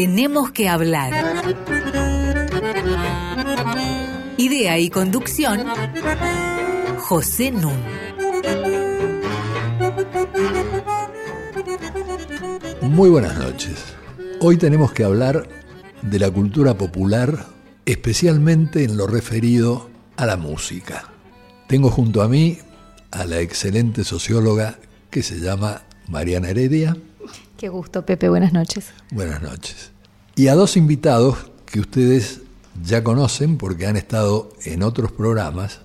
tenemos 0.00 0.50
que 0.50 0.66
hablar. 0.66 1.12
Idea 4.38 4.78
y 4.78 4.88
conducción, 4.88 5.66
José 6.96 7.50
Nun. 7.50 7.74
Muy 12.80 13.10
buenas 13.10 13.36
noches. 13.36 13.74
Hoy 14.40 14.56
tenemos 14.56 14.90
que 14.92 15.04
hablar 15.04 15.46
de 16.00 16.18
la 16.18 16.30
cultura 16.30 16.72
popular, 16.78 17.44
especialmente 17.84 18.84
en 18.84 18.96
lo 18.96 19.06
referido 19.06 19.90
a 20.16 20.24
la 20.24 20.38
música. 20.38 21.10
Tengo 21.66 21.90
junto 21.90 22.22
a 22.22 22.28
mí 22.28 22.56
a 23.10 23.26
la 23.26 23.40
excelente 23.40 24.04
socióloga 24.04 24.78
que 25.10 25.22
se 25.22 25.40
llama 25.40 25.82
Mariana 26.08 26.48
Heredia. 26.48 26.96
Qué 27.56 27.68
gusto, 27.68 28.04
Pepe. 28.06 28.28
Buenas 28.28 28.52
noches. 28.52 28.90
Buenas 29.10 29.42
noches. 29.42 29.92
Y 30.36 30.48
a 30.48 30.54
dos 30.54 30.76
invitados 30.76 31.36
que 31.66 31.80
ustedes 31.80 32.40
ya 32.82 33.04
conocen 33.04 33.58
porque 33.58 33.86
han 33.86 33.96
estado 33.96 34.52
en 34.64 34.82
otros 34.82 35.12
programas 35.12 35.80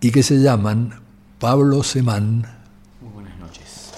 y 0.00 0.10
que 0.10 0.22
se 0.22 0.40
llaman 0.40 1.00
Pablo 1.38 1.82
Semán. 1.82 2.46
Muy 3.00 3.12
buenas 3.12 3.38
noches. 3.38 3.90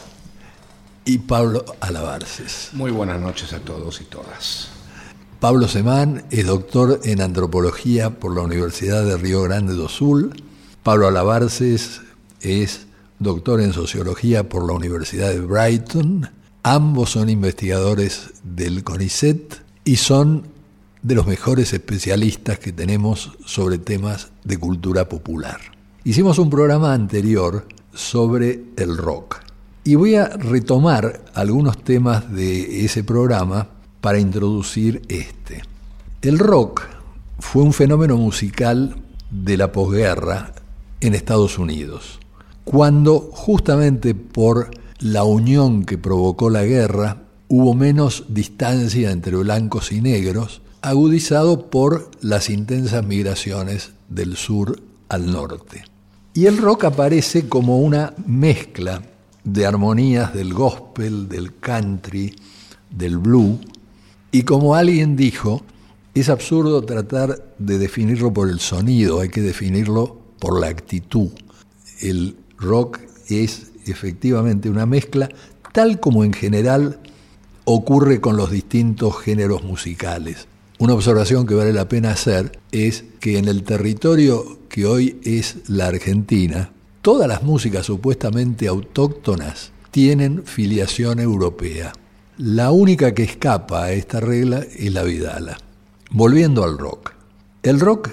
Y 1.04 1.18
Pablo 1.18 1.64
Alabarces. 1.80 2.70
Muy 2.72 2.90
buenas 2.90 3.20
noches 3.20 3.52
a 3.52 3.60
todos 3.60 4.00
y 4.00 4.04
todas. 4.04 4.68
Pablo 5.38 5.68
Semán 5.68 6.24
es 6.30 6.46
doctor 6.46 7.00
en 7.04 7.20
antropología 7.22 8.10
por 8.10 8.34
la 8.34 8.42
Universidad 8.42 9.04
de 9.04 9.16
Río 9.16 9.42
Grande 9.42 9.74
do 9.74 9.88
Sul. 9.88 10.34
Pablo 10.82 11.08
Alabarces 11.08 12.02
es 12.40 12.86
doctor 13.18 13.60
en 13.60 13.72
sociología 13.72 14.48
por 14.48 14.66
la 14.66 14.74
Universidad 14.74 15.30
de 15.30 15.40
Brighton. 15.40 16.28
Ambos 16.62 17.12
son 17.12 17.30
investigadores 17.30 18.32
del 18.44 18.84
CONICET 18.84 19.62
y 19.82 19.96
son 19.96 20.48
de 21.02 21.14
los 21.14 21.26
mejores 21.26 21.72
especialistas 21.72 22.58
que 22.58 22.70
tenemos 22.70 23.32
sobre 23.46 23.78
temas 23.78 24.28
de 24.44 24.58
cultura 24.58 25.08
popular. 25.08 25.58
Hicimos 26.04 26.38
un 26.38 26.50
programa 26.50 26.92
anterior 26.92 27.66
sobre 27.94 28.62
el 28.76 28.98
rock 28.98 29.38
y 29.84 29.94
voy 29.94 30.16
a 30.16 30.26
retomar 30.28 31.22
algunos 31.32 31.82
temas 31.82 32.30
de 32.30 32.84
ese 32.84 33.04
programa 33.04 33.66
para 34.02 34.18
introducir 34.18 35.00
este. 35.08 35.62
El 36.20 36.38
rock 36.38 36.82
fue 37.38 37.62
un 37.62 37.72
fenómeno 37.72 38.18
musical 38.18 38.96
de 39.30 39.56
la 39.56 39.72
posguerra 39.72 40.52
en 41.00 41.14
Estados 41.14 41.58
Unidos, 41.58 42.20
cuando 42.64 43.18
justamente 43.32 44.14
por 44.14 44.70
la 45.00 45.24
unión 45.24 45.84
que 45.84 45.98
provocó 45.98 46.50
la 46.50 46.64
guerra 46.64 47.22
hubo 47.48 47.74
menos 47.74 48.24
distancia 48.28 49.10
entre 49.10 49.34
blancos 49.36 49.92
y 49.92 50.00
negros, 50.00 50.62
agudizado 50.82 51.70
por 51.70 52.10
las 52.20 52.50
intensas 52.50 53.04
migraciones 53.04 53.92
del 54.08 54.36
sur 54.36 54.80
al 55.08 55.32
norte. 55.32 55.84
Y 56.34 56.46
el 56.46 56.58
rock 56.58 56.84
aparece 56.84 57.48
como 57.48 57.80
una 57.80 58.14
mezcla 58.26 59.02
de 59.42 59.66
armonías 59.66 60.32
del 60.32 60.54
gospel, 60.54 61.28
del 61.28 61.56
country, 61.56 62.36
del 62.90 63.18
blue, 63.18 63.58
y 64.30 64.42
como 64.42 64.76
alguien 64.76 65.16
dijo, 65.16 65.62
es 66.14 66.28
absurdo 66.28 66.82
tratar 66.82 67.54
de 67.58 67.78
definirlo 67.78 68.32
por 68.32 68.48
el 68.48 68.60
sonido, 68.60 69.20
hay 69.20 69.28
que 69.28 69.40
definirlo 69.40 70.20
por 70.38 70.60
la 70.60 70.68
actitud. 70.68 71.30
El 72.00 72.36
rock 72.58 73.00
es 73.28 73.69
efectivamente 73.86 74.70
una 74.70 74.86
mezcla, 74.86 75.28
tal 75.72 76.00
como 76.00 76.24
en 76.24 76.32
general 76.32 77.00
ocurre 77.64 78.20
con 78.20 78.36
los 78.36 78.50
distintos 78.50 79.18
géneros 79.18 79.62
musicales. 79.62 80.48
Una 80.78 80.94
observación 80.94 81.46
que 81.46 81.54
vale 81.54 81.72
la 81.72 81.88
pena 81.88 82.12
hacer 82.12 82.58
es 82.72 83.04
que 83.20 83.38
en 83.38 83.48
el 83.48 83.64
territorio 83.64 84.60
que 84.68 84.86
hoy 84.86 85.20
es 85.24 85.56
la 85.68 85.88
Argentina, 85.88 86.72
todas 87.02 87.28
las 87.28 87.42
músicas 87.42 87.86
supuestamente 87.86 88.66
autóctonas 88.66 89.72
tienen 89.90 90.44
filiación 90.44 91.20
europea. 91.20 91.92
La 92.38 92.70
única 92.70 93.12
que 93.12 93.24
escapa 93.24 93.84
a 93.84 93.92
esta 93.92 94.20
regla 94.20 94.64
es 94.74 94.92
la 94.92 95.02
vidala. 95.02 95.58
Volviendo 96.10 96.64
al 96.64 96.78
rock. 96.78 97.12
El 97.62 97.78
rock 97.78 98.10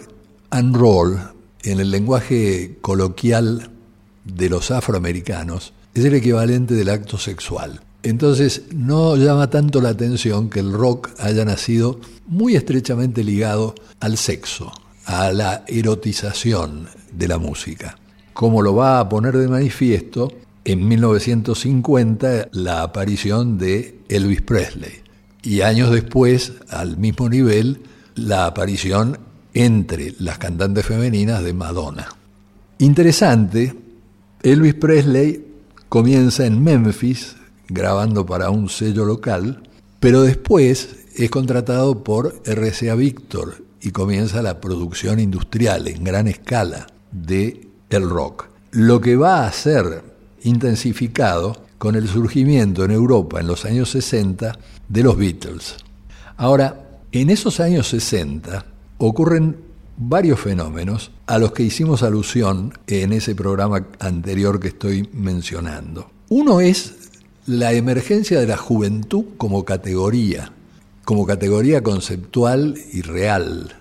and 0.50 0.76
roll, 0.76 1.18
en 1.64 1.80
el 1.80 1.92
lenguaje 1.92 2.78
coloquial 2.82 3.72
de 4.34 4.50
los 4.50 4.72
afroamericanos, 4.72 5.74
es 5.94 6.06
el 6.06 6.14
equivalente 6.14 6.74
del 6.74 6.90
acto 6.90 7.18
sexual. 7.18 7.82
Entonces 8.04 8.64
no 8.74 9.16
llama 9.16 9.50
tanto 9.50 9.82
la 9.82 9.90
atención 9.90 10.50
que 10.50 10.60
el 10.60 10.72
rock 10.72 11.10
haya 11.20 11.44
nacido 11.44 12.00
muy 12.28 12.56
estrechamente 12.56 13.24
ligado 13.24 13.76
al 14.00 14.18
sexo, 14.18 14.72
a 15.06 15.32
la 15.32 15.64
erotización 15.68 16.88
de 17.12 17.28
la 17.28 17.38
música. 17.38 17.98
Como 18.34 18.62
lo 18.62 18.76
va 18.76 19.00
a 19.00 19.10
poner 19.10 19.36
de 19.36 19.48
manifiesto 19.48 20.32
en 20.64 20.88
1950 20.88 22.50
la 22.52 22.84
aparición 22.84 23.58
de 23.58 24.00
Elvis 24.10 24.42
Presley 24.42 25.02
y 25.42 25.62
años 25.62 25.92
después, 25.92 26.54
al 26.70 26.98
mismo 26.98 27.30
nivel, 27.30 27.82
la 28.16 28.46
aparición 28.46 29.18
entre 29.54 30.14
las 30.20 30.38
cantantes 30.38 30.86
femeninas 30.86 31.44
de 31.44 31.54
Madonna. 31.54 32.08
Interesante, 32.80 33.74
Elvis 34.44 34.76
Presley 34.76 35.46
comienza 35.90 36.46
en 36.46 36.64
Memphis, 36.64 37.36
grabando 37.68 38.26
para 38.26 38.50
un 38.50 38.70
sello 38.70 39.04
local, 39.04 39.64
pero 40.00 40.22
después 40.22 41.06
es 41.16 41.30
contratado 41.32 42.04
por 42.04 42.42
RCA 42.46 42.96
Victor 42.96 43.64
y 43.82 43.92
comienza 43.92 44.42
la 44.42 44.62
producción 44.62 45.20
industrial 45.20 45.88
en 45.88 46.04
gran 46.04 46.28
escala 46.28 46.88
de 47.12 47.68
el 47.90 48.10
rock. 48.10 48.50
Lo 48.72 49.02
que 49.02 49.16
va 49.16 49.48
a 49.48 49.52
ser 49.52 50.04
intensificado 50.44 51.58
con 51.78 51.96
el 51.96 52.08
surgimiento 52.08 52.86
en 52.86 52.92
Europa 52.92 53.40
en 53.40 53.48
los 53.48 53.66
años 53.66 53.90
60 53.92 54.58
de 54.88 55.04
los 55.04 55.18
Beatles. 55.18 55.78
Ahora, 56.38 57.00
en 57.12 57.30
esos 57.32 57.60
años 57.60 57.88
60 57.88 58.66
ocurren 59.00 59.67
varios 59.98 60.40
fenómenos 60.40 61.12
a 61.26 61.40
los 61.40 61.52
que 61.52 61.64
hicimos 61.64 62.04
alusión 62.04 62.74
en 62.88 63.12
ese 63.12 63.36
programa 63.36 63.88
anterior 64.00 64.60
que 64.60 64.70
estoy 64.70 65.10
mencionando. 65.12 66.10
Uno 66.30 66.62
es 66.62 67.10
la 67.48 67.74
emergencia 67.74 68.40
de 68.40 68.48
la 68.48 68.58
juventud 68.58 69.26
como 69.38 69.66
categoría, 69.66 70.52
como 71.04 71.26
categoría 71.26 71.82
conceptual 71.82 72.78
y 72.94 73.02
real. 73.02 73.76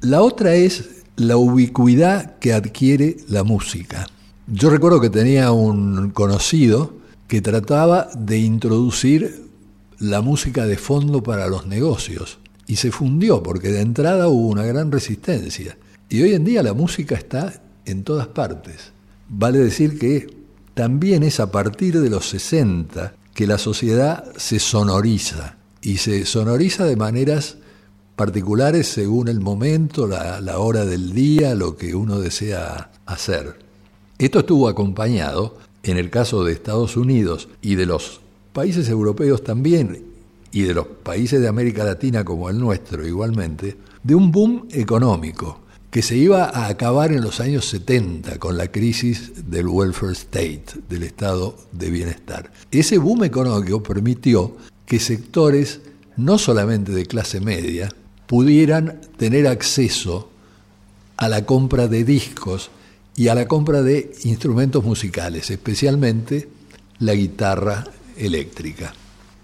La 0.00 0.22
otra 0.22 0.54
es 0.54 1.04
la 1.16 1.36
ubicuidad 1.36 2.38
que 2.38 2.52
adquiere 2.52 3.18
la 3.28 3.44
música. 3.44 4.06
Yo 4.46 4.70
recuerdo 4.70 5.00
que 5.00 5.10
tenía 5.10 5.52
un 5.52 6.10
conocido 6.10 6.94
que 7.28 7.40
trataba 7.40 8.08
de 8.18 8.38
introducir 8.38 9.46
la 9.98 10.22
música 10.22 10.66
de 10.66 10.78
fondo 10.78 11.22
para 11.22 11.46
los 11.46 11.66
negocios 11.66 12.38
y 12.70 12.76
se 12.76 12.92
fundió 12.92 13.42
porque 13.42 13.72
de 13.72 13.80
entrada 13.80 14.28
hubo 14.28 14.46
una 14.46 14.62
gran 14.62 14.92
resistencia. 14.92 15.76
Y 16.08 16.22
hoy 16.22 16.34
en 16.34 16.44
día 16.44 16.62
la 16.62 16.72
música 16.72 17.16
está 17.16 17.60
en 17.84 18.04
todas 18.04 18.28
partes. 18.28 18.92
Vale 19.28 19.58
decir 19.58 19.98
que 19.98 20.28
también 20.74 21.24
es 21.24 21.40
a 21.40 21.50
partir 21.50 22.00
de 22.00 22.08
los 22.08 22.28
60 22.28 23.12
que 23.34 23.48
la 23.48 23.58
sociedad 23.58 24.32
se 24.36 24.60
sonoriza 24.60 25.56
y 25.82 25.96
se 25.96 26.24
sonoriza 26.24 26.84
de 26.84 26.94
maneras 26.94 27.56
particulares 28.14 28.86
según 28.86 29.26
el 29.26 29.40
momento, 29.40 30.06
la, 30.06 30.40
la, 30.40 30.60
hora 30.60 30.84
del 30.84 31.12
día, 31.12 31.56
lo 31.56 31.76
que 31.76 31.96
uno 31.96 32.20
desea 32.20 32.92
hacer. 33.04 33.58
Esto 34.16 34.38
estuvo 34.38 34.68
acompañado, 34.68 35.58
en 35.82 35.96
el 35.96 36.08
caso 36.08 36.44
de 36.44 36.52
Estados 36.52 36.96
Unidos 36.96 37.48
y 37.62 37.74
de 37.74 37.86
los 37.86 38.20
países 38.52 38.88
europeos 38.88 39.42
también, 39.42 40.09
y 40.52 40.62
de 40.62 40.74
los 40.74 40.86
países 40.86 41.40
de 41.40 41.48
América 41.48 41.84
Latina 41.84 42.24
como 42.24 42.50
el 42.50 42.58
nuestro 42.58 43.06
igualmente, 43.06 43.76
de 44.02 44.14
un 44.14 44.32
boom 44.32 44.68
económico 44.72 45.60
que 45.90 46.02
se 46.02 46.16
iba 46.16 46.44
a 46.44 46.68
acabar 46.68 47.12
en 47.12 47.20
los 47.20 47.40
años 47.40 47.68
70 47.68 48.38
con 48.38 48.56
la 48.56 48.68
crisis 48.68 49.50
del 49.50 49.66
welfare 49.66 50.12
state, 50.12 50.64
del 50.88 51.02
estado 51.02 51.56
de 51.72 51.90
bienestar. 51.90 52.52
Ese 52.70 52.98
boom 52.98 53.24
económico 53.24 53.82
permitió 53.82 54.56
que 54.86 55.00
sectores 55.00 55.80
no 56.16 56.38
solamente 56.38 56.92
de 56.92 57.06
clase 57.06 57.40
media 57.40 57.88
pudieran 58.26 59.00
tener 59.16 59.48
acceso 59.48 60.30
a 61.16 61.28
la 61.28 61.44
compra 61.44 61.88
de 61.88 62.04
discos 62.04 62.70
y 63.16 63.28
a 63.28 63.34
la 63.34 63.46
compra 63.46 63.82
de 63.82 64.12
instrumentos 64.22 64.84
musicales, 64.84 65.50
especialmente 65.50 66.48
la 67.00 67.14
guitarra 67.14 67.84
eléctrica. 68.16 68.94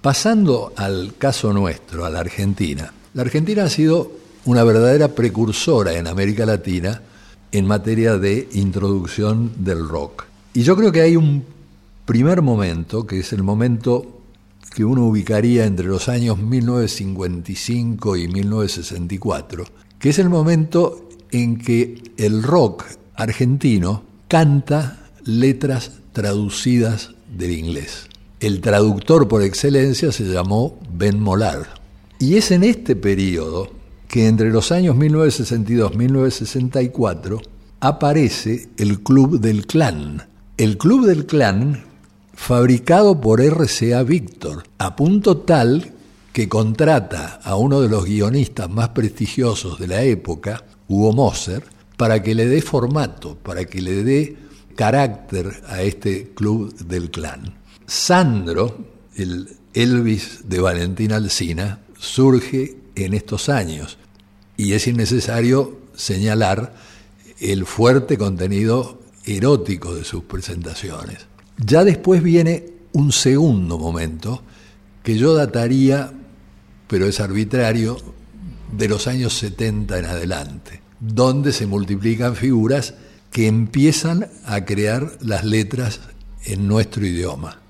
Pasando 0.07 0.73
al 0.77 1.15
caso 1.19 1.53
nuestro, 1.53 2.05
a 2.05 2.11
la 2.11 2.21
Argentina. 2.21 2.93
La 3.15 3.23
Argentina 3.23 3.65
ha 3.65 3.69
sido 3.69 4.13
una 4.45 4.63
verdadera 4.63 5.09
precursora 5.09 5.95
en 5.95 6.07
América 6.07 6.47
Latina 6.47 7.03
en 7.51 7.67
materia 7.67 8.17
de 8.17 8.49
introducción 8.53 9.51
del 9.65 9.89
rock. 9.89 10.27
Y 10.55 10.63
yo 10.63 10.77
creo 10.77 10.93
que 10.93 11.01
hay 11.01 11.17
un 11.17 11.45
primer 12.05 12.41
momento, 12.41 13.05
que 13.05 13.19
es 13.19 13.33
el 13.33 13.43
momento 13.43 14.21
que 14.73 14.85
uno 14.85 15.07
ubicaría 15.07 15.65
entre 15.65 15.89
los 15.89 16.09
años 16.09 16.39
1955 16.39 18.17
y 18.17 18.29
1964, 18.29 19.65
que 19.99 20.11
es 20.11 20.21
el 20.21 20.29
momento 20.29 21.09
en 21.33 21.59
que 21.59 22.01
el 22.17 22.45
rock 22.45 22.85
argentino 23.17 24.05
canta 24.29 25.11
letras 25.25 25.95
traducidas 26.13 27.11
del 27.29 27.51
inglés. 27.51 28.09
El 28.39 28.61
traductor 28.61 29.29
por 29.29 29.43
excelencia 29.43 30.13
se 30.13 30.25
llamó 30.25 30.79
Ben 30.93 31.19
Molar. 31.19 31.69
Y 32.19 32.37
es 32.37 32.51
en 32.51 32.65
este 32.65 32.95
periodo 32.95 33.71
que 34.09 34.29
entre 34.29 34.51
los 34.51 34.73
años 34.73 34.95
1962 34.95 35.93
y 35.95 35.97
1964 35.97 37.41
aparece 37.81 38.69
el 38.77 39.01
Club 39.03 39.41
del 39.41 39.67
Clan. 39.67 40.29
El 40.59 40.77
Club 40.77 41.07
del 41.07 41.25
Clan 41.25 41.85
fabricado 42.35 43.23
por 43.23 43.41
RCA 43.41 44.03
Víctor, 44.03 44.65
a 44.77 44.95
punto 44.97 45.39
tal 45.39 45.95
que 46.35 46.47
contrata 46.47 47.41
a 47.43 47.57
uno 47.57 47.81
de 47.81 47.89
los 47.89 48.05
guionistas 48.05 48.69
más 48.69 48.91
prestigiosos 48.91 49.79
de 49.79 49.87
la 49.87 50.03
época, 50.03 50.63
Hugo 50.89 51.15
Moser, 51.15 51.65
para 51.97 52.23
que 52.23 52.35
le 52.35 52.47
dé 52.47 52.61
formato, 52.61 53.39
para 53.43 53.65
que 53.65 53.81
le 53.81 54.05
dé 54.05 54.37
carácter 54.75 55.63
a 55.69 55.81
este 55.81 56.35
club 56.35 56.77
del 56.77 57.11
clan. 57.11 57.56
Sandro, 57.87 58.77
el 59.15 59.57
Elvis 59.73 60.41
de 60.45 60.61
Valentín 60.61 61.13
Alsina, 61.13 61.81
surge 61.99 62.77
en 62.95 63.15
estos 63.15 63.49
años 63.49 63.99
y 64.57 64.73
es 64.73 64.87
innecesario 64.87 65.81
señalar 65.95 66.75
el 67.41 67.67
fuerte 67.67 68.19
contenido 68.19 69.01
erótico 69.25 69.95
de 69.95 70.05
sus 70.05 70.25
presentaciones. 70.25 71.27
Ya 71.59 71.85
después 71.85 72.23
viene 72.23 72.67
un 72.93 73.13
segundo 73.13 73.79
momento 73.79 74.43
que 75.03 75.17
yo 75.17 75.35
dataría, 75.35 76.13
pero 76.89 77.07
es 77.07 77.21
arbitrario, 77.21 77.99
de 78.73 78.89
los 78.89 79.07
años 79.07 79.35
70 79.35 79.99
en 79.99 80.05
adelante, 80.07 80.81
donde 81.01 81.53
se 81.53 81.67
multiplican 81.67 82.35
figuras 82.35 82.95
que 83.31 83.47
empiezan 83.47 84.29
a 84.45 84.65
crear 84.65 85.19
las 85.21 85.45
letras 85.45 86.01
en 86.45 86.67
nuestro 86.67 87.07
idioma. 87.07 87.61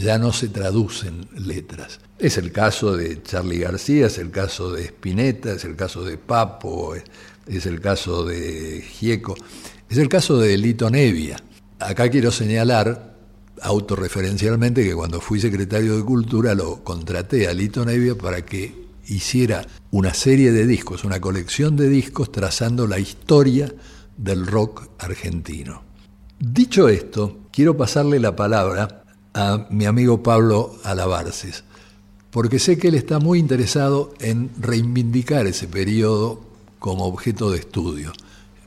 Ya 0.00 0.18
no 0.18 0.32
se 0.32 0.48
traducen 0.48 1.26
letras. 1.36 2.00
Es 2.18 2.36
el 2.38 2.52
caso 2.52 2.96
de 2.96 3.22
Charlie 3.22 3.58
García, 3.58 4.06
es 4.06 4.18
el 4.18 4.30
caso 4.30 4.72
de 4.72 4.84
Spinetta, 4.84 5.52
es 5.52 5.64
el 5.64 5.76
caso 5.76 6.04
de 6.04 6.18
Papo, 6.18 6.94
es 7.46 7.66
el 7.66 7.80
caso 7.80 8.24
de 8.24 8.82
Gieco, 8.82 9.34
es 9.88 9.98
el 9.98 10.08
caso 10.08 10.38
de 10.38 10.56
Lito 10.58 10.90
Nevia. 10.90 11.36
Acá 11.78 12.08
quiero 12.10 12.30
señalar 12.30 13.16
autorreferencialmente 13.62 14.84
que 14.84 14.94
cuando 14.94 15.20
fui 15.20 15.40
secretario 15.40 15.96
de 15.96 16.04
Cultura 16.04 16.54
lo 16.54 16.84
contraté 16.84 17.48
a 17.48 17.54
Lito 17.54 17.84
Nevia 17.84 18.16
para 18.16 18.44
que 18.44 18.86
hiciera 19.06 19.66
una 19.90 20.12
serie 20.12 20.52
de 20.52 20.66
discos, 20.66 21.04
una 21.04 21.20
colección 21.20 21.76
de 21.76 21.88
discos 21.88 22.32
trazando 22.32 22.86
la 22.86 22.98
historia 22.98 23.72
del 24.16 24.46
rock 24.46 24.88
argentino. 24.98 25.82
Dicho 26.38 26.88
esto, 26.88 27.38
quiero 27.50 27.76
pasarle 27.76 28.20
la 28.20 28.36
palabra 28.36 29.04
a 29.36 29.66
mi 29.68 29.84
amigo 29.84 30.22
Pablo 30.22 30.74
Alabarces, 30.82 31.62
porque 32.30 32.58
sé 32.58 32.78
que 32.78 32.88
él 32.88 32.94
está 32.94 33.18
muy 33.18 33.38
interesado 33.38 34.14
en 34.18 34.50
reivindicar 34.58 35.46
ese 35.46 35.68
periodo 35.68 36.40
como 36.78 37.04
objeto 37.04 37.50
de 37.50 37.58
estudio. 37.58 38.12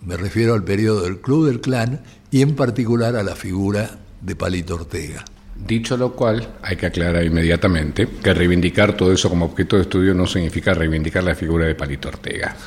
Me 0.05 0.15
refiero 0.15 0.53
al 0.53 0.63
periodo 0.63 1.01
del 1.01 1.21
Club 1.21 1.47
del 1.47 1.59
Clan 1.59 2.01
y 2.29 2.43
en 2.43 2.55
particular 2.55 3.15
a 3.15 3.23
la 3.23 3.35
figura 3.35 3.97
de 4.21 4.35
Palito 4.35 4.75
Ortega. 4.75 5.25
Dicho 5.55 5.97
lo 5.97 6.13
cual, 6.13 6.55
hay 6.61 6.77
que 6.77 6.85
aclarar 6.85 7.23
inmediatamente 7.23 8.07
que 8.23 8.33
reivindicar 8.33 8.95
todo 8.95 9.11
eso 9.11 9.27
como 9.27 9.45
objeto 9.45 9.75
de 9.75 9.81
estudio 9.81 10.13
no 10.13 10.27
significa 10.27 10.73
reivindicar 10.73 11.23
la 11.23 11.35
figura 11.35 11.65
de 11.65 11.75
Palito 11.75 12.09
Ortega. 12.09 12.55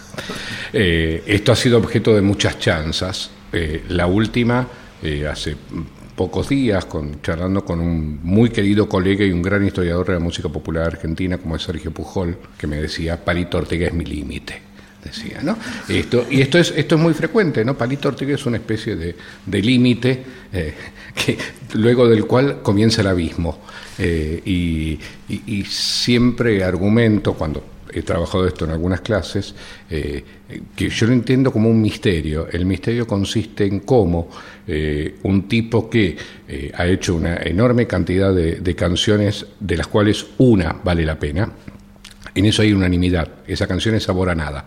Eh, 0.74 1.22
esto 1.26 1.52
ha 1.52 1.54
sido 1.54 1.76
objeto 1.76 2.14
de 2.14 2.22
muchas 2.22 2.58
chanzas. 2.58 3.30
Eh, 3.52 3.84
la 3.90 4.06
última, 4.06 4.66
eh, 5.02 5.26
hace 5.26 5.54
pocos 6.16 6.48
días, 6.48 6.84
con, 6.84 7.20
charlando 7.22 7.64
con 7.64 7.80
un 7.80 8.20
muy 8.22 8.50
querido 8.50 8.88
colega 8.88 9.24
y 9.24 9.32
un 9.32 9.42
gran 9.42 9.64
historiador 9.64 10.06
de 10.06 10.12
la 10.14 10.20
música 10.20 10.48
popular 10.48 10.86
argentina 10.86 11.38
como 11.38 11.56
es 11.56 11.62
Sergio 11.62 11.90
Pujol, 11.90 12.36
que 12.58 12.66
me 12.66 12.80
decía, 12.80 13.24
Palito 13.24 13.58
Ortega 13.58 13.86
es 13.86 13.94
mi 13.94 14.04
límite 14.04 14.72
decía, 15.02 15.40
¿no? 15.42 15.58
Esto, 15.88 16.26
y 16.30 16.40
esto 16.40 16.58
es, 16.58 16.72
esto 16.76 16.94
es 16.94 17.00
muy 17.00 17.12
frecuente, 17.12 17.64
¿no? 17.64 17.76
Palito 17.76 18.08
Ortega 18.08 18.34
es 18.34 18.46
una 18.46 18.58
especie 18.58 18.94
de, 18.94 19.16
de 19.44 19.60
límite 19.60 20.22
eh, 20.52 20.74
luego 21.74 22.08
del 22.08 22.24
cual 22.26 22.62
comienza 22.62 23.00
el 23.00 23.08
abismo. 23.08 23.58
Eh, 23.98 24.40
y, 24.44 24.98
siempre 25.64 26.62
argumento, 26.62 27.34
cuando 27.34 27.64
he 27.92 28.02
trabajado 28.02 28.46
esto 28.46 28.64
en 28.64 28.72
algunas 28.72 29.00
clases, 29.00 29.54
eh, 29.90 30.24
que 30.74 30.88
yo 30.88 31.06
lo 31.06 31.12
entiendo 31.12 31.52
como 31.52 31.68
un 31.68 31.80
misterio. 31.80 32.48
El 32.50 32.66
misterio 32.66 33.06
consiste 33.06 33.64
en 33.64 33.80
cómo 33.80 34.28
un 35.22 35.48
tipo 35.48 35.90
que 35.90 36.16
ha 36.74 36.86
hecho 36.86 37.16
una 37.16 37.36
enorme 37.36 37.86
cantidad 37.86 38.32
de, 38.32 38.56
de 38.60 38.74
canciones, 38.76 39.44
de 39.58 39.76
las 39.76 39.88
cuales 39.88 40.24
una 40.38 40.72
vale 40.84 41.04
la 41.04 41.18
pena, 41.18 41.50
en 42.34 42.46
eso 42.46 42.62
hay 42.62 42.72
unanimidad. 42.72 43.28
Esa 43.46 43.66
canción 43.66 43.94
es 43.94 44.04
Sabor 44.04 44.30
a 44.30 44.34
Nada. 44.34 44.64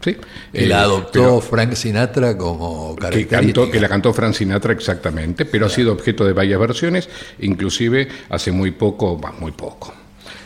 ¿sí? 0.00 0.16
La 0.52 0.60
eh, 0.60 0.74
adoptó 0.74 1.40
Frank 1.40 1.74
Sinatra 1.74 2.36
como 2.36 2.96
característica. 2.96 3.70
Que, 3.70 3.80
la 3.80 3.88
cantó 3.88 4.12
Frank 4.12 4.34
Sinatra 4.34 4.72
exactamente, 4.72 5.44
pero 5.44 5.66
ha 5.66 5.70
sido 5.70 5.92
objeto 5.92 6.24
de 6.24 6.32
varias 6.32 6.58
versiones, 6.58 7.08
inclusive 7.40 8.08
hace 8.30 8.52
muy 8.52 8.72
poco, 8.72 9.20
muy 9.38 9.52
poco, 9.52 9.94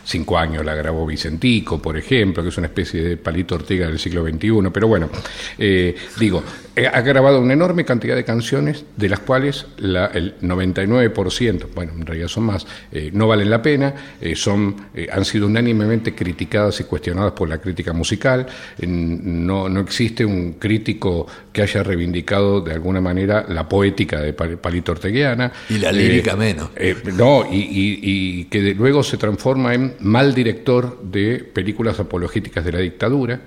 cinco 0.04 0.38
años 0.38 0.64
la 0.64 0.74
grabó 0.74 1.06
Vicentico, 1.06 1.80
por 1.80 1.96
ejemplo, 1.96 2.42
que 2.42 2.48
es 2.48 2.58
una 2.58 2.66
especie 2.66 3.02
de 3.02 3.16
palito 3.16 3.54
Ortega 3.54 3.86
del 3.86 3.98
siglo 3.98 4.24
XXI, 4.26 4.70
pero 4.72 4.88
bueno, 4.88 5.08
eh, 5.58 5.94
digo, 6.18 6.42
eh, 6.74 6.86
ha 6.86 7.00
grabado 7.02 7.40
una 7.40 7.52
enorme 7.52 7.84
cantidad 7.84 8.16
de 8.16 8.24
canciones, 8.24 8.84
de 8.96 9.08
las 9.08 9.20
cuales 9.20 9.66
el 9.78 10.34
99%, 10.40 11.66
bueno, 11.74 11.92
en 11.92 12.06
realidad 12.06 12.28
son 12.28 12.44
más, 12.44 12.66
eh, 12.90 13.10
no 13.12 13.26
valen 13.28 13.50
la 13.50 13.60
pena, 13.62 13.94
son, 14.34 14.76
han 15.10 15.24
sido 15.24 15.46
unánimemente 15.46 16.14
criticadas 16.14 16.80
y 16.80 16.84
cuestionadas 16.84 17.32
por 17.32 17.48
la 17.48 17.58
crítica 17.58 17.92
musical, 17.92 18.46
no, 18.86 19.68
no 19.68 19.80
existe 19.80 20.24
un 20.24 20.54
crítico 20.54 21.26
que 21.52 21.62
haya 21.62 21.82
reivindicado 21.82 22.60
de 22.60 22.72
alguna 22.72 23.00
manera 23.00 23.44
la 23.48 23.68
poética 23.68 24.20
de 24.20 24.32
Palito 24.32 24.92
Orteguiana. 24.92 25.52
Y 25.68 25.78
la 25.78 25.92
lírica 25.92 26.36
menos. 26.36 26.70
no, 27.16 27.46
y, 27.50 28.00
y 28.02 28.44
que 28.44 28.74
luego 28.74 29.02
se 29.02 29.18
transforma 29.18 29.74
en 29.74 29.91
mal 30.00 30.34
director 30.34 31.02
de 31.02 31.38
películas 31.38 31.98
apologéticas 32.00 32.64
de 32.64 32.72
la 32.72 32.78
dictadura, 32.78 33.40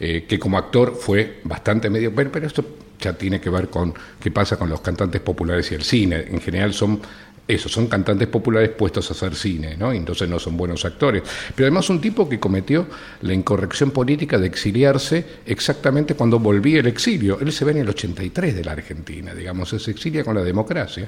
eh, 0.00 0.24
que 0.28 0.38
como 0.38 0.58
actor 0.58 0.96
fue 0.98 1.40
bastante 1.44 1.90
medio... 1.90 2.14
Pero, 2.14 2.32
pero 2.32 2.46
esto 2.46 2.64
ya 3.00 3.12
tiene 3.12 3.40
que 3.40 3.50
ver 3.50 3.68
con 3.68 3.94
qué 4.20 4.30
pasa 4.30 4.56
con 4.56 4.68
los 4.68 4.80
cantantes 4.80 5.20
populares 5.20 5.70
y 5.70 5.74
el 5.74 5.82
cine. 5.82 6.24
En 6.28 6.40
general 6.40 6.74
son 6.74 7.00
eso, 7.48 7.70
son 7.70 7.86
cantantes 7.86 8.28
populares 8.28 8.68
puestos 8.70 9.08
a 9.08 9.14
hacer 9.14 9.34
cine, 9.34 9.74
¿no? 9.74 9.90
entonces 9.90 10.28
no 10.28 10.38
son 10.38 10.54
buenos 10.54 10.84
actores. 10.84 11.22
Pero 11.54 11.66
además 11.66 11.88
un 11.88 11.98
tipo 11.98 12.28
que 12.28 12.38
cometió 12.38 12.86
la 13.22 13.32
incorrección 13.32 13.90
política 13.90 14.36
de 14.36 14.46
exiliarse 14.46 15.24
exactamente 15.46 16.14
cuando 16.14 16.38
volvía 16.38 16.80
el 16.80 16.86
exilio. 16.86 17.38
Él 17.40 17.50
se 17.50 17.64
ve 17.64 17.72
en 17.72 17.78
el 17.78 17.88
83 17.88 18.54
de 18.54 18.64
la 18.64 18.72
Argentina, 18.72 19.34
digamos, 19.34 19.70
se 19.70 19.90
exilia 19.90 20.22
con 20.22 20.34
la 20.34 20.42
democracia. 20.42 21.06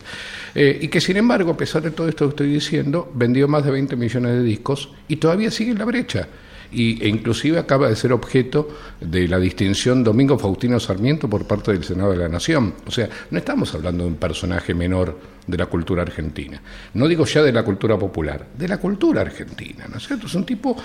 Eh, 0.55 0.79
y 0.81 0.89
que 0.89 1.03
sin 1.03 1.19
embargo, 1.19 1.53
a 1.53 1.57
pesar 1.59 1.83
de 1.83 1.91
todo 1.91 2.09
esto 2.09 2.25
que 2.25 2.31
estoy 2.31 2.49
diciendo, 2.55 3.13
vendió 3.15 3.47
más 3.47 3.63
de 3.63 3.73
20 3.73 3.97
millones 3.97 4.33
de 4.33 4.43
discos 4.43 4.89
y 5.09 5.17
todavía 5.17 5.51
sigue 5.51 5.73
en 5.73 5.79
la 5.79 5.85
brecha 5.85 6.27
y, 6.73 7.03
e 7.05 7.09
inclusive 7.09 7.59
acaba 7.59 7.89
de 7.89 7.97
ser 7.97 8.13
objeto 8.13 8.69
de 9.01 9.29
la 9.29 9.39
distinción 9.39 10.05
Domingo 10.05 10.39
Faustino 10.39 10.79
Sarmiento 10.79 11.29
por 11.29 11.47
parte 11.47 11.73
del 11.73 11.85
Senado 11.85 12.13
de 12.13 12.19
la 12.19 12.29
Nación. 12.29 12.75
O 12.87 12.91
sea, 12.91 13.09
no 13.31 13.39
estamos 13.39 13.75
hablando 13.75 14.05
de 14.05 14.11
un 14.11 14.17
personaje 14.17 14.75
menor 14.75 15.19
de 15.51 15.59
la 15.59 15.67
cultura 15.67 16.03
argentina. 16.03 16.61
No 16.95 17.09
digo 17.09 17.25
ya 17.27 17.43
de 17.43 17.53
la 17.53 17.63
cultura 17.63 17.99
popular, 17.99 18.47
de 18.57 18.69
la 18.69 18.79
cultura 18.79 19.23
argentina, 19.23 19.87
¿no 19.89 19.99
es 19.99 20.07
cierto? 20.07 20.27
Es 20.27 20.35
un 20.35 20.47
tipo, 20.47 20.77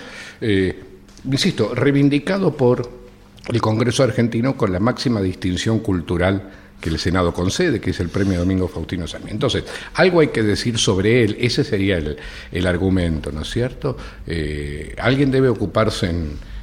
eh, 0.41 0.83
insisto, 1.25 1.73
reivindicado 1.73 2.55
por 2.55 3.05
el 3.47 3.61
Congreso 3.61 4.03
argentino 4.03 4.57
con 4.57 4.71
la 4.71 4.79
máxima 4.79 5.21
distinción 5.21 5.79
cultural 5.79 6.51
que 6.79 6.89
el 6.89 6.99
Senado 6.99 7.33
concede, 7.33 7.79
que 7.79 7.91
es 7.91 7.99
el 7.99 8.09
premio 8.09 8.39
Domingo 8.39 8.67
Faustino 8.67 9.07
Sarmiento. 9.07 9.47
Entonces, 9.47 9.63
algo 9.95 10.19
hay 10.19 10.27
que 10.27 10.43
decir 10.43 10.77
sobre 10.77 11.23
él, 11.23 11.37
ese 11.39 11.63
sería 11.63 11.97
el, 11.97 12.67
argumento, 12.67 13.31
¿no 13.31 13.41
es 13.41 13.49
cierto? 13.49 13.97
Eh, 14.27 14.93
alguien 14.99 15.31
debe 15.31 15.49
ocuparse 15.49 16.11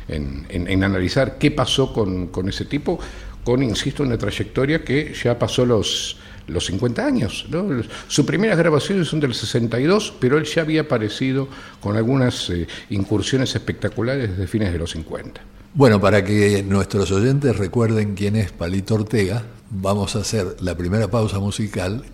en, 0.09 0.83
analizar 0.85 1.39
qué 1.39 1.51
pasó 1.51 1.93
con, 1.93 2.49
ese 2.49 2.67
tipo, 2.67 2.99
con, 3.45 3.63
insisto, 3.63 4.03
una 4.03 4.19
trayectoria 4.19 4.85
que 4.85 5.15
ya 5.15 5.39
pasó 5.39 5.65
los, 5.65 6.19
los 6.47 6.67
50 6.67 7.05
años. 7.05 7.47
¿no? 7.51 7.83
Sus 8.09 8.25
primeras 8.27 8.59
grabaciones 8.59 9.09
son 9.09 9.21
del 9.21 9.35
62, 9.35 10.15
pero 10.21 10.39
él 10.39 10.45
ya 10.45 10.63
había 10.63 10.83
aparecido 10.83 11.49
con 11.81 11.97
algunas 11.97 12.51
eh, 12.51 12.67
incursiones 12.91 13.55
espectaculares 13.55 14.31
desde 14.31 14.47
fines 14.47 14.73
de 14.73 14.79
los 14.79 14.91
50. 14.91 15.41
Bueno, 15.75 16.01
para 16.01 16.23
que 16.25 16.63
nuestros 16.63 17.11
oyentes 17.13 17.57
recuerden 17.57 18.15
quién 18.15 18.37
es 18.37 18.53
Palito 18.53 18.95
Ortega, 18.95 19.43
vamos 19.71 20.17
a 20.17 20.21
hacer 20.21 20.57
la 20.61 20.77
primera 20.77 21.09
pausa 21.09 21.39
musical 21.39 22.05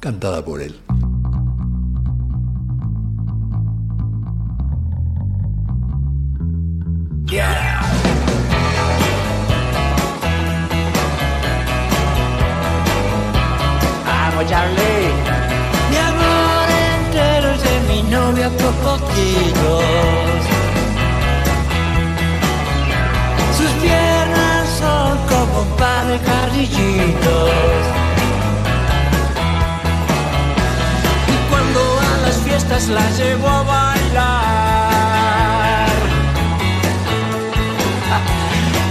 cantada 0.00 0.44
por 0.44 0.60
él. 0.60 0.74
Charlie. 14.46 15.10
Mi 15.90 15.96
amor 15.96 16.68
entero 16.94 17.50
es 17.50 17.62
de 17.62 17.80
mi 17.88 18.02
novia 18.04 18.48
por 18.50 18.72
poquitos. 18.86 19.84
Sus 23.56 23.70
piernas 23.82 24.68
son 24.78 25.18
como 25.28 25.62
un 25.62 25.76
par 25.76 26.06
de 26.06 26.18
carrillitos. 26.20 27.50
Y 31.34 31.36
cuando 31.50 31.80
a 32.00 32.26
las 32.26 32.36
fiestas 32.36 32.88
la 32.88 33.10
llevo 33.18 33.48
a 33.48 33.62
bailar. 33.64 34.28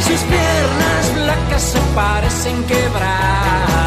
Sus 0.01 0.21
piernas 0.21 1.13
blancas 1.15 1.61
se 1.61 1.79
parecen 1.95 2.63
quebrar. 2.65 3.86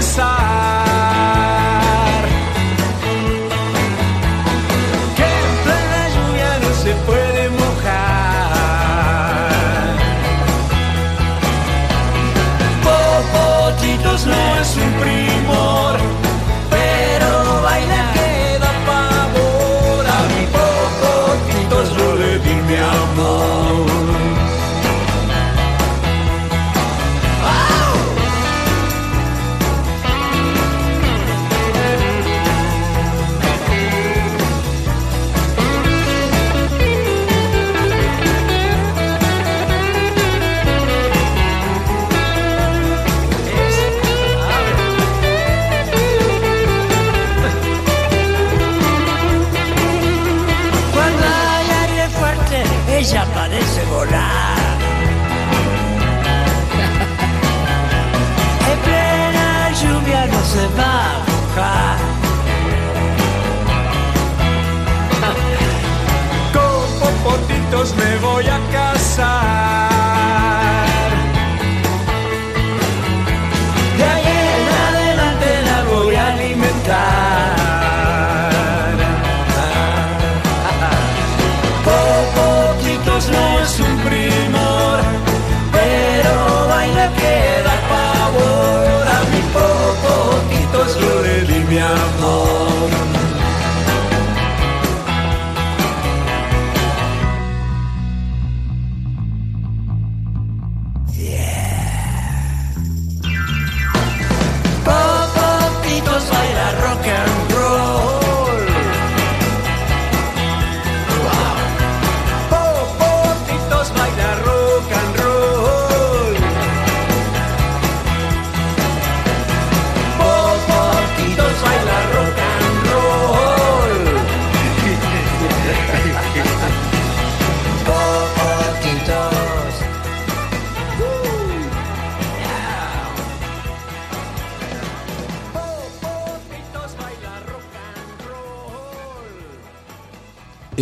Pensar 0.00 0.99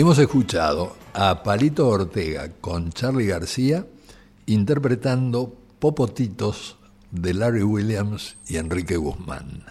Hemos 0.08 0.20
escuchado 0.20 0.96
a 1.12 1.42
Palito 1.42 1.86
Ortega 1.86 2.50
con 2.62 2.92
Charlie 2.92 3.26
García 3.26 3.84
interpretando 4.46 5.54
Popotitos 5.78 6.78
de 7.10 7.34
Larry 7.34 7.62
Williams 7.62 8.38
y 8.48 8.56
Enrique 8.56 8.96
Guzmán. 8.96 9.64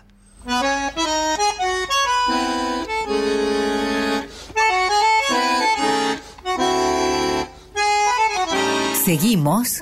Seguimos 9.03 9.79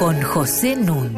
con 0.00 0.20
José 0.20 0.74
Nun. 0.74 1.14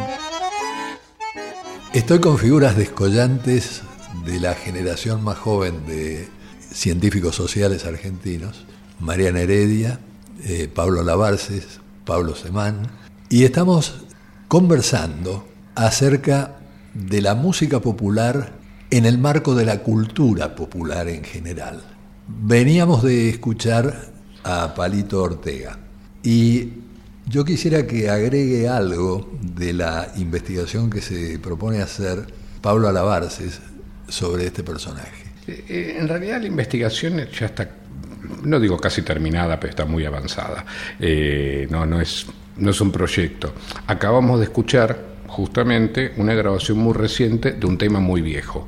Estoy 1.94 2.20
con 2.20 2.36
figuras 2.36 2.76
descollantes 2.76 3.80
de 4.28 4.40
la 4.40 4.54
generación 4.54 5.24
más 5.24 5.38
joven 5.38 5.86
de 5.86 6.28
científicos 6.70 7.34
sociales 7.34 7.86
argentinos, 7.86 8.66
Mariana 9.00 9.40
Heredia, 9.40 10.00
eh, 10.44 10.68
Pablo 10.72 11.02
Lavarces, 11.02 11.80
Pablo 12.04 12.36
Semán, 12.36 12.88
y 13.30 13.44
estamos 13.44 14.04
conversando 14.46 15.48
acerca 15.74 16.58
de 16.92 17.22
la 17.22 17.34
música 17.34 17.80
popular 17.80 18.52
en 18.90 19.06
el 19.06 19.16
marco 19.16 19.54
de 19.54 19.64
la 19.64 19.82
cultura 19.82 20.54
popular 20.54 21.08
en 21.08 21.24
general. 21.24 21.82
Veníamos 22.26 23.02
de 23.02 23.30
escuchar 23.30 24.10
a 24.44 24.74
Palito 24.74 25.22
Ortega 25.22 25.78
y 26.22 26.68
yo 27.26 27.46
quisiera 27.46 27.86
que 27.86 28.10
agregue 28.10 28.68
algo 28.68 29.30
de 29.40 29.72
la 29.72 30.12
investigación 30.16 30.90
que 30.90 31.00
se 31.00 31.38
propone 31.38 31.80
hacer 31.80 32.26
Pablo 32.60 32.88
Alabarces 32.88 33.60
sobre 34.08 34.46
este 34.46 34.62
personaje. 34.62 35.24
Eh, 35.46 35.96
En 35.98 36.08
realidad 36.08 36.40
la 36.40 36.46
investigación 36.46 37.18
ya 37.30 37.46
está, 37.46 37.68
no 38.42 38.58
digo 38.60 38.76
casi 38.78 39.02
terminada, 39.02 39.58
pero 39.58 39.70
está 39.70 39.84
muy 39.84 40.04
avanzada. 40.04 40.64
Eh, 40.98 41.66
no, 41.70 41.86
no, 41.86 42.00
es, 42.00 42.26
no 42.56 42.70
es 42.70 42.80
un 42.80 42.90
proyecto. 42.92 43.54
Acabamos 43.86 44.38
de 44.38 44.44
escuchar 44.44 44.98
justamente 45.26 46.12
una 46.16 46.34
grabación 46.34 46.78
muy 46.78 46.94
reciente 46.94 47.52
de 47.52 47.66
un 47.66 47.78
tema 47.78 48.00
muy 48.00 48.22
viejo. 48.22 48.66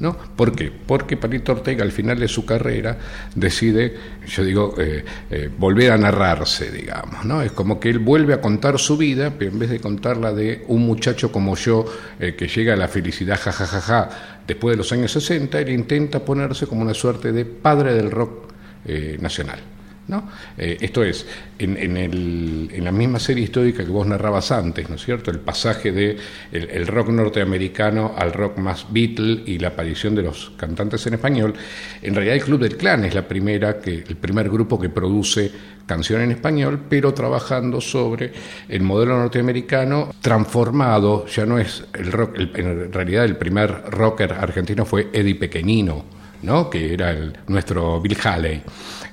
¿No? 0.00 0.16
¿Por 0.16 0.54
qué? 0.54 0.70
Porque 0.70 1.16
Palito 1.16 1.50
Ortega 1.50 1.82
al 1.82 1.90
final 1.90 2.20
de 2.20 2.28
su 2.28 2.46
carrera 2.46 2.96
decide, 3.34 3.96
yo 4.28 4.44
digo, 4.44 4.74
eh, 4.78 5.04
eh, 5.28 5.50
volver 5.58 5.90
a 5.90 5.98
narrarse, 5.98 6.70
digamos, 6.70 7.24
¿no? 7.24 7.42
Es 7.42 7.50
como 7.50 7.80
que 7.80 7.90
él 7.90 7.98
vuelve 7.98 8.32
a 8.32 8.40
contar 8.40 8.78
su 8.78 8.96
vida, 8.96 9.32
pero 9.36 9.50
en 9.50 9.58
vez 9.58 9.70
de 9.70 9.80
contarla 9.80 10.32
de 10.32 10.64
un 10.68 10.86
muchacho 10.86 11.32
como 11.32 11.56
yo 11.56 11.84
eh, 12.20 12.36
que 12.36 12.46
llega 12.46 12.74
a 12.74 12.76
la 12.76 12.86
felicidad, 12.86 13.40
jajajaja, 13.40 14.37
después 14.48 14.72
de 14.72 14.78
los 14.78 14.90
años 14.92 15.12
60, 15.12 15.60
él 15.60 15.68
intenta 15.68 16.24
ponerse 16.24 16.66
como 16.66 16.82
una 16.82 16.94
suerte 16.94 17.32
de 17.32 17.44
padre 17.44 17.94
del 17.94 18.10
rock 18.10 18.48
eh, 18.86 19.18
nacional. 19.20 19.60
¿No? 20.08 20.28
Eh, 20.56 20.76
esto 20.80 21.04
es, 21.04 21.26
en, 21.58 21.96
el- 21.96 22.70
la 22.84 22.92
misma 22.92 23.18
serie 23.18 23.44
histórica 23.44 23.84
que 23.84 23.90
vos 23.90 24.06
narrabas 24.06 24.50
antes, 24.52 24.88
¿no 24.88 24.96
es 24.96 25.04
cierto? 25.04 25.30
El 25.30 25.40
pasaje 25.40 25.92
de 25.92 26.16
el 26.52 26.86
rock 26.86 27.08
norteamericano 27.10 28.14
al 28.16 28.32
rock 28.32 28.58
más 28.58 28.86
Beatle 28.90 29.42
y 29.46 29.58
la 29.58 29.68
aparición 29.68 30.14
de 30.14 30.22
los 30.22 30.52
cantantes 30.56 31.06
en 31.06 31.14
español. 31.14 31.54
En 32.02 32.14
realidad, 32.14 32.36
el 32.36 32.42
Club 32.42 32.60
del 32.60 32.76
Clan 32.76 33.04
es 33.04 33.14
la 33.14 33.26
primera 33.28 33.78
que, 33.80 33.94
el 34.08 34.16
primer 34.16 34.48
grupo 34.48 34.80
que 34.80 34.88
produce 34.88 35.50
canción 35.86 36.20
en 36.22 36.30
español, 36.32 36.80
pero 36.88 37.12
trabajando 37.14 37.80
sobre 37.80 38.32
el 38.68 38.82
modelo 38.82 39.16
norteamericano 39.18 40.12
transformado. 40.20 41.26
Ya 41.26 41.44
no 41.46 41.58
es 41.58 41.84
el 41.94 42.10
rock, 42.12 42.36
el- 42.36 42.50
en 42.54 42.92
realidad, 42.92 43.24
el 43.24 43.36
primer 43.36 43.82
rocker 43.90 44.32
argentino 44.32 44.84
fue 44.84 45.08
Eddie 45.12 45.34
Pequeñino. 45.34 46.04
¿no? 46.40 46.70
que 46.70 46.94
era 46.94 47.10
el- 47.10 47.36
nuestro 47.48 48.00
Bill 48.00 48.16
Haley, 48.22 48.62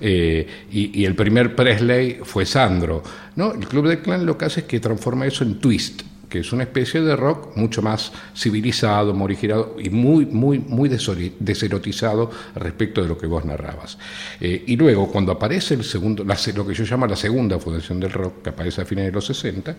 Eh, 0.01 0.47
y, 0.71 1.01
y 1.01 1.05
el 1.05 1.15
primer 1.15 1.55
Presley 1.55 2.19
fue 2.23 2.45
Sandro. 2.45 3.03
¿no? 3.35 3.53
El 3.53 3.67
Club 3.67 3.87
del 3.87 3.99
Clan 3.99 4.25
lo 4.25 4.37
que 4.37 4.45
hace 4.45 4.61
es 4.61 4.65
que 4.65 4.79
transforma 4.79 5.25
eso 5.25 5.43
en 5.43 5.59
twist, 5.59 6.01
que 6.29 6.39
es 6.39 6.51
una 6.51 6.63
especie 6.63 7.01
de 7.01 7.15
rock 7.15 7.55
mucho 7.55 7.81
más 7.81 8.11
civilizado, 8.35 9.13
morigirado 9.13 9.75
y 9.79 9.89
muy, 9.89 10.25
muy, 10.25 10.59
muy 10.59 10.89
deserotizado 10.89 12.31
respecto 12.55 13.01
de 13.01 13.07
lo 13.07 13.17
que 13.17 13.27
vos 13.27 13.45
narrabas. 13.45 13.97
Eh, 14.39 14.63
y 14.67 14.75
luego, 14.75 15.11
cuando 15.11 15.31
aparece 15.31 15.75
el 15.75 15.83
segundo, 15.83 16.23
la 16.23 16.37
lo 16.55 16.67
que 16.67 16.73
yo 16.73 16.83
llamo 16.83 17.07
la 17.07 17.15
segunda 17.15 17.59
fundación 17.59 17.99
del 17.99 18.11
rock, 18.11 18.43
que 18.43 18.49
aparece 18.49 18.81
a 18.81 18.85
fines 18.85 19.05
de 19.05 19.11
los 19.11 19.25
60, 19.25 19.75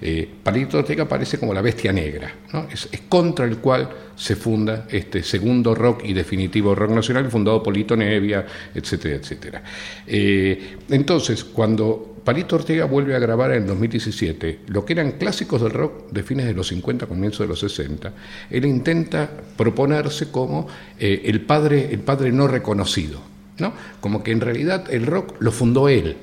eh, 0.00 0.28
Palito 0.42 0.78
Ortega 0.78 1.04
aparece 1.04 1.38
como 1.38 1.52
la 1.52 1.60
bestia 1.60 1.92
negra, 1.92 2.32
¿no? 2.52 2.66
es, 2.72 2.88
es 2.90 3.02
contra 3.08 3.44
el 3.44 3.58
cual 3.58 3.88
se 4.16 4.34
funda 4.34 4.86
este 4.90 5.22
segundo 5.22 5.74
rock 5.74 6.04
y 6.04 6.12
definitivo 6.12 6.74
rock 6.74 6.90
nacional, 6.90 7.30
fundado 7.30 7.62
por 7.62 7.76
Lito 7.76 7.96
Nevia, 7.96 8.46
etcétera, 8.74 9.16
etcétera. 9.16 9.62
Eh, 10.06 10.78
entonces, 10.88 11.44
cuando 11.44 12.15
Palito 12.26 12.56
Ortega 12.56 12.86
vuelve 12.86 13.14
a 13.14 13.20
grabar 13.20 13.52
en 13.52 13.62
el 13.62 13.68
2017 13.68 14.62
lo 14.66 14.84
que 14.84 14.94
eran 14.94 15.12
clásicos 15.12 15.62
del 15.62 15.70
rock 15.70 16.10
de 16.10 16.24
fines 16.24 16.46
de 16.46 16.54
los 16.54 16.66
50, 16.66 17.06
comienzos 17.06 17.38
de 17.38 17.46
los 17.46 17.60
60, 17.60 18.12
él 18.50 18.66
intenta 18.66 19.30
proponerse 19.56 20.32
como 20.32 20.66
eh, 20.98 21.22
el, 21.26 21.42
padre, 21.42 21.88
el 21.92 22.00
padre 22.00 22.32
no 22.32 22.48
reconocido, 22.48 23.20
¿no? 23.58 23.72
como 24.00 24.24
que 24.24 24.32
en 24.32 24.40
realidad 24.40 24.92
el 24.92 25.06
rock 25.06 25.36
lo 25.38 25.52
fundó 25.52 25.88
él, 25.88 26.16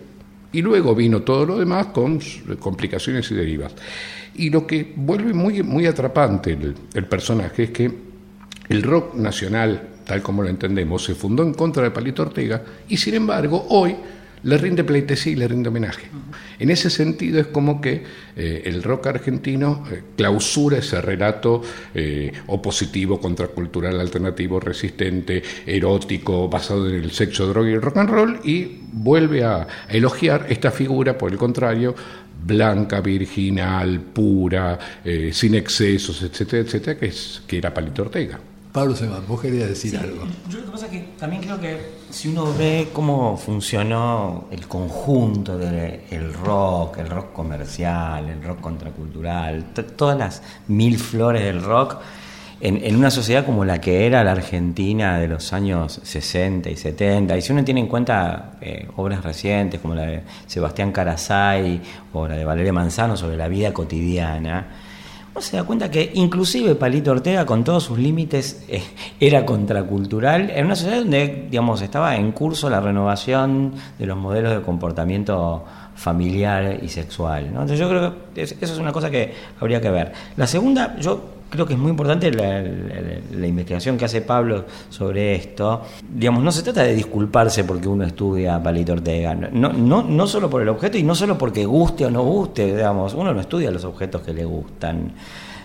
y 0.52 0.62
luego 0.62 0.94
vino 0.94 1.22
todo 1.22 1.46
lo 1.46 1.58
demás 1.58 1.88
con 1.88 2.20
complicaciones 2.60 3.32
y 3.32 3.36
derivas. 3.36 3.72
Y 4.36 4.50
lo 4.50 4.68
que 4.68 4.92
vuelve 4.98 5.34
muy, 5.34 5.64
muy 5.64 5.86
atrapante 5.86 6.52
el, 6.52 6.76
el 6.94 7.06
personaje 7.06 7.64
es 7.64 7.70
que 7.70 7.90
el 8.68 8.84
rock 8.84 9.16
nacional, 9.16 9.88
tal 10.06 10.22
como 10.22 10.44
lo 10.44 10.50
entendemos, 10.50 11.06
se 11.06 11.16
fundó 11.16 11.44
en 11.44 11.54
contra 11.54 11.84
de 11.84 11.92
Palito 11.92 12.24
Ortega 12.24 12.62
y 12.90 12.98
sin 12.98 13.14
embargo 13.14 13.66
hoy 13.70 13.96
le 14.44 14.58
rinde 14.58 14.84
pleitesía 14.84 15.36
le 15.38 15.48
rinde 15.48 15.70
homenaje. 15.70 16.08
En 16.60 16.70
ese 16.70 16.90
sentido 16.90 17.40
es 17.40 17.48
como 17.48 17.82
que 17.82 18.04
eh, 18.36 18.64
el 18.66 18.84
rock 18.84 19.08
argentino 19.08 19.84
eh, 19.92 20.02
clausura 20.16 20.78
ese 20.78 21.02
relato 21.02 21.62
eh, 21.94 22.32
opositivo, 22.48 23.20
contracultural, 23.20 24.00
alternativo, 24.00 24.60
resistente, 24.60 25.42
erótico, 25.66 26.48
basado 26.50 26.88
en 26.90 26.96
el 26.96 27.12
sexo, 27.12 27.48
droga 27.48 27.70
y 27.70 27.74
el 27.74 27.82
rock 27.82 27.98
and 27.98 28.10
roll 28.10 28.40
y 28.44 28.80
vuelve 28.92 29.44
a, 29.44 29.62
a 29.62 29.68
elogiar 29.90 30.46
esta 30.50 30.72
figura, 30.72 31.18
por 31.18 31.32
el 31.32 31.38
contrario, 31.38 31.96
blanca, 32.46 33.02
virginal, 33.02 34.00
pura, 34.00 34.78
eh, 35.04 35.32
sin 35.34 35.56
excesos, 35.56 36.22
etcétera, 36.22 36.64
etcétera, 36.64 37.00
que, 37.00 37.06
es, 37.08 37.42
que 37.48 37.58
era 37.58 37.74
Palito 37.74 38.04
Ortega. 38.04 38.40
Pablo 38.74 38.96
Semán, 38.96 39.22
vos 39.28 39.40
querías 39.40 39.70
decir 39.70 39.96
algo. 39.96 40.24
Yo 40.50 40.58
lo 40.58 40.66
que 40.66 40.72
pasa 40.72 40.86
es 40.88 40.92
que 40.92 41.00
también 41.20 41.44
creo 41.44 41.62
que 41.62 41.80
si 42.10 42.30
uno 42.30 42.52
ve 42.58 42.90
cómo 42.92 43.38
funcionó 43.38 44.46
el 44.50 44.68
conjunto 44.68 45.60
del 45.60 46.34
rock, 46.34 46.98
el 46.98 47.08
rock 47.08 47.34
comercial, 47.34 48.30
el 48.30 48.42
rock 48.42 48.62
contracultural, 48.62 49.66
todas 49.96 50.18
las 50.18 50.42
mil 50.68 50.98
flores 50.98 51.44
del 51.44 51.62
rock, 51.62 51.98
en, 52.62 52.84
en 52.84 52.96
una 52.96 53.12
sociedad 53.12 53.46
como 53.46 53.64
la 53.64 53.80
que 53.80 54.08
era 54.08 54.24
la 54.24 54.32
Argentina 54.32 55.20
de 55.20 55.28
los 55.28 55.54
años 55.54 56.00
60 56.02 56.72
y 56.72 56.76
70, 56.76 57.38
y 57.38 57.42
si 57.44 57.52
uno 57.52 57.64
tiene 57.64 57.82
en 57.82 57.88
cuenta 57.88 58.54
eh, 58.60 58.88
obras 58.96 59.24
recientes 59.24 59.82
como 59.82 59.94
la 59.94 60.08
de 60.08 60.24
Sebastián 60.48 60.92
Carasay 60.92 61.80
o 62.12 62.28
la 62.28 62.38
de 62.38 62.44
Valeria 62.44 62.74
Manzano 62.74 63.18
sobre 63.18 63.38
la 63.38 63.48
vida 63.48 63.72
cotidiana, 63.72 64.66
uno 65.34 65.42
se 65.42 65.58
da 65.58 65.64
cuenta 65.64 65.90
que 65.90 66.12
inclusive 66.14 66.76
Palito 66.76 67.12
Ortega, 67.12 67.46
con 67.46 67.64
todos 67.64 67.84
sus 67.84 67.98
límites, 67.98 68.64
eh, 68.68 68.84
era 69.20 69.46
contracultural 69.46 70.52
en 70.52 70.66
una 70.66 70.76
sociedad 70.76 71.00
donde, 71.00 71.48
digamos, 71.50 71.82
estaba 71.82 72.16
en 72.16 72.32
curso 72.34 72.70
la 72.70 72.80
renovación 72.80 73.74
de 73.98 74.06
los 74.06 74.16
modelos 74.18 74.54
de 74.54 74.62
comportamiento 74.62 75.66
familiar 75.96 76.80
y 76.84 76.88
sexual. 76.90 77.46
¿no? 77.46 77.62
Entonces 77.62 77.80
yo 77.80 77.90
creo 77.90 78.14
que 78.34 78.42
es- 78.44 78.52
eso 78.62 78.74
es 78.74 78.80
una 78.80 78.92
cosa 78.92 79.10
que 79.10 79.34
habría 79.60 79.82
que 79.82 79.90
ver. 79.90 80.12
La 80.38 80.46
segunda, 80.48 80.96
yo 81.00 81.20
creo 81.54 81.68
que 81.68 81.74
es 81.74 81.80
muy 81.80 81.92
importante 81.92 82.32
la, 82.32 83.48
investigación 83.48 83.96
que 83.96 84.06
hace 84.06 84.22
Pablo 84.22 84.66
sobre 84.90 85.36
esto. 85.36 85.84
Digamos, 86.10 86.44
no 86.44 86.52
se 86.52 86.64
trata 86.64 86.82
de 86.82 86.96
disculparse 86.96 87.64
porque 87.64 87.88
uno 87.88 88.06
estudia 88.06 88.56
a 88.56 88.64
Palito 88.64 88.94
Ortega, 88.94 89.36
no, 89.36 89.72
no, 89.72 90.02
no 90.02 90.28
solo 90.28 90.50
por 90.50 90.64
el 90.64 90.70
objeto 90.70 90.98
y 90.98 91.04
no 91.04 91.14
solo 91.14 91.38
porque 91.38 91.64
guste 91.66 92.08
o 92.08 92.10
no 92.10 92.24
guste, 92.24 92.76
digamos, 92.76 93.14
uno 93.14 93.36
no 93.36 93.42
estudia 93.42 93.70
los 93.70 93.86
objetos 93.86 94.24
que 94.24 94.34
le 94.34 94.46
gustan, 94.46 95.12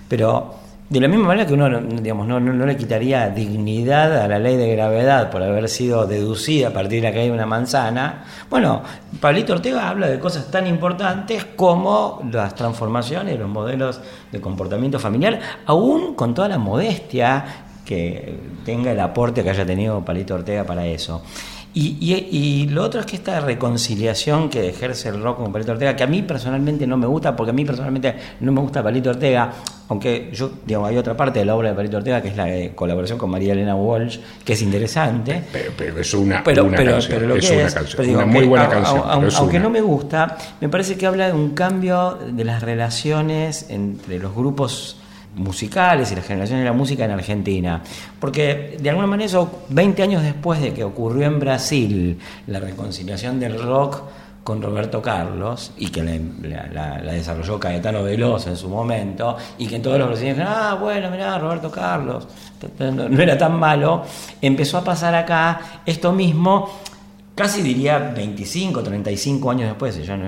pero 0.07 0.68
de 0.91 1.01
la 1.01 1.09
misma 1.09 1.27
manera 1.29 1.47
que 1.47 1.53
uno 1.53 1.69
no- 1.69 1.81
digamos, 2.01 2.27
no, 2.27 2.41
le 2.41 2.77
quitaría 2.77 3.29
dignidad 3.29 4.23
a 4.23 4.27
la 4.29 4.39
ley 4.39 4.57
de 4.57 4.71
gravedad 4.75 5.31
por 5.31 5.43
haber 5.43 5.69
sido 5.69 6.07
deducida 6.07 6.69
a 6.69 6.73
partir 6.73 7.03
de 7.03 7.09
la 7.09 7.13
caída 7.13 7.27
de 7.27 7.33
una 7.33 7.45
manzana, 7.47 8.25
bueno, 8.49 8.83
Pablito 9.21 9.53
Ortega 9.53 9.89
habla 9.91 10.09
de 10.09 10.19
cosas 10.19 10.51
tan 10.51 10.67
importantes 10.67 11.45
como 11.57 12.23
las 12.33 12.55
transformaciones, 12.55 13.39
los 13.39 13.49
modelos 13.51 14.01
de 14.33 14.41
comportamiento 14.41 14.99
familiar, 14.99 15.39
aún 15.67 16.15
con 16.15 16.33
toda 16.35 16.49
la 16.49 16.59
modestia 16.59 17.45
que 17.85 18.39
tenga 18.65 18.91
el 18.93 19.01
aporte 19.01 19.43
que 19.43 19.51
haya 19.51 19.67
tenido 19.67 20.05
Palito 20.05 20.35
Ortega 20.35 20.65
para 20.65 20.87
eso. 20.87 21.23
Y, 21.75 21.97
y- 22.01 22.29
y 22.37 22.69
lo 22.69 22.83
otro 22.83 23.01
es 23.01 23.07
que 23.07 23.17
esta 23.17 23.41
reconciliación 23.41 24.49
que 24.49 24.69
ejerce 24.69 25.11
el 25.11 25.23
rock 25.23 25.39
con 25.43 25.53
Palito 25.53 25.73
Ortega, 25.73 25.95
que 25.95 26.03
a 26.03 26.07
mí 26.07 26.23
personalmente 26.23 26.87
no 26.87 26.97
me 26.97 27.07
gusta, 27.07 27.37
porque 27.37 27.51
a 27.51 27.55
mí 27.55 27.65
personalmente 27.65 28.15
no 28.41 28.53
me 28.53 28.61
gusta 28.61 28.83
Palito 28.83 29.11
Ortega, 29.11 29.53
aunque 29.89 30.31
yo, 30.35 30.51
digamos, 30.67 30.91
hay 30.91 30.97
otra 30.99 31.17
parte 31.17 31.39
de 31.39 31.45
la 31.45 31.57
obra 31.57 31.71
de 31.71 31.75
Palito 31.75 31.97
Ortega 31.97 32.21
que 32.21 32.29
es 32.29 32.37
la 32.37 32.45
de 32.45 32.73
colaboración 32.75 33.19
con 33.19 33.31
María 33.31 33.53
Elena 33.55 33.75
Walsh, 33.75 34.19
que 34.45 34.53
es 34.53 34.63
interesante. 34.63 35.43
Pero, 35.53 35.73
pero 35.77 35.99
es 36.01 36.13
una, 36.15 36.45
Pero, 36.45 36.65
una 36.65 36.77
pero- 36.77 36.93
canción, 36.93 37.15
pero 37.19 37.29
lo 37.29 37.37
es 37.37 37.49
que 37.49 37.57
una 37.57 37.67
es, 37.67 37.75
canción, 37.75 38.07
digo 38.07 38.19
una 38.19 38.27
muy 38.27 38.45
buena 38.47 38.65
a- 38.67 38.69
canción. 38.71 38.99
a- 39.05 39.15
pero 39.17 39.29
es 39.29 39.37
aunque 39.37 39.57
una. 39.57 39.65
no 39.65 39.71
me 39.71 39.81
gusta, 39.81 40.37
me 40.61 40.69
parece 40.69 40.97
que 40.97 41.07
habla 41.07 41.27
de 41.29 41.33
un 41.33 41.51
cambio 41.51 42.19
de 42.33 42.45
las 42.45 42.63
relaciones 42.63 43.67
entre 43.71 44.19
los 44.19 44.35
grupos 44.35 44.97
musicales 45.37 46.11
y 46.11 46.17
las 46.17 46.27
generaciones 46.27 46.65
de 46.65 46.71
la 46.71 46.77
música 46.77 47.05
en 47.05 47.13
Argentina. 47.13 47.83
Porque 48.19 48.77
de 48.81 48.91
alguna 48.91 49.07
manera 49.07 49.27
eso, 49.27 49.63
20 49.69 50.03
años 50.03 50.23
después 50.23 50.61
de 50.61 50.73
que 50.75 50.83
ocurrió 50.85 51.27
en 51.27 51.39
Brasil 51.39 52.19
la 52.49 52.59
reconciliación 52.61 53.39
del 53.39 53.61
rock 53.63 54.03
con 54.45 54.63
Roberto 54.63 55.03
Carlos 55.03 55.73
y 55.77 55.89
que 55.89 56.03
la, 56.03 56.67
la- 56.73 56.99
la- 57.03 57.13
desarrolló 57.13 57.61
Caetano 57.61 58.03
Veloz 58.03 58.47
en 58.47 58.57
su 58.57 58.69
momento 58.69 59.37
y 59.59 59.67
que 59.67 59.79
todos 59.79 59.99
los 59.99 60.09
brasileños 60.09 60.39
dijeron, 60.39 60.57
ah, 60.59 60.75
bueno, 60.81 61.11
mirá, 61.11 61.39
Roberto 61.39 61.71
Carlos, 61.71 62.27
no 62.81 63.23
era 63.23 63.37
tan 63.37 63.59
malo, 63.59 64.05
empezó 64.41 64.79
a 64.79 64.85
pasar 64.85 65.15
acá 65.15 65.61
esto 65.85 66.13
mismo 66.13 66.71
casi 67.39 67.63
diría 67.63 67.99
25, 68.17 68.83
35 68.83 69.51
años 69.53 69.69
después, 69.69 70.05
ya, 70.05 70.19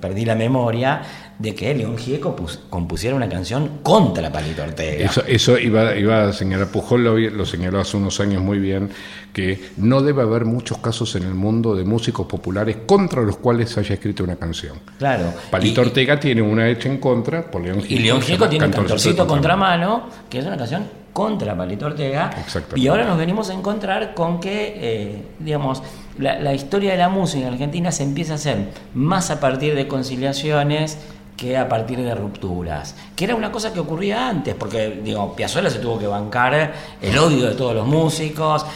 perdí 0.00 0.24
la 0.24 0.36
memoria, 0.36 1.02
de 1.36 1.52
que 1.54 1.74
León 1.74 1.98
Gieco 1.98 2.36
pus- 2.36 2.60
compusiera 2.70 3.16
una 3.16 3.28
canción 3.28 3.80
contra 3.82 4.30
Palito 4.30 4.62
Ortega. 4.62 5.04
Eso, 5.04 5.24
eso 5.26 5.58
iba, 5.58 5.96
iba 5.96 6.28
a 6.28 6.32
señalar, 6.32 6.68
Pujol 6.68 7.02
lo, 7.02 7.18
lo 7.18 7.44
señaló 7.44 7.80
hace 7.80 7.96
unos 7.96 8.20
años 8.20 8.40
muy 8.40 8.58
bien, 8.60 8.88
que 9.32 9.70
no 9.78 10.00
debe 10.00 10.22
haber 10.22 10.44
muchos 10.44 10.78
casos 10.78 11.16
en 11.16 11.24
el 11.24 11.34
mundo 11.34 11.74
de 11.74 11.82
músicos 11.84 12.26
populares 12.26 12.76
contra 12.86 13.22
los 13.22 13.38
cuales 13.38 13.70
se 13.70 13.80
haya 13.80 13.94
escrito 13.94 14.22
una 14.22 14.36
canción. 14.36 14.78
Claro. 14.98 15.32
Palito 15.50 15.82
Y- 15.82 15.86
Ortega 15.86 16.20
tiene 16.20 16.40
una 16.42 16.68
hecha 16.68 16.88
en 16.88 16.98
contra 16.98 17.50
por 17.50 17.62
León 17.62 17.80
Y 17.80 17.82
Gieco. 17.82 18.02
León 18.02 18.18
que 18.20 18.24
se 18.26 18.30
Gieco 18.32 18.48
tiene 18.48 18.66
un 18.66 18.72
Cantorcito 18.72 19.26
contramano, 19.26 20.08
que 20.28 20.38
es 20.38 20.46
una 20.46 20.56
canción 20.56 20.99
contra 21.12 21.56
Palito 21.56 21.86
Ortega. 21.86 22.30
Y 22.74 22.88
ahora 22.88 23.04
nos 23.04 23.18
venimos 23.18 23.50
a 23.50 23.54
encontrar 23.54 24.14
con 24.14 24.40
que, 24.40 24.74
eh, 24.76 25.22
digamos, 25.38 25.82
la, 26.18 26.38
la 26.38 26.54
historia 26.54 26.92
de 26.92 26.98
la 26.98 27.08
música 27.08 27.46
en 27.46 27.52
Argentina 27.52 27.92
se 27.92 28.02
empieza 28.02 28.32
a 28.32 28.36
hacer 28.36 28.68
más 28.94 29.30
a 29.30 29.40
partir 29.40 29.74
de 29.74 29.88
conciliaciones 29.88 30.98
que 31.40 31.56
a 31.56 31.70
partir 31.70 31.98
de 31.98 32.14
rupturas, 32.14 32.94
que 33.16 33.24
era 33.24 33.34
una 33.34 33.50
cosa 33.50 33.72
que 33.72 33.80
ocurría 33.80 34.28
antes, 34.28 34.54
porque 34.54 35.00
digo, 35.02 35.34
Piazzolla 35.34 35.70
se 35.70 35.78
tuvo 35.78 35.98
que 35.98 36.06
bancar 36.06 36.74
el 37.00 37.18
odio 37.18 37.48
de 37.48 37.54
todos 37.54 37.74
los 37.74 37.86
músicos, 37.86 38.66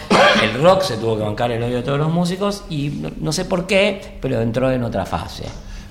el 0.42 0.62
rock 0.62 0.80
se 0.80 0.96
tuvo 0.96 1.18
que 1.18 1.24
bancar 1.24 1.50
el 1.50 1.62
odio 1.62 1.76
de 1.76 1.82
todos 1.82 1.98
los 1.98 2.10
músicos, 2.10 2.64
y 2.70 2.88
no, 2.88 3.10
no 3.20 3.32
sé 3.32 3.44
por 3.44 3.66
qué, 3.66 4.16
pero 4.22 4.40
entró 4.40 4.72
en 4.72 4.82
otra 4.82 5.04
fase. 5.04 5.44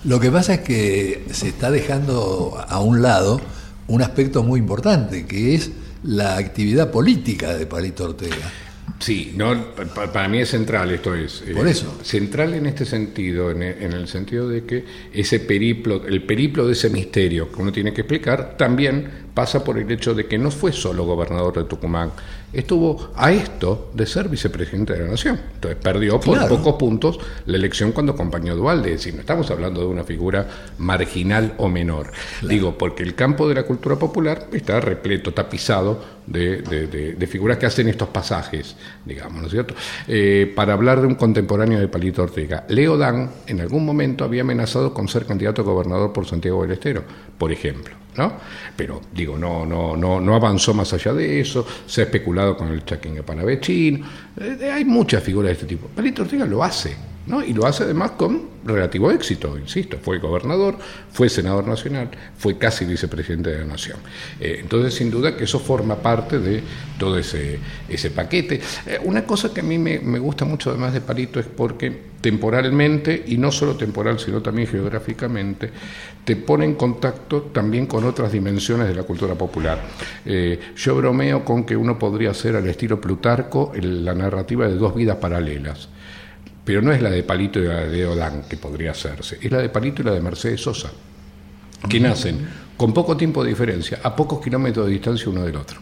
Lo 0.03 0.19
que 0.19 0.31
pasa 0.31 0.55
es 0.55 0.59
que 0.61 1.27
se 1.31 1.49
está 1.49 1.69
dejando 1.69 2.57
a 2.67 2.79
un 2.79 3.03
lado 3.03 3.39
un 3.87 4.01
aspecto 4.01 4.41
muy 4.41 4.59
importante, 4.59 5.27
que 5.27 5.53
es 5.53 5.71
la 6.03 6.37
actividad 6.37 6.91
política 6.91 7.55
de 7.55 7.65
Palito 7.65 8.05
Ortega. 8.05 8.62
Sí, 8.99 9.33
no, 9.35 9.53
pa- 9.75 10.11
para 10.13 10.27
mí 10.29 10.39
es 10.39 10.49
central 10.49 10.91
esto 10.91 11.13
es. 11.13 11.41
eh, 11.45 11.53
Por 11.53 11.67
eso. 11.67 11.97
Central 12.03 12.53
en 12.53 12.65
este 12.67 12.85
sentido, 12.85 13.51
en 13.51 13.61
el, 13.63 13.81
en 13.83 13.93
el 13.93 14.07
sentido 14.07 14.47
de 14.47 14.63
que 14.65 14.85
ese 15.13 15.39
periplo, 15.41 16.05
el 16.05 16.23
periplo 16.23 16.65
de 16.65 16.73
ese 16.73 16.89
misterio 16.89 17.51
que 17.51 17.61
uno 17.61 17.71
tiene 17.71 17.93
que 17.93 18.01
explicar, 18.01 18.55
también 18.57 19.23
pasa 19.33 19.63
por 19.63 19.77
el 19.79 19.89
hecho 19.91 20.13
de 20.13 20.25
que 20.27 20.37
no 20.37 20.51
fue 20.51 20.71
solo 20.71 21.05
gobernador 21.05 21.55
de 21.57 21.63
Tucumán, 21.63 22.11
estuvo 22.53 23.11
a 23.15 23.31
esto 23.31 23.91
de 23.93 24.05
ser 24.05 24.29
vicepresidente 24.29 24.93
de 24.93 24.99
la 24.99 25.07
Nación. 25.11 25.39
Entonces 25.55 25.79
perdió 25.81 26.19
por 26.19 26.37
Claro. 26.37 26.55
pocos 26.57 26.75
puntos 26.75 27.19
la 27.45 27.57
elección 27.57 27.91
cuando 27.93 28.13
acompañó 28.13 28.53
a 28.53 28.55
Dualde. 28.55 28.93
Es 28.93 28.99
decir, 28.99 29.15
no 29.15 29.21
estamos 29.21 29.49
hablando 29.49 29.81
de 29.81 29.87
una 29.87 30.03
figura 30.03 30.47
marginal 30.77 31.55
o 31.57 31.67
menor. 31.67 32.11
Digo, 32.47 32.77
porque 32.77 33.03
el 33.03 33.15
campo 33.15 33.49
de 33.49 33.55
la 33.55 33.63
cultura 33.63 33.95
popular 33.97 34.47
está 34.53 34.79
repleto, 34.79 35.33
tapizado 35.33 36.12
de, 36.27 36.61
de- 36.61 37.27
figuras 37.27 37.57
que 37.57 37.65
hacen 37.65 37.87
estos 37.87 38.09
pasajes, 38.09 38.75
digamos, 39.05 39.41
¿no 39.41 39.47
es 39.47 39.51
cierto? 39.51 39.73
Eh, 40.07 40.51
para 40.55 40.73
hablar 40.73 41.01
de 41.01 41.07
un 41.07 41.15
contemporáneo 41.15 41.79
de 41.79 41.87
Palito 41.87 42.21
Ortega, 42.23 42.65
Leo 42.69 42.97
Dan 42.97 43.29
en 43.47 43.61
algún 43.61 43.85
momento 43.85 44.23
había 44.23 44.41
amenazado 44.41 44.93
con 44.93 45.07
ser 45.07 45.25
candidato 45.25 45.61
a 45.61 45.65
gobernador 45.65 46.13
por 46.13 46.25
Santiago 46.27 46.61
del 46.61 46.73
Estero, 46.73 47.03
por 47.37 47.51
ejemplo. 47.51 47.95
¿No? 48.15 48.31
Pero 48.75 49.01
digo, 49.11 49.39
no, 49.39 49.65
no, 49.65 49.97
no, 49.97 50.21
no 50.21 50.35
avanzó 50.35 50.75
más 50.75 50.93
allá 50.93 51.13
de 51.13 51.39
eso, 51.39 51.65
se 51.87 52.01
ha 52.01 52.03
especulado 52.03 52.55
con 52.55 52.67
el 52.67 52.85
chaquín 52.85 53.15
de 53.15 53.23
Panavechín, 53.23 54.03
eh, 54.39 54.69
hay 54.71 54.85
muchas 54.85 55.23
figuras 55.23 55.47
de 55.47 55.53
este 55.53 55.65
tipo. 55.65 55.87
Palito 55.87 56.21
Ortega 56.21 56.45
lo 56.45 56.63
hace, 56.63 56.95
¿no? 57.27 57.43
Y 57.43 57.53
lo 57.53 57.65
hace 57.65 57.83
además 57.83 58.11
con 58.11 58.53
relativo 58.65 59.11
éxito, 59.11 59.57
insisto, 59.57 59.97
fue 60.01 60.19
gobernador, 60.19 60.77
fue 61.11 61.29
senador 61.29 61.67
nacional, 61.67 62.09
fue 62.37 62.57
casi 62.57 62.85
vicepresidente 62.85 63.49
de 63.49 63.59
la 63.59 63.65
nación. 63.65 63.97
Eh, 64.39 64.57
entonces, 64.61 64.93
sin 64.93 65.11
duda 65.11 65.35
que 65.35 65.43
eso 65.43 65.59
forma 65.59 65.95
parte 65.95 66.39
de 66.39 66.63
todo 66.97 67.17
ese, 67.17 67.59
ese 67.89 68.11
paquete. 68.11 68.61
Eh, 68.85 68.99
una 69.03 69.25
cosa 69.25 69.53
que 69.53 69.61
a 69.61 69.63
mí 69.63 69.77
me, 69.77 69.99
me 69.99 70.19
gusta 70.19 70.45
mucho 70.45 70.69
además 70.69 70.93
de 70.93 71.01
Palito 71.01 71.39
es 71.39 71.45
porque 71.45 72.13
temporalmente, 72.23 73.21
y 73.27 73.37
no 73.37 73.51
solo 73.51 73.75
temporal, 73.75 74.17
sino 74.17 74.41
también 74.41 74.67
geográficamente, 74.69 75.69
te 76.23 76.37
pone 76.37 76.63
en 76.63 76.75
contacto 76.75 77.41
también 77.53 77.85
con 77.85 78.05
otras 78.05 78.31
dimensiones 78.31 78.87
de 78.87 78.95
la 78.95 79.03
cultura 79.03 79.35
popular. 79.35 79.81
Eh, 80.25 80.57
yo 80.77 80.95
bromeo 80.95 81.43
con 81.43 81.65
que 81.65 81.75
uno 81.75 81.99
podría 81.99 82.31
hacer 82.31 82.55
al 82.55 82.67
estilo 82.67 83.01
Plutarco 83.01 83.73
la 83.75 84.13
narrativa 84.13 84.67
de 84.67 84.75
dos 84.75 84.95
vidas 84.95 85.17
paralelas. 85.17 85.89
Pero 86.63 86.81
no 86.81 86.91
es 86.91 87.01
la 87.01 87.09
de 87.09 87.23
Palito 87.23 87.59
y 87.59 87.63
la 87.63 87.81
de 87.81 88.05
Odán 88.05 88.43
que 88.49 88.57
podría 88.57 88.91
hacerse, 88.91 89.37
es 89.41 89.51
la 89.51 89.59
de 89.59 89.69
Palito 89.69 90.01
y 90.01 90.05
la 90.05 90.11
de 90.11 90.21
Mercedes 90.21 90.61
Sosa, 90.61 90.89
que 91.89 91.99
nacen 91.99 92.47
con 92.77 92.93
poco 92.93 93.15
tiempo 93.17 93.43
de 93.43 93.49
diferencia, 93.49 93.99
a 94.03 94.15
pocos 94.15 94.41
kilómetros 94.41 94.87
de 94.87 94.93
distancia 94.93 95.29
uno 95.29 95.43
del 95.43 95.55
otro, 95.55 95.79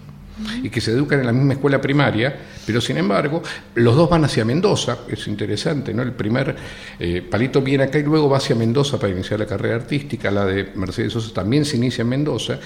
y 0.63 0.69
que 0.69 0.81
se 0.81 0.91
educan 0.91 1.19
en 1.19 1.25
la 1.27 1.33
misma 1.33 1.53
escuela 1.53 1.79
primaria, 1.79 2.35
pero 2.65 2.81
sin 2.81 2.97
embargo, 2.97 3.41
los 3.75 3.95
dos 3.95 4.09
van 4.09 4.25
hacia 4.25 4.43
Mendoza, 4.43 4.99
es 5.07 5.27
interesante, 5.27 5.93
¿no? 5.93 6.01
El 6.01 6.13
primer, 6.13 6.55
eh, 6.99 7.21
Palito 7.21 7.61
viene 7.61 7.85
acá 7.85 7.99
y 7.99 8.03
luego 8.03 8.29
va 8.29 8.37
hacia 8.37 8.55
Mendoza 8.55 8.99
para 8.99 9.13
iniciar 9.13 9.39
la 9.39 9.45
carrera 9.45 9.75
artística, 9.75 10.31
la 10.31 10.45
de 10.45 10.71
Mercedes 10.75 11.13
Sosa 11.13 11.33
también 11.33 11.63
se 11.63 11.77
inicia 11.77 12.01
en 12.01 12.09
Mendoza, 12.09 12.59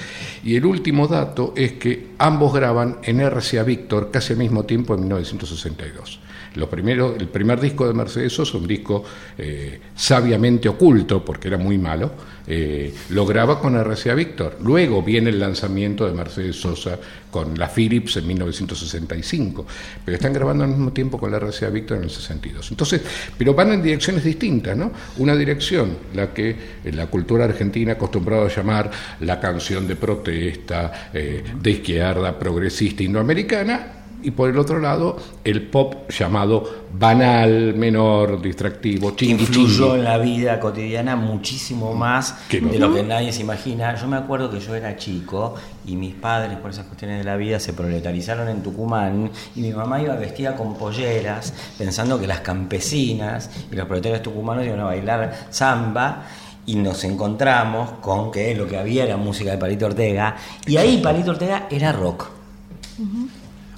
y 0.44 0.56
el 0.56 0.66
último 0.66 1.08
dato 1.08 1.54
es 1.56 1.74
que 1.74 2.12
ambos 2.18 2.54
graban 2.54 3.00
en 3.04 3.20
RCA 3.20 3.64
Víctor 3.64 4.10
casi 4.12 4.34
al 4.34 4.40
mismo 4.40 4.64
tiempo 4.64 4.94
en 4.96 5.02
1962. 5.02 6.20
Lo 6.56 6.70
primero, 6.70 7.16
el 7.18 7.28
primer 7.28 7.60
disco 7.60 7.88
de 7.88 7.94
Mercedes 7.94 8.34
Sosa, 8.34 8.58
un 8.58 8.68
disco 8.68 9.04
eh, 9.38 9.80
sabiamente 9.96 10.70
oculto, 10.70 11.24
porque 11.24 11.50
era 11.50 11.58
muy 11.58 11.78
malo, 11.78 12.12
eh, 12.48 12.94
lo 13.10 13.26
graba 13.26 13.60
con 13.60 13.76
RCA 13.76 14.14
Víctor. 14.14 14.58
Luego 14.62 15.02
viene 15.02 15.30
el 15.30 15.40
lanzamiento 15.40 16.06
de 16.06 16.14
Mercedes 16.14 16.56
Sosa 16.56 16.98
con 17.32 17.58
la 17.58 17.68
Philips 17.68 18.18
en 18.18 18.28
1965, 18.28 19.66
pero 20.06 20.16
están 20.16 20.32
grabando 20.32 20.64
al 20.64 20.70
mismo 20.70 20.94
tiempo 20.94 21.18
con 21.18 21.32
la 21.32 21.40
RCA 21.40 21.70
Víctor 21.70 21.98
en 21.98 22.04
el 22.04 22.10
62. 22.10 22.72
Entonces, 22.72 23.02
pero 23.38 23.54
van 23.54 23.74
en 23.74 23.82
direcciones 23.82 24.24
distintas, 24.24 24.78
¿no? 24.78 24.92
Una 25.18 25.36
dirección, 25.36 25.98
la 26.14 26.34
que 26.34 26.56
en 26.84 26.96
la 26.96 27.08
cultura 27.08 27.46
argentina 27.46 27.94
acostumbrado 27.94 28.46
a 28.46 28.50
llamar 28.50 28.92
la 29.22 29.40
canción 29.40 29.88
de 29.88 29.96
protesta, 29.96 31.10
eh, 31.14 31.44
de 31.62 31.72
izquierda, 31.72 32.38
progresista, 32.38 33.04
indoamericana, 33.04 34.05
y 34.26 34.32
por 34.32 34.50
el 34.50 34.58
otro 34.58 34.80
lado 34.80 35.18
el 35.44 35.68
pop 35.68 36.10
llamado 36.10 36.64
banal, 36.92 37.76
menor, 37.76 38.42
distractivo, 38.42 39.12
chingui 39.12 39.44
influyó 39.44 39.86
chingui. 39.86 40.00
en 40.00 40.04
la 40.04 40.18
vida 40.18 40.60
cotidiana 40.60 41.16
muchísimo 41.16 41.94
más 41.94 42.36
de 42.50 42.60
no. 42.62 42.88
lo 42.88 42.96
que 42.96 43.04
nadie 43.04 43.32
se 43.32 43.42
imagina. 43.42 43.94
Yo 43.96 44.08
me 44.08 44.18
acuerdo 44.18 44.50
que 44.50 44.60
yo 44.60 44.74
era 44.74 44.96
chico 44.98 45.54
y 45.86 45.96
mis 45.96 46.16
padres, 46.16 46.58
por 46.58 46.72
esas 46.72 46.88
cuestiones 46.88 47.20
de 47.20 47.24
la 47.24 47.38
vida, 47.38 47.60
se 47.60 47.74
proletarizaron 47.74 48.50
en 48.50 48.64
Tucumán 48.64 49.30
y 49.56 49.62
mi 49.62 49.72
mamá 49.72 50.02
iba 50.02 50.16
vestida 50.16 50.56
con 50.56 50.76
polleras, 50.76 51.54
pensando 51.78 52.20
que 52.20 52.26
las 52.26 52.40
campesinas 52.40 53.52
y 53.72 53.76
los 53.76 53.86
proletarios 53.86 54.24
tucumanos 54.24 54.66
iban 54.66 54.80
a 54.80 54.86
bailar 54.86 55.48
samba. 55.52 56.24
Y 56.68 56.78
nos 56.78 57.04
encontramos 57.04 57.92
con 58.02 58.32
que 58.32 58.56
lo 58.56 58.66
que 58.66 58.76
había 58.76 59.04
era 59.04 59.18
música 59.18 59.52
de 59.52 59.60
Palito 59.60 59.86
Ortega. 59.86 60.36
Y 60.66 60.78
ahí 60.78 60.98
Palito 60.98 61.30
Ortega 61.30 61.68
era 61.70 61.92
rock. 61.92 62.28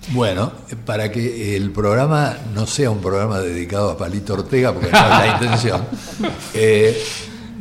Bueno, 0.10 0.52
para 0.86 1.12
que 1.12 1.58
el 1.58 1.72
programa 1.72 2.38
no 2.56 2.66
sea 2.66 2.90
un 2.90 3.00
programa 3.00 3.40
dedicado 3.40 3.92
a 3.92 3.98
Palito 3.98 4.36
Ortega, 4.36 4.74
porque 4.74 4.90
no 4.90 4.98
es 4.98 5.10
la 5.10 5.28
intención, 5.42 5.82
eh, 6.54 6.98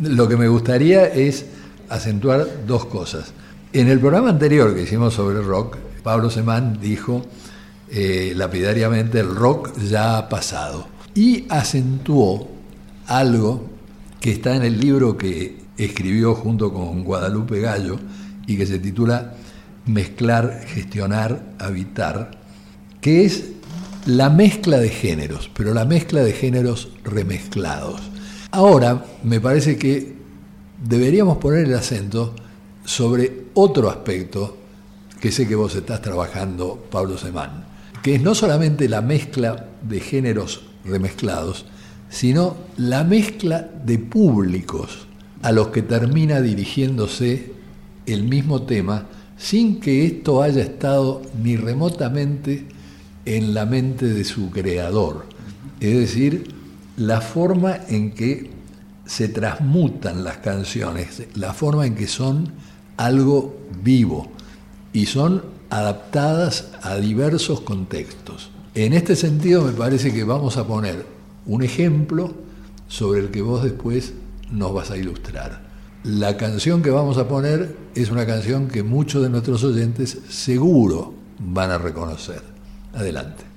lo 0.02 0.28
que 0.28 0.37
me 0.37 0.46
gustaría 0.46 1.06
es 1.06 1.46
acentuar 1.88 2.46
dos 2.66 2.87
cosas. 2.87 3.32
En 3.72 3.88
el 3.88 3.98
programa 3.98 4.30
anterior 4.30 4.74
que 4.74 4.82
hicimos 4.82 5.14
sobre 5.14 5.42
rock, 5.42 5.76
Pablo 6.02 6.30
Semán 6.30 6.78
dijo 6.80 7.26
eh, 7.90 8.32
lapidariamente 8.37 9.20
el 9.20 9.35
rock 9.35 9.76
ya 9.78 10.18
ha 10.18 10.28
pasado 10.28 10.87
y 11.14 11.46
acentuó 11.48 12.48
algo 13.06 13.64
que 14.20 14.30
está 14.30 14.54
en 14.54 14.62
el 14.62 14.80
libro 14.80 15.16
que 15.16 15.59
escribió 15.76 16.35
junto 16.35 16.72
con 16.72 17.04
Guadalupe 17.04 17.61
Gallo 17.61 17.98
y 18.46 18.56
que 18.56 18.66
se 18.66 18.78
titula 18.78 19.35
Mezclar, 19.87 20.64
gestionar, 20.66 21.42
habitar, 21.59 22.36
que 23.06 23.24
es 23.24 23.44
la 24.06 24.30
mezcla 24.30 24.78
de 24.78 24.88
géneros, 24.88 25.48
pero 25.54 25.72
la 25.72 25.84
mezcla 25.84 26.24
de 26.24 26.32
géneros 26.32 26.88
remezclados. 27.04 28.00
Ahora, 28.50 29.06
me 29.22 29.38
parece 29.40 29.78
que 29.78 30.16
deberíamos 30.82 31.38
poner 31.38 31.66
el 31.66 31.74
acento 31.74 32.34
sobre 32.84 33.44
otro 33.54 33.90
aspecto 33.90 34.56
que 35.20 35.30
sé 35.30 35.46
que 35.46 35.54
vos 35.54 35.76
estás 35.76 36.02
trabajando, 36.02 36.84
Pablo 36.90 37.16
Semán, 37.16 37.66
que 38.02 38.16
es 38.16 38.22
no 38.22 38.34
solamente 38.34 38.88
la 38.88 39.02
mezcla 39.02 39.68
de 39.82 40.00
géneros 40.00 40.62
remezclados, 40.84 41.64
sino 42.10 42.56
la 42.76 43.04
mezcla 43.04 43.70
de 43.84 44.00
públicos 44.00 45.06
a 45.42 45.52
los 45.52 45.68
que 45.68 45.82
termina 45.82 46.40
dirigiéndose 46.40 47.52
el 48.06 48.24
mismo 48.24 48.62
tema 48.62 49.06
sin 49.38 49.78
que 49.78 50.04
esto 50.06 50.42
haya 50.42 50.62
estado 50.62 51.22
ni 51.40 51.56
remotamente 51.56 52.74
en 53.26 53.52
la 53.52 53.66
mente 53.66 54.06
de 54.06 54.24
su 54.24 54.50
creador. 54.50 55.26
Es 55.80 55.98
decir, 55.98 56.54
la 56.96 57.20
forma 57.20 57.76
en 57.88 58.12
que 58.12 58.50
se 59.04 59.28
transmutan 59.28 60.24
las 60.24 60.38
canciones, 60.38 61.24
la 61.34 61.52
forma 61.52 61.86
en 61.86 61.94
que 61.94 62.06
son 62.06 62.52
algo 62.96 63.56
vivo 63.82 64.28
y 64.92 65.06
son 65.06 65.44
adaptadas 65.70 66.70
a 66.82 66.96
diversos 66.96 67.60
contextos. 67.60 68.50
En 68.74 68.92
este 68.92 69.16
sentido 69.16 69.64
me 69.64 69.72
parece 69.72 70.12
que 70.12 70.24
vamos 70.24 70.56
a 70.56 70.66
poner 70.66 71.04
un 71.46 71.62
ejemplo 71.62 72.34
sobre 72.88 73.20
el 73.20 73.30
que 73.30 73.42
vos 73.42 73.62
después 73.62 74.14
nos 74.50 74.72
vas 74.72 74.90
a 74.90 74.96
ilustrar. 74.96 75.66
La 76.04 76.36
canción 76.36 76.82
que 76.82 76.90
vamos 76.90 77.18
a 77.18 77.28
poner 77.28 77.76
es 77.94 78.10
una 78.10 78.26
canción 78.26 78.68
que 78.68 78.82
muchos 78.82 79.22
de 79.22 79.30
nuestros 79.30 79.64
oyentes 79.64 80.18
seguro 80.28 81.14
van 81.38 81.70
a 81.70 81.78
reconocer. 81.78 82.55
Adelante. 82.96 83.55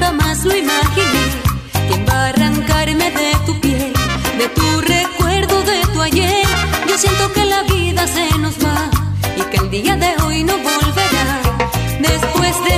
Jamás 0.00 0.44
lo 0.44 0.56
imaginé. 0.56 1.24
¿Quién 1.88 2.04
va 2.08 2.12
a 2.12 2.28
arrancarme 2.28 3.10
de 3.10 3.30
tu 3.46 3.60
piel, 3.60 3.92
de 4.38 4.48
tu 4.48 4.80
recuerdo, 4.80 5.62
de 5.62 5.80
tu 5.92 6.00
ayer? 6.02 6.46
Yo 6.88 6.98
siento 6.98 7.32
que 7.32 7.44
la 7.44 7.62
vida 7.62 8.06
se 8.06 8.38
nos 8.38 8.54
va 8.64 8.90
y 9.36 9.42
que 9.50 9.56
el 9.56 9.70
día 9.70 9.96
de 9.96 10.14
hoy 10.22 10.44
no 10.44 10.54
volverá. 10.56 11.26
Después 12.00 12.54
de 12.64 12.74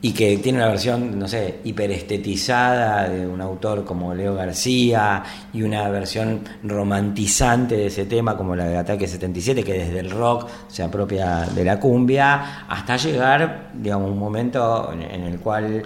y 0.00 0.12
que 0.12 0.36
tiene 0.38 0.58
una 0.58 0.68
versión, 0.68 1.18
no 1.18 1.26
sé, 1.26 1.58
hiperestetizada 1.64 3.08
de 3.08 3.26
un 3.26 3.40
autor 3.40 3.84
como 3.84 4.14
Leo 4.14 4.34
García 4.34 5.24
y 5.52 5.62
una 5.62 5.88
versión 5.88 6.42
romantizante 6.62 7.76
de 7.76 7.86
ese 7.86 8.04
tema 8.04 8.36
como 8.36 8.54
la 8.54 8.66
de 8.66 8.76
Ataque 8.76 9.08
77, 9.08 9.64
que 9.64 9.72
desde 9.72 9.98
el 9.98 10.10
rock 10.10 10.48
se 10.68 10.84
apropia 10.84 11.40
de 11.52 11.64
la 11.64 11.80
cumbia, 11.80 12.64
hasta 12.68 12.96
llegar, 12.96 13.70
digamos, 13.74 14.10
un 14.12 14.18
momento 14.18 14.92
en, 14.92 15.22
el 15.22 15.40
cual 15.40 15.82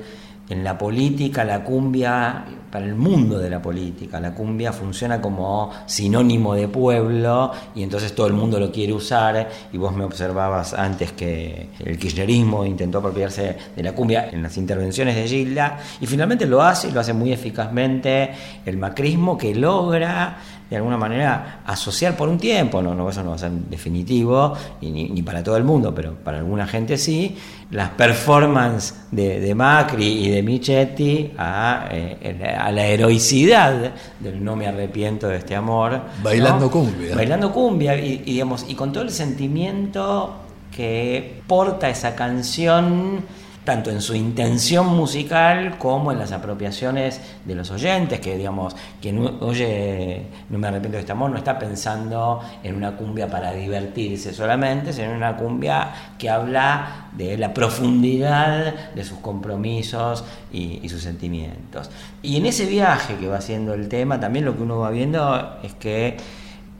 en 0.53 0.63
la 0.63 0.77
política 0.77 1.45
la 1.45 1.65
cumbia, 1.65 2.45
para 2.71 2.85
el 2.87 2.95
mundo 2.95 3.39
de 3.39 3.51
la 3.51 3.61
política, 3.61 4.21
la 4.21 4.35
cumbia 4.35 4.73
funciona 4.73 5.21
como 5.21 5.71
sinónimo 5.87 6.55
de 6.55 6.69
pueblo 6.69 7.53
y 7.75 7.83
entonces 7.83 8.15
todo 8.15 8.27
el 8.27 8.33
mundo 8.33 8.59
lo 8.59 8.71
quiere 8.71 8.93
usar 8.93 9.49
y 9.73 9.77
vos 9.77 9.95
me 9.95 10.05
observabas 10.05 10.73
antes 10.73 11.13
que 11.13 11.69
el 11.85 11.99
kirchnerismo 11.99 12.65
intentó 12.65 12.99
apropiarse 12.99 13.57
de 13.77 13.83
la 13.83 13.93
cumbia 13.95 14.31
en 14.31 14.43
las 14.43 14.57
intervenciones 14.57 15.17
de 15.17 15.27
Gilda 15.27 15.79
y 16.01 16.07
finalmente 16.07 16.47
lo 16.47 16.63
hace 16.63 16.89
y 16.89 16.93
lo 16.93 17.01
hace 17.01 17.13
muy 17.13 17.33
eficazmente 17.33 18.31
el 18.65 18.79
macrismo 18.79 19.37
que 19.37 19.55
logra 19.55 20.39
de 20.73 20.79
alguna 20.79 20.97
manera 20.97 21.61
asociar 21.67 22.17
por 22.17 22.31
un 22.31 22.39
tiempo, 22.39 22.81
no, 22.81 22.95
no 22.95 23.11
eso 23.11 23.23
no 23.23 23.29
va 23.29 23.37
a 23.37 23.39
ser 23.39 23.51
definitivo 23.51 24.55
y 24.81 24.91
ni, 24.91 25.11
ni 25.11 25.23
para 25.23 25.43
todo 25.43 25.59
el 25.59 25.65
mundo, 25.65 25.95
pero 25.95 26.15
para 26.15 26.39
alguna 26.39 26.67
gente 26.67 26.97
sí, 26.97 27.37
las 27.73 27.91
performances 27.91 29.03
de, 29.11 29.39
de 29.39 29.55
Macri 29.55 30.07
y 30.07 30.31
de 30.31 30.43
Michetti 30.43 31.33
a, 31.37 31.89
eh, 31.91 32.57
a, 32.59 32.73
la 32.73 32.87
heroicidad 32.87 33.93
del 34.19 34.43
no 34.43 34.57
me 34.57 34.67
arrepiento 34.67 35.29
de 35.29 35.37
este 35.37 35.55
amor. 35.55 36.01
Bailando 36.23 36.65
¿no? 36.65 36.71
cumbia. 36.71 37.17
Bailando 37.17 37.53
cumbia 37.53 37.95
y, 37.95 38.23
y, 38.25 38.33
digamos, 38.33 38.65
y 38.67 38.75
con 38.75 38.95
todo 38.95 39.03
el 39.03 39.11
sentimiento 39.11 40.37
que 40.75 41.43
porta 41.47 41.91
esa 41.91 42.15
canción 42.15 43.27
tanto 43.65 43.91
en 43.91 44.01
su 44.01 44.15
intención 44.15 44.87
musical 44.89 45.79
como 45.79 46.11
en 46.11 46.19
las 46.19 46.33
apropiaciones 46.33 47.21
de 47.45 47.55
los 47.55 47.71
oyentes, 47.71 48.21
que 48.21 48.37
digamos, 48.37 48.75
quien 49.01 49.19
oye 49.41 50.27
No 50.51 50.59
me 50.59 50.69
arrepiento 50.69 50.97
de 50.97 51.01
este 51.01 51.13
amor 51.13 51.31
no 51.31 51.39
está 51.39 51.59
pensando 51.59 52.41
en 52.63 52.75
una 52.75 52.97
cumbia 52.97 53.29
para 53.29 53.53
divertirse 53.53 54.35
solamente, 54.35 54.93
sino 54.93 55.11
en 55.11 55.17
una 55.17 55.37
cumbia 55.37 55.93
que 56.19 56.29
habla 56.29 57.09
de 57.13 57.39
la 57.39 57.55
profundidad 57.55 58.93
de 58.95 59.05
sus 59.05 59.19
compromisos 59.19 60.25
y, 60.53 60.81
y 60.83 60.89
sus 60.89 61.03
sentimientos. 61.03 61.91
Y 62.23 62.37
en 62.37 62.47
ese 62.47 62.67
viaje 62.67 63.17
que 63.17 63.29
va 63.29 63.39
haciendo 63.39 63.75
el 63.75 63.89
tema, 63.89 64.19
también 64.19 64.45
lo 64.45 64.57
que 64.57 64.63
uno 64.63 64.79
va 64.79 64.91
viendo 64.91 65.59
es 65.63 65.75
que 65.75 66.17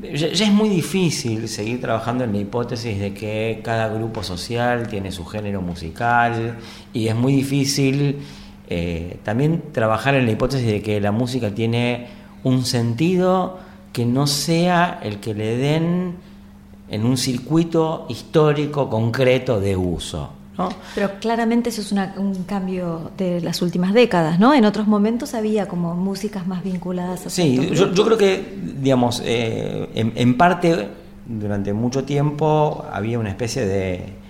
ya, 0.03 0.27
es 0.29 0.53
muy 0.53 0.69
difícil 0.69 1.49
seguir 1.49 1.81
trabajando 1.81 2.25
en 2.25 2.33
la 2.33 2.39
hipótesis 2.39 2.99
de 2.99 3.15
que 3.15 3.61
cada 3.63 3.89
grupo 3.89 4.23
social 4.23 4.89
tiene 4.89 5.13
su 5.13 5.25
género 5.25 5.63
musical 5.63 6.59
y 6.93 7.09
es 7.09 7.15
muy 7.15 7.35
difícil 7.35 8.19
eh, 8.69 9.19
también 9.23 9.63
trabajar 9.73 10.15
en 10.15 10.27
la 10.27 10.33
hipótesis 10.33 10.67
de 10.67 10.83
que 10.83 11.01
la 11.01 11.13
música 11.13 11.55
tiene 11.55 12.09
un 12.43 12.65
sentido 12.65 13.59
que 13.93 14.07
no 14.07 14.27
sea 14.27 14.99
el 15.03 15.21
que 15.21 15.35
le 15.35 15.57
den 15.57 16.15
en 16.89 17.05
un 17.05 17.17
circuito 17.17 18.07
histórico 18.09 18.89
concreto 18.91 19.61
de 19.61 19.77
uso. 19.77 20.42
¿No? 20.59 20.69
Pero 20.95 21.19
claramente 21.21 21.71
eso 21.71 21.81
es 21.81 21.93
una, 21.93 22.15
un 22.17 22.45
cambio 22.45 23.11
de 23.17 23.41
las 23.41 23.63
últimas 23.63 23.95
décadas, 23.95 24.39
¿no? 24.39 24.53
En 24.55 24.65
otros 24.65 24.87
momentos 24.87 25.35
había 25.35 25.67
como 25.67 25.95
músicas 25.95 26.47
más 26.47 26.63
vinculadas 26.63 27.27
a 27.27 27.31
Sí, 27.31 27.71
yo, 27.73 27.93
yo, 27.93 28.05
creo 28.05 28.19
que, 28.19 28.59
digamos, 28.77 29.23
eh, 29.25 29.89
en, 29.95 30.13
en, 30.15 30.37
parte, 30.37 30.89
durante 31.27 31.73
mucho 31.73 32.05
tiempo 32.05 32.85
había 32.93 33.19
una 33.19 33.31
especie 33.31 33.65
de 33.67 34.23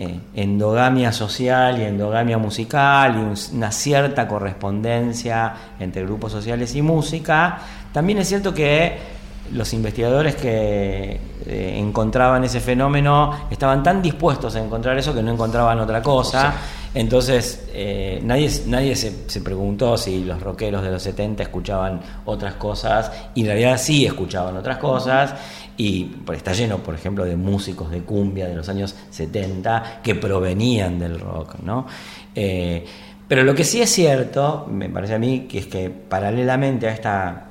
eh, 0.00 0.20
endogamia 0.34 1.10
social 1.10 1.80
y 1.80 1.82
endogamia 1.82 2.38
musical 2.38 3.16
y 3.16 3.18
un, 3.18 3.34
una 3.58 3.72
cierta 3.72 4.28
correspondencia 4.28 5.54
entre 5.80 6.04
grupos 6.04 6.30
sociales 6.30 6.74
y 6.76 6.82
música. 6.82 7.58
También 7.92 8.18
es 8.18 8.28
cierto 8.28 8.54
que 8.54 9.17
los 9.52 9.72
investigadores 9.72 10.36
que 10.36 11.20
eh, 11.46 11.74
encontraban 11.76 12.44
ese 12.44 12.60
fenómeno 12.60 13.46
estaban 13.50 13.82
tan 13.82 14.02
dispuestos 14.02 14.54
a 14.56 14.64
encontrar 14.64 14.98
eso 14.98 15.14
que 15.14 15.22
no 15.22 15.32
encontraban 15.32 15.78
otra 15.80 16.02
cosa. 16.02 16.54
Entonces, 16.94 17.68
eh, 17.72 18.20
nadie, 18.24 18.50
nadie 18.66 18.96
se, 18.96 19.28
se, 19.28 19.40
preguntó 19.42 19.96
si 19.96 20.24
los 20.24 20.40
rockeros 20.40 20.82
de 20.82 20.90
los 20.90 21.02
70 21.02 21.42
escuchaban 21.42 22.00
otras 22.24 22.54
cosas, 22.54 23.12
y 23.34 23.42
en 23.42 23.46
realidad 23.46 23.78
sí 23.78 24.06
escuchaban 24.06 24.56
otras 24.56 24.78
cosas, 24.78 25.34
y 25.76 26.10
está 26.34 26.52
lleno, 26.52 26.78
por 26.78 26.94
ejemplo, 26.94 27.24
de 27.24 27.36
músicos 27.36 27.90
de 27.90 28.00
cumbia 28.02 28.48
de 28.48 28.56
los 28.56 28.68
años 28.68 28.96
70 29.10 30.00
que 30.02 30.16
provenían 30.16 30.98
del 30.98 31.20
rock. 31.20 31.56
¿no? 31.62 31.86
Eh, 32.34 32.84
pero 33.28 33.44
lo 33.44 33.54
que 33.54 33.62
sí 33.62 33.80
es 33.80 33.90
cierto, 33.90 34.66
me 34.68 34.88
parece 34.88 35.14
a 35.14 35.18
mí, 35.18 35.46
que 35.48 35.58
es 35.58 35.66
que 35.66 35.90
paralelamente 35.90 36.88
a 36.88 36.92
esta 36.92 37.47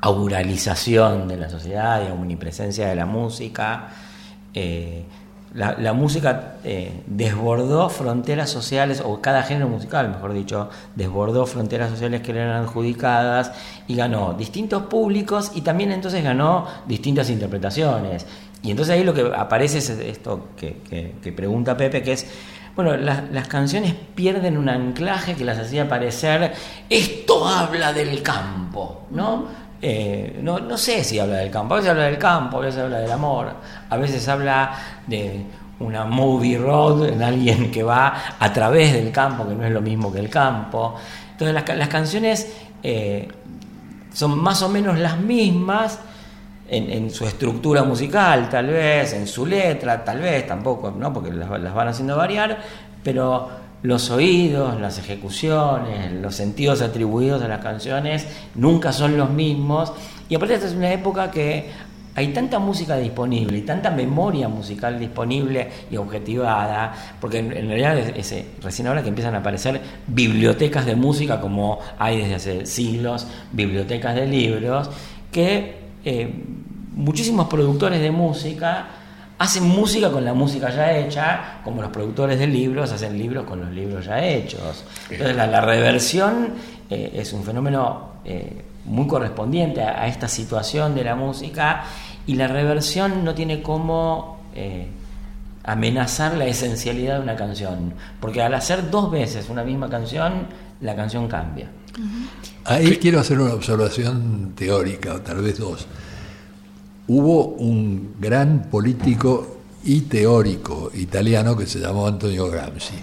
auralización 0.00 1.28
de 1.28 1.36
la 1.36 1.50
sociedad 1.50 2.02
y 2.06 2.10
omnipresencia 2.10 2.88
de 2.88 2.96
la 2.96 3.06
música. 3.06 3.88
Eh, 4.54 5.04
la, 5.54 5.92
música 5.94 6.56
eh, 6.62 7.02
desbordó 7.06 7.88
fronteras 7.88 8.50
sociales, 8.50 9.02
o 9.04 9.20
cada 9.20 9.42
género 9.42 9.68
musical, 9.68 10.08
mejor 10.08 10.34
dicho, 10.34 10.68
desbordó 10.94 11.46
fronteras 11.46 11.90
sociales 11.90 12.20
que 12.20 12.32
le 12.32 12.40
eran 12.40 12.64
adjudicadas 12.64 13.52
y 13.86 13.96
ganó 13.96 14.34
distintos 14.34 14.84
públicos 14.84 15.52
y 15.54 15.62
también 15.62 15.90
entonces 15.90 16.22
ganó 16.22 16.66
distintas 16.86 17.30
interpretaciones. 17.30 18.26
Y 18.62 18.70
entonces 18.70 18.94
ahí 18.94 19.04
lo 19.04 19.14
que 19.14 19.32
aparece 19.34 19.78
es 19.78 19.88
esto 19.88 20.48
que, 20.56 21.32
pregunta 21.34 21.76
Pepe, 21.76 22.02
que 22.02 22.12
es, 22.12 22.26
bueno, 22.76 22.96
las 22.96 23.48
canciones 23.48 23.94
pierden 24.14 24.58
un 24.58 24.68
anclaje 24.68 25.34
que 25.34 25.44
las 25.44 25.58
hacía 25.58 25.88
parecer, 25.88 26.52
esto 26.90 27.48
habla 27.48 27.92
del 27.92 28.22
campo, 28.22 29.06
¿no? 29.10 29.67
Eh, 29.80 30.40
no, 30.42 30.58
no 30.58 30.76
sé 30.76 31.04
si 31.04 31.18
habla 31.18 31.36
del 31.36 31.50
campo, 31.50 31.74
a 31.74 31.76
veces 31.76 31.90
habla 31.90 32.04
del 32.04 32.18
campo, 32.18 32.58
a 32.58 32.60
veces 32.60 32.80
habla 32.82 32.98
del 32.98 33.12
amor, 33.12 33.52
a 33.88 33.96
veces 33.96 34.26
habla 34.28 34.72
de 35.06 35.44
una 35.80 36.04
movie 36.04 36.58
road 36.58 37.08
en 37.08 37.22
alguien 37.22 37.70
que 37.70 37.82
va 37.82 38.36
a 38.38 38.52
través 38.52 38.92
del 38.92 39.12
campo, 39.12 39.46
que 39.46 39.54
no 39.54 39.64
es 39.64 39.70
lo 39.70 39.80
mismo 39.80 40.12
que 40.12 40.18
el 40.18 40.28
campo. 40.28 40.96
Entonces 41.30 41.54
las, 41.54 41.76
las 41.76 41.88
canciones 41.88 42.52
eh, 42.82 43.28
son 44.12 44.38
más 44.42 44.62
o 44.62 44.68
menos 44.68 44.98
las 44.98 45.16
mismas 45.18 46.00
en, 46.68 46.90
en 46.90 47.10
su 47.10 47.24
estructura 47.24 47.84
musical, 47.84 48.48
tal 48.48 48.66
vez, 48.66 49.12
en 49.12 49.26
su 49.26 49.46
letra, 49.46 50.04
tal 50.04 50.20
vez, 50.20 50.46
tampoco, 50.46 50.90
¿no? 50.90 51.12
porque 51.12 51.30
las, 51.30 51.48
las 51.60 51.72
van 51.72 51.88
haciendo 51.88 52.16
variar, 52.16 52.58
pero 53.02 53.48
los 53.82 54.10
oídos, 54.10 54.80
las 54.80 54.98
ejecuciones, 54.98 56.12
los 56.12 56.34
sentidos 56.34 56.82
atribuidos 56.82 57.42
a 57.42 57.48
las 57.48 57.60
canciones 57.62 58.26
nunca 58.54 58.92
son 58.92 59.16
los 59.16 59.30
mismos. 59.30 59.92
Y 60.28 60.34
aparte 60.34 60.54
esta 60.54 60.66
es 60.66 60.74
una 60.74 60.92
época 60.92 61.30
que 61.30 61.70
hay 62.14 62.32
tanta 62.32 62.58
música 62.58 62.96
disponible 62.96 63.58
y 63.58 63.62
tanta 63.62 63.92
memoria 63.92 64.48
musical 64.48 64.98
disponible 64.98 65.68
y 65.88 65.96
objetivada, 65.96 66.92
porque 67.20 67.38
en, 67.38 67.50
realidad 67.68 67.96
es, 67.96 68.32
es- 68.32 68.44
recién 68.60 68.88
ahora 68.88 69.02
que 69.02 69.08
empiezan 69.10 69.36
a 69.36 69.38
aparecer 69.38 69.80
bibliotecas 70.08 70.84
de 70.84 70.96
música 70.96 71.40
como 71.40 71.78
hay 71.98 72.18
desde 72.18 72.34
hace 72.34 72.66
siglos, 72.66 73.28
bibliotecas 73.52 74.16
de 74.16 74.26
libros, 74.26 74.90
que 75.30 75.76
eh, 76.04 76.32
muchísimos 76.96 77.46
productores 77.46 78.00
de 78.00 78.10
música 78.10 78.88
hacen 79.38 79.64
música 79.64 80.10
con 80.10 80.24
la 80.24 80.34
música 80.34 80.70
ya 80.70 80.96
hecha, 80.96 81.60
como 81.64 81.80
los 81.80 81.90
productores 81.90 82.38
de 82.38 82.46
libros 82.46 82.92
hacen 82.92 83.16
libros 83.16 83.44
con 83.44 83.60
los 83.60 83.70
libros 83.70 84.04
ya 84.04 84.24
hechos. 84.24 84.84
Entonces 85.10 85.36
la, 85.36 85.46
la 85.46 85.60
reversión 85.60 86.54
eh, 86.90 87.12
es 87.14 87.32
un 87.32 87.44
fenómeno 87.44 88.14
eh, 88.24 88.64
muy 88.84 89.06
correspondiente 89.06 89.82
a, 89.82 90.02
a 90.02 90.08
esta 90.08 90.28
situación 90.28 90.94
de 90.94 91.04
la 91.04 91.14
música 91.14 91.84
y 92.26 92.34
la 92.34 92.48
reversión 92.48 93.24
no 93.24 93.34
tiene 93.34 93.62
cómo 93.62 94.40
eh, 94.54 94.88
amenazar 95.64 96.34
la 96.36 96.46
esencialidad 96.46 97.16
de 97.16 97.22
una 97.22 97.36
canción, 97.36 97.94
porque 98.20 98.42
al 98.42 98.54
hacer 98.54 98.90
dos 98.90 99.10
veces 99.10 99.48
una 99.48 99.64
misma 99.64 99.88
canción, 99.88 100.46
la 100.80 100.96
canción 100.96 101.28
cambia. 101.28 101.68
Ahí 102.64 102.96
quiero 102.96 103.20
hacer 103.20 103.38
una 103.38 103.54
observación 103.54 104.52
teórica, 104.54 105.14
o 105.14 105.20
tal 105.20 105.42
vez 105.42 105.58
dos. 105.58 105.86
Hubo 107.08 107.46
un 107.54 108.14
gran 108.20 108.68
político 108.70 109.56
y 109.82 110.02
teórico 110.02 110.90
italiano 110.94 111.56
que 111.56 111.66
se 111.66 111.80
llamó 111.80 112.06
Antonio 112.06 112.50
Gramsci. 112.50 112.94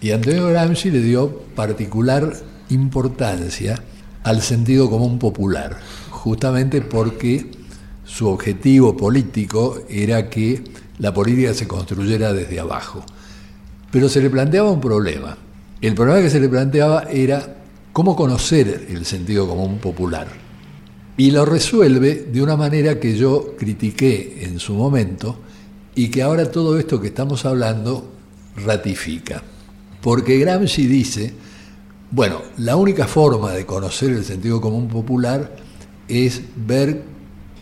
Y 0.00 0.12
Antonio 0.12 0.46
Gramsci 0.46 0.92
le 0.92 1.00
dio 1.00 1.40
particular 1.56 2.32
importancia 2.70 3.82
al 4.22 4.40
sentido 4.40 4.88
común 4.88 5.18
popular, 5.18 5.76
justamente 6.10 6.80
porque 6.80 7.50
su 8.04 8.28
objetivo 8.28 8.96
político 8.96 9.78
era 9.88 10.30
que 10.30 10.62
la 10.98 11.12
política 11.12 11.54
se 11.54 11.66
construyera 11.66 12.32
desde 12.32 12.60
abajo. 12.60 13.04
Pero 13.90 14.08
se 14.08 14.20
le 14.20 14.30
planteaba 14.30 14.70
un 14.70 14.80
problema. 14.80 15.36
El 15.80 15.94
problema 15.94 16.20
que 16.20 16.30
se 16.30 16.38
le 16.38 16.48
planteaba 16.48 17.02
era 17.10 17.56
cómo 17.92 18.14
conocer 18.14 18.86
el 18.88 19.04
sentido 19.04 19.48
común 19.48 19.78
popular. 19.78 20.43
Y 21.16 21.30
lo 21.30 21.44
resuelve 21.44 22.26
de 22.32 22.42
una 22.42 22.56
manera 22.56 22.98
que 22.98 23.16
yo 23.16 23.54
critiqué 23.56 24.44
en 24.44 24.58
su 24.58 24.74
momento 24.74 25.38
y 25.94 26.08
que 26.08 26.22
ahora 26.22 26.50
todo 26.50 26.78
esto 26.78 27.00
que 27.00 27.08
estamos 27.08 27.44
hablando 27.44 28.10
ratifica. 28.56 29.42
Porque 30.00 30.38
Gramsci 30.38 30.86
dice, 30.86 31.32
bueno, 32.10 32.42
la 32.58 32.76
única 32.76 33.06
forma 33.06 33.52
de 33.52 33.64
conocer 33.64 34.10
el 34.10 34.24
sentido 34.24 34.60
común 34.60 34.88
popular 34.88 35.56
es 36.08 36.42
ver 36.56 37.02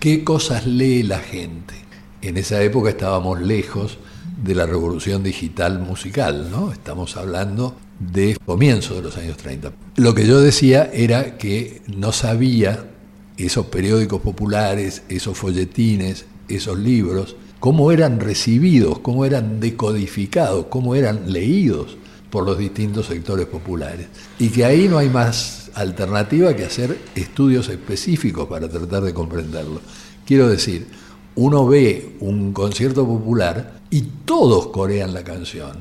qué 0.00 0.24
cosas 0.24 0.66
lee 0.66 1.02
la 1.02 1.18
gente. 1.20 1.74
En 2.22 2.36
esa 2.36 2.62
época 2.62 2.90
estábamos 2.90 3.40
lejos 3.40 3.98
de 4.42 4.54
la 4.54 4.66
revolución 4.66 5.22
digital 5.22 5.78
musical, 5.78 6.50
¿no? 6.50 6.72
Estamos 6.72 7.16
hablando 7.16 7.76
de 7.98 8.36
comienzo 8.44 8.94
de 8.94 9.02
los 9.02 9.16
años 9.16 9.36
30. 9.36 9.72
Lo 9.96 10.14
que 10.14 10.26
yo 10.26 10.40
decía 10.40 10.90
era 10.92 11.36
que 11.36 11.82
no 11.86 12.12
sabía 12.12 12.91
esos 13.36 13.66
periódicos 13.66 14.20
populares, 14.20 15.02
esos 15.08 15.36
folletines, 15.36 16.26
esos 16.48 16.78
libros, 16.78 17.36
cómo 17.60 17.92
eran 17.92 18.20
recibidos, 18.20 18.98
cómo 18.98 19.24
eran 19.24 19.60
decodificados, 19.60 20.66
cómo 20.66 20.94
eran 20.94 21.32
leídos 21.32 21.96
por 22.30 22.44
los 22.44 22.58
distintos 22.58 23.06
sectores 23.06 23.46
populares. 23.46 24.08
Y 24.38 24.48
que 24.48 24.64
ahí 24.64 24.88
no 24.88 24.98
hay 24.98 25.08
más 25.08 25.70
alternativa 25.74 26.54
que 26.56 26.64
hacer 26.64 26.98
estudios 27.14 27.68
específicos 27.68 28.48
para 28.48 28.68
tratar 28.68 29.02
de 29.02 29.14
comprenderlo. 29.14 29.80
Quiero 30.24 30.48
decir, 30.48 30.86
uno 31.34 31.66
ve 31.66 32.16
un 32.20 32.52
concierto 32.52 33.06
popular 33.06 33.80
y 33.90 34.02
todos 34.24 34.68
corean 34.68 35.14
la 35.14 35.24
canción, 35.24 35.78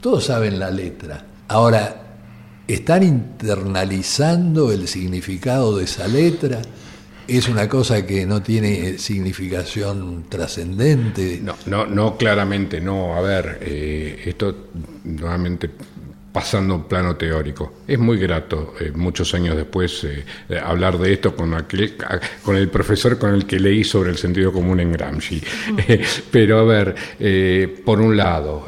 todos 0.00 0.24
saben 0.24 0.58
la 0.58 0.70
letra. 0.70 1.26
Ahora, 1.48 2.18
¿están 2.66 3.02
internalizando 3.02 4.72
el 4.72 4.88
significado 4.88 5.76
de 5.76 5.84
esa 5.84 6.08
letra? 6.08 6.62
¿Es 7.28 7.48
una 7.48 7.68
cosa 7.68 8.04
que 8.06 8.26
no 8.26 8.42
tiene 8.42 8.98
significación 8.98 10.24
trascendente? 10.28 11.40
No, 11.42 11.54
no, 11.66 11.86
no, 11.86 12.16
claramente 12.16 12.80
no. 12.80 13.14
A 13.14 13.20
ver, 13.20 13.58
eh, 13.62 14.22
esto 14.26 14.68
nuevamente 15.04 15.70
pasando 16.32 16.74
a 16.74 16.76
un 16.78 16.84
plano 16.84 17.16
teórico. 17.16 17.74
Es 17.86 17.98
muy 17.98 18.16
grato, 18.16 18.74
eh, 18.80 18.90
muchos 18.94 19.34
años 19.34 19.54
después, 19.54 20.02
eh, 20.04 20.24
hablar 20.64 20.96
de 20.98 21.12
esto 21.12 21.36
con, 21.36 21.52
aquel, 21.54 21.94
con 22.42 22.56
el 22.56 22.68
profesor 22.68 23.18
con 23.18 23.34
el 23.34 23.44
que 23.46 23.60
leí 23.60 23.84
sobre 23.84 24.10
el 24.10 24.16
sentido 24.16 24.50
común 24.52 24.80
en 24.80 24.92
Gramsci. 24.92 25.42
Eh, 25.86 26.02
pero 26.30 26.58
a 26.60 26.64
ver, 26.64 26.94
eh, 27.20 27.82
por 27.84 28.00
un 28.00 28.16
lado, 28.16 28.66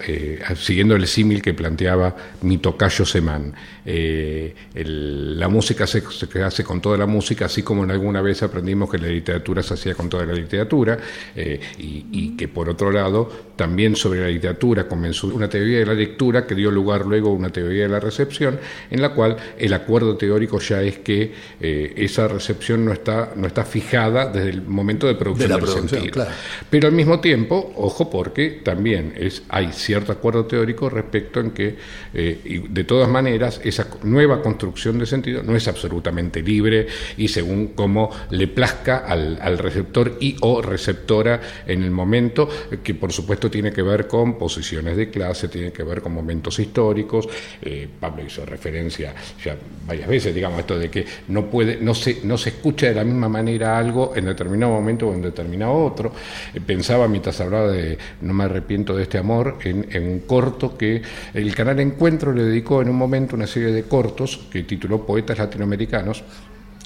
siguiendo 0.57 0.95
el 0.95 1.07
símil 1.07 1.41
que 1.41 1.55
planteaba 1.55 2.15
mi 2.43 2.59
tocayo 2.59 3.07
Semán, 3.07 3.55
el- 3.87 5.39
la 5.39 5.49
música 5.49 5.87
se, 5.87 6.03
se 6.03 6.43
hace 6.43 6.65
con 6.65 6.81
toda 6.81 6.97
la 6.99 7.07
música, 7.07 7.47
así 7.47 7.63
como 7.63 7.85
en 7.85 7.91
alguna 7.91 8.21
vez 8.21 8.43
aprendimos 8.43 8.91
que 8.91 8.99
la 8.99 9.09
literatura 9.09 9.63
se 9.63 9.75
hacía 9.75 9.95
con 9.95 10.09
toda 10.09 10.25
la 10.27 10.33
literatura, 10.35 10.99
y, 11.37 12.07
y 12.13 12.37
que 12.37 12.49
por 12.49 12.69
otro 12.69 12.91
lado, 12.91 13.31
también 13.57 13.97
sobre 13.97 14.21
la 14.21 14.29
literatura 14.29 14.87
comenzó 14.89 15.29
una 15.29 15.49
teoría 15.49 15.79
de 15.81 15.87
la 15.87 15.95
lectura 15.95 16.47
que 16.47 16.55
dio 16.55 16.71
lugar 16.71 17.07
luego 17.07 17.31
a 17.31 17.33
una 17.33 17.51
teoría 17.55 17.85
de 17.85 17.89
la 17.89 18.01
recepción, 18.01 18.59
en 18.91 19.01
la 19.01 19.15
cual 19.15 19.39
el 19.57 19.73
acuerdo 19.73 20.19
teórico 20.19 20.61
ya 20.61 20.83
es 20.83 20.99
que 20.99 21.33
eh, 21.61 21.95
esa 21.97 22.29
recepción 22.29 22.85
no 22.85 22.93
está, 22.93 23.33
no 23.35 23.47
está 23.47 23.65
fijada 23.65 24.27
desde 24.27 24.51
el 24.51 24.61
momento 24.63 25.07
de 25.07 25.15
producción 25.15 25.49
De 25.49 25.55
la 25.55 25.57
del 25.57 25.65
producción, 25.65 25.89
sentido. 25.89 26.13
claro. 26.13 26.31
Pero 26.69 26.89
al 26.89 26.93
mismo 26.95 27.21
tiempo, 27.21 27.73
ojo 27.77 28.11
porque 28.11 28.61
también 28.63 29.15
es, 29.17 29.43
hay 29.49 29.73
cierto 29.73 30.13
acuerdo 30.13 30.45
teórico 30.45 30.91
respecto 30.91 31.41
en 31.41 31.53
que, 31.53 31.77
eh, 32.13 32.41
y 32.45 32.59
de 32.59 32.85
todas 32.85 33.09
maneras, 33.09 33.61
esa 33.65 33.87
nueva 34.03 34.43
construcción 34.43 34.99
de 34.99 35.07
sentido 35.07 35.43
no 35.43 35.57
es 35.57 35.67
absolutamente 35.69 36.43
libre 36.43 36.87
y 37.17 37.29
según 37.29 37.69
cómo 37.69 38.11
le 38.31 38.49
plazca 38.49 38.99
al, 38.99 39.39
al 39.41 39.57
receptor 39.57 40.19
y 40.21 40.37
o 40.41 40.61
receptora 40.61 41.41
en 41.67 41.83
el 41.83 41.91
momento, 41.91 42.49
eh, 42.71 42.79
que 42.83 42.95
por 42.95 43.13
supuesto 43.13 43.51
tiene 43.51 43.73
que 43.73 43.83
ver 43.83 44.09
con 44.09 44.37
posiciones 44.37 44.97
de 44.97 45.11
clase, 45.11 45.49
tiene 45.49 45.73
que 45.73 45.85
ver 45.85 46.03
con 46.03 46.13
momentos 46.13 46.59
históricos. 46.59 47.29
Eh, 47.63 47.89
Pablo 48.01 48.25
hizo 48.25 48.45
referencia 48.45 49.15
ya 49.43 49.57
varias 49.87 50.09
veces, 50.09 50.35
digamos, 50.35 50.61
esto 50.61 50.79
de 50.79 50.91
que 50.91 51.05
no 51.29 51.47
puede, 51.47 51.77
no 51.77 51.95
se, 51.95 52.21
no 52.25 52.39
se 52.39 52.51
escucha 52.51 52.87
de 52.87 52.95
la 52.95 53.05
misma 53.05 53.29
manera 53.29 53.79
algo 53.79 54.13
en 54.17 54.27
determinado 54.27 54.73
momento 54.73 55.09
o 55.09 55.15
en 55.15 55.23
determinado 55.23 55.73
otro. 55.73 56.13
Eh, 56.53 56.61
pensaba 56.61 57.09
mientras 57.09 57.41
hablaba 57.41 57.69
de 57.69 57.99
No 58.21 58.35
me 58.35 58.45
arrepiento 58.45 58.95
de 58.95 59.03
este 59.05 59.19
amor, 59.19 59.59
en, 59.65 59.87
en 59.91 60.09
un 60.09 60.21
corto 60.21 60.77
que 60.77 61.03
el 61.33 61.55
canal 61.55 61.81
Encuentro 61.81 62.33
le 62.33 62.45
dedicó 62.45 62.83
en 62.83 62.89
un 62.89 62.97
momento 62.97 63.37
una 63.37 63.47
serie 63.47 63.73
de 63.73 63.85
cortos 63.85 64.47
que 64.51 64.63
tituló 64.63 65.05
Poetas 65.05 65.39
Latinoamericanos 65.39 66.25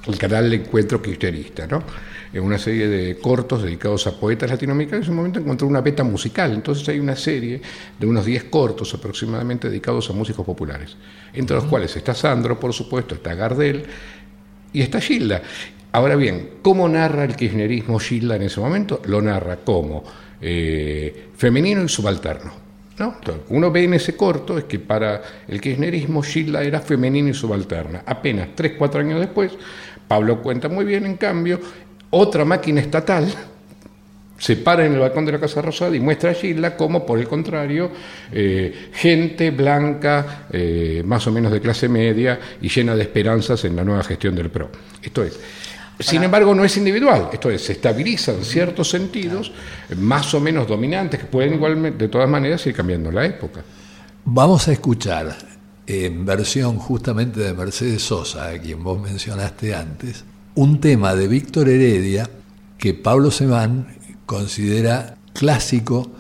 el 0.08 0.18
canal 0.18 0.50
de 0.50 0.56
encuentro 0.56 1.00
kirchnerista, 1.02 1.66
¿no? 1.66 1.82
En 2.32 2.42
una 2.42 2.58
serie 2.58 2.88
de 2.88 3.18
cortos 3.18 3.62
dedicados 3.62 4.06
a 4.06 4.18
poetas 4.18 4.50
latinoamericanos, 4.50 5.06
en 5.06 5.12
un 5.12 5.16
momento 5.16 5.38
encontró 5.38 5.66
una 5.66 5.80
beta 5.80 6.04
musical, 6.04 6.52
entonces 6.52 6.88
hay 6.88 6.98
una 6.98 7.16
serie 7.16 7.60
de 7.98 8.06
unos 8.06 8.24
10 8.24 8.44
cortos 8.44 8.92
aproximadamente 8.94 9.68
dedicados 9.68 10.10
a 10.10 10.12
músicos 10.12 10.44
populares, 10.44 10.96
entre 11.32 11.56
los 11.56 11.64
cuales 11.64 11.94
está 11.96 12.14
Sandro, 12.14 12.58
por 12.58 12.72
supuesto, 12.72 13.14
está 13.14 13.34
Gardel 13.34 13.84
y 14.72 14.82
está 14.82 15.00
Gilda. 15.00 15.42
Ahora 15.92 16.16
bien, 16.16 16.50
¿cómo 16.60 16.86
narra 16.88 17.24
el 17.24 17.34
kirchnerismo 17.34 17.98
Gilda 17.98 18.36
en 18.36 18.42
ese 18.42 18.60
momento? 18.60 19.00
Lo 19.06 19.22
narra 19.22 19.56
como 19.56 20.04
eh, 20.40 21.28
femenino 21.34 21.82
y 21.82 21.88
subalterno. 21.88 22.67
¿No? 22.98 23.16
Uno 23.48 23.70
ve 23.70 23.84
en 23.84 23.94
ese 23.94 24.16
corto 24.16 24.58
es 24.58 24.64
que 24.64 24.78
para 24.78 25.22
el 25.46 25.60
kirchnerismo 25.60 26.22
Gilda 26.22 26.62
era 26.62 26.80
femenina 26.80 27.30
y 27.30 27.34
subalterna. 27.34 28.02
Apenas 28.06 28.48
3, 28.54 28.72
4 28.78 29.00
años 29.00 29.20
después, 29.20 29.52
Pablo 30.06 30.42
cuenta 30.42 30.68
muy 30.68 30.84
bien, 30.84 31.06
en 31.06 31.16
cambio, 31.16 31.60
otra 32.10 32.44
máquina 32.44 32.80
estatal 32.80 33.26
se 34.38 34.56
para 34.56 34.86
en 34.86 34.94
el 34.94 35.00
balcón 35.00 35.26
de 35.26 35.32
la 35.32 35.40
Casa 35.40 35.60
Rosada 35.60 35.94
y 35.96 36.00
muestra 36.00 36.30
a 36.30 36.34
Gilda 36.34 36.76
como, 36.76 37.04
por 37.04 37.18
el 37.18 37.26
contrario, 37.26 37.90
eh, 38.30 38.90
gente 38.92 39.50
blanca, 39.50 40.46
eh, 40.52 41.02
más 41.04 41.26
o 41.26 41.32
menos 41.32 41.50
de 41.50 41.60
clase 41.60 41.88
media 41.88 42.38
y 42.62 42.68
llena 42.68 42.94
de 42.94 43.02
esperanzas 43.02 43.64
en 43.64 43.74
la 43.74 43.82
nueva 43.82 44.04
gestión 44.04 44.36
del 44.36 44.48
PRO. 44.48 44.70
Esto 45.02 45.24
es. 45.24 45.38
Sin 46.00 46.22
embargo, 46.22 46.54
no 46.54 46.64
es 46.64 46.76
individual, 46.76 47.28
esto 47.32 47.50
es, 47.50 47.64
se 47.64 47.72
estabilizan 47.72 48.44
ciertos 48.44 48.88
sentidos 48.88 49.50
más 49.96 50.32
o 50.32 50.40
menos 50.40 50.68
dominantes 50.68 51.18
que 51.18 51.26
pueden 51.26 51.54
igualmente, 51.54 52.04
de 52.04 52.08
todas 52.08 52.28
maneras, 52.28 52.64
ir 52.66 52.74
cambiando 52.74 53.10
la 53.10 53.24
época. 53.24 53.64
Vamos 54.24 54.68
a 54.68 54.72
escuchar 54.72 55.36
en 55.86 56.24
versión 56.24 56.78
justamente 56.78 57.40
de 57.40 57.52
Mercedes 57.52 58.02
Sosa, 58.02 58.48
a 58.48 58.58
quien 58.58 58.84
vos 58.84 59.00
mencionaste 59.00 59.74
antes, 59.74 60.24
un 60.54 60.80
tema 60.80 61.14
de 61.14 61.26
Víctor 61.26 61.68
Heredia 61.68 62.28
que 62.76 62.94
Pablo 62.94 63.30
Semán 63.30 63.96
considera 64.26 65.16
clásico 65.32 66.10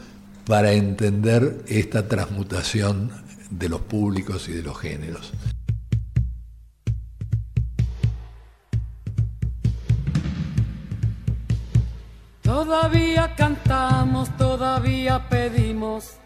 para 0.46 0.72
entender 0.72 1.62
esta 1.68 2.08
transmutación 2.08 3.12
de 3.50 3.68
los 3.68 3.82
públicos 3.82 4.48
y 4.48 4.52
de 4.52 4.62
los 4.62 4.78
géneros. 4.78 5.32
Todavía 12.48 13.34
cantamos, 13.36 14.34
todavía 14.38 15.28
pedimos. 15.28 16.16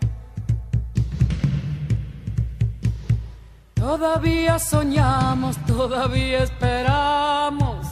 Todavía 3.74 4.56
soñamos, 4.60 5.56
todavía 5.66 6.44
esperamos. 6.44 7.88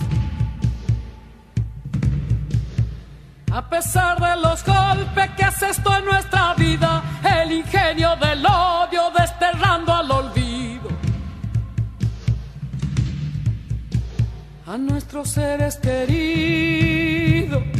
A 3.50 3.68
pesar 3.68 4.20
de 4.20 4.40
los 4.40 4.64
golpes 4.64 5.30
que 5.36 5.42
hace 5.42 5.70
esto 5.70 5.98
en 5.98 6.04
nuestra 6.04 6.54
vida, 6.54 7.02
el 7.42 7.50
ingenio 7.50 8.14
del 8.14 8.46
odio 8.46 9.10
desterrando 9.18 9.92
al 9.92 10.08
olvido. 10.08 10.88
A 14.68 14.78
nuestros 14.78 15.30
seres 15.30 15.78
queridos. 15.78 17.79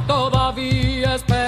Todavía 0.00 1.14
esperamos. 1.14 1.42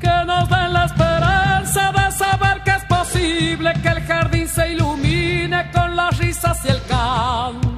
Que 0.00 0.24
nos 0.26 0.48
den 0.48 0.72
la 0.72 0.84
esperanza 0.84 1.92
de 1.92 2.12
saber 2.12 2.62
que 2.64 2.70
es 2.70 2.84
posible 2.84 3.72
que 3.82 3.88
el 3.88 4.00
jardín 4.02 4.48
se 4.48 4.72
ilumine 4.72 5.70
con 5.70 5.96
las 5.96 6.18
risas 6.18 6.64
y 6.64 6.68
el 6.68 6.82
canto 6.84 7.72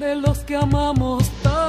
de 0.00 0.16
los 0.16 0.38
que 0.40 0.56
amamos 0.56 1.28
tanto. 1.42 1.60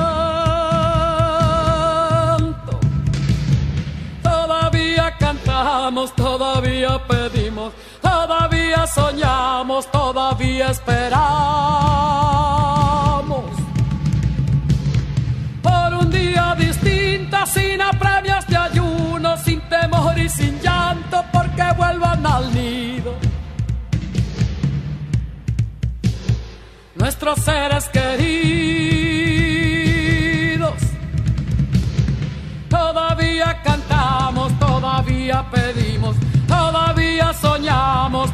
Todavía 4.24 5.18
cantamos, 5.18 6.16
todavía 6.16 7.06
pedimos, 7.08 7.41
todavía 8.72 8.88
soñamos, 8.88 9.92
todavía 9.92 10.70
esperamos. 10.70 11.12
Por 15.62 15.94
un 15.94 16.10
día 16.10 16.56
distinto, 16.58 17.38
sin 17.48 17.82
apremios 17.82 18.48
de 18.48 18.56
ayuno, 18.58 19.36
sin 19.38 19.60
temor 19.62 20.18
y 20.18 20.30
sin 20.30 20.60
llanto, 20.62 21.24
porque 21.34 21.64
vuelvan 21.78 22.26
al 22.26 22.54
nido. 22.54 23.14
Nuestros 26.96 27.40
seres 27.40 27.90
queridos. 27.90 28.32
Todavía 32.70 33.62
cantamos, 33.64 34.58
todavía 34.60 35.46
pedimos, 35.52 36.16
todavía 36.48 37.34
soñamos, 37.34 38.34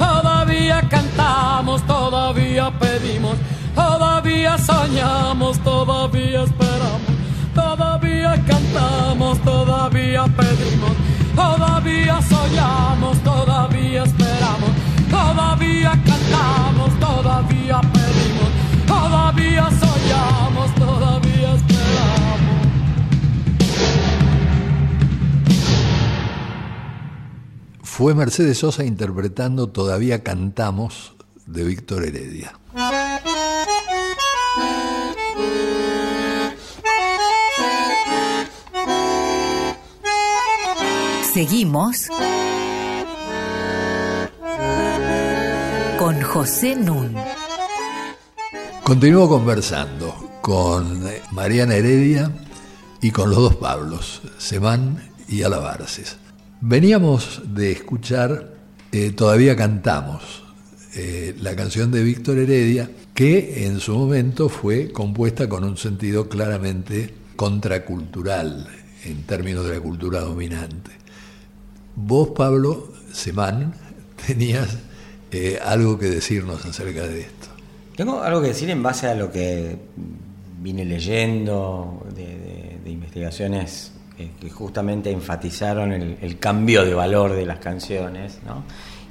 todavía 0.00 0.80
cantamos, 0.88 1.82
todavía 1.86 2.70
pedimos, 2.78 3.36
todavía 3.74 4.56
soñamos, 4.56 5.58
todavía 5.58 6.42
esperamos, 6.44 7.12
todavía 7.54 8.32
cantamos, 8.46 9.38
todavía 9.42 10.24
pedimos, 10.24 10.94
todavía 11.36 12.22
soñamos, 12.22 13.18
todavía 13.22 14.04
esperamos, 14.04 14.72
todavía 15.10 15.90
cantamos, 16.08 16.90
todavía 16.98 17.80
pedimos, 17.92 18.39
Fue 28.00 28.14
Mercedes 28.14 28.56
Sosa 28.56 28.82
interpretando 28.82 29.68
Todavía 29.68 30.22
Cantamos 30.22 31.12
de 31.44 31.64
Víctor 31.64 32.02
Heredia. 32.02 32.58
Seguimos 41.34 42.06
con 45.98 46.22
José 46.22 46.76
Nun. 46.76 47.14
Continúo 48.82 49.28
conversando 49.28 50.14
con 50.40 51.06
eh, 51.06 51.20
Mariana 51.32 51.74
Heredia 51.74 52.32
y 53.02 53.10
con 53.10 53.28
los 53.28 53.38
dos 53.40 53.56
Pablos, 53.56 54.22
Semán 54.38 55.10
y 55.28 55.42
Alabarces. 55.42 56.16
Veníamos 56.62 57.40
de 57.54 57.72
escuchar 57.72 58.52
eh, 58.92 59.12
Todavía 59.12 59.56
Cantamos, 59.56 60.42
eh, 60.94 61.34
la 61.40 61.56
canción 61.56 61.90
de 61.90 62.02
Víctor 62.02 62.36
Heredia, 62.36 62.90
que 63.14 63.64
en 63.64 63.80
su 63.80 63.96
momento 63.96 64.50
fue 64.50 64.92
compuesta 64.92 65.48
con 65.48 65.64
un 65.64 65.78
sentido 65.78 66.28
claramente 66.28 67.14
contracultural 67.34 68.68
en 69.04 69.22
términos 69.22 69.64
de 69.64 69.76
la 69.76 69.80
cultura 69.80 70.20
dominante. 70.20 70.90
Vos, 71.96 72.30
Pablo 72.36 72.92
Semán, 73.10 73.72
tenías 74.26 74.76
eh, 75.32 75.58
algo 75.64 75.98
que 75.98 76.10
decirnos 76.10 76.66
acerca 76.66 77.06
de 77.06 77.20
esto. 77.20 77.48
Tengo 77.96 78.22
algo 78.22 78.42
que 78.42 78.48
decir 78.48 78.68
en 78.68 78.82
base 78.82 79.06
a 79.06 79.14
lo 79.14 79.32
que 79.32 79.78
vine 80.60 80.84
leyendo 80.84 82.06
de, 82.14 82.78
investigaciones 82.84 83.92
que, 84.40 84.50
justamente 84.50 85.10
enfatizaron 85.10 85.92
el, 85.92 86.38
cambio 86.38 86.84
de 86.84 86.94
valor 86.94 87.32
de 87.32 87.46
las 87.46 87.58
canciones, 87.58 88.40
¿no? 88.46 88.64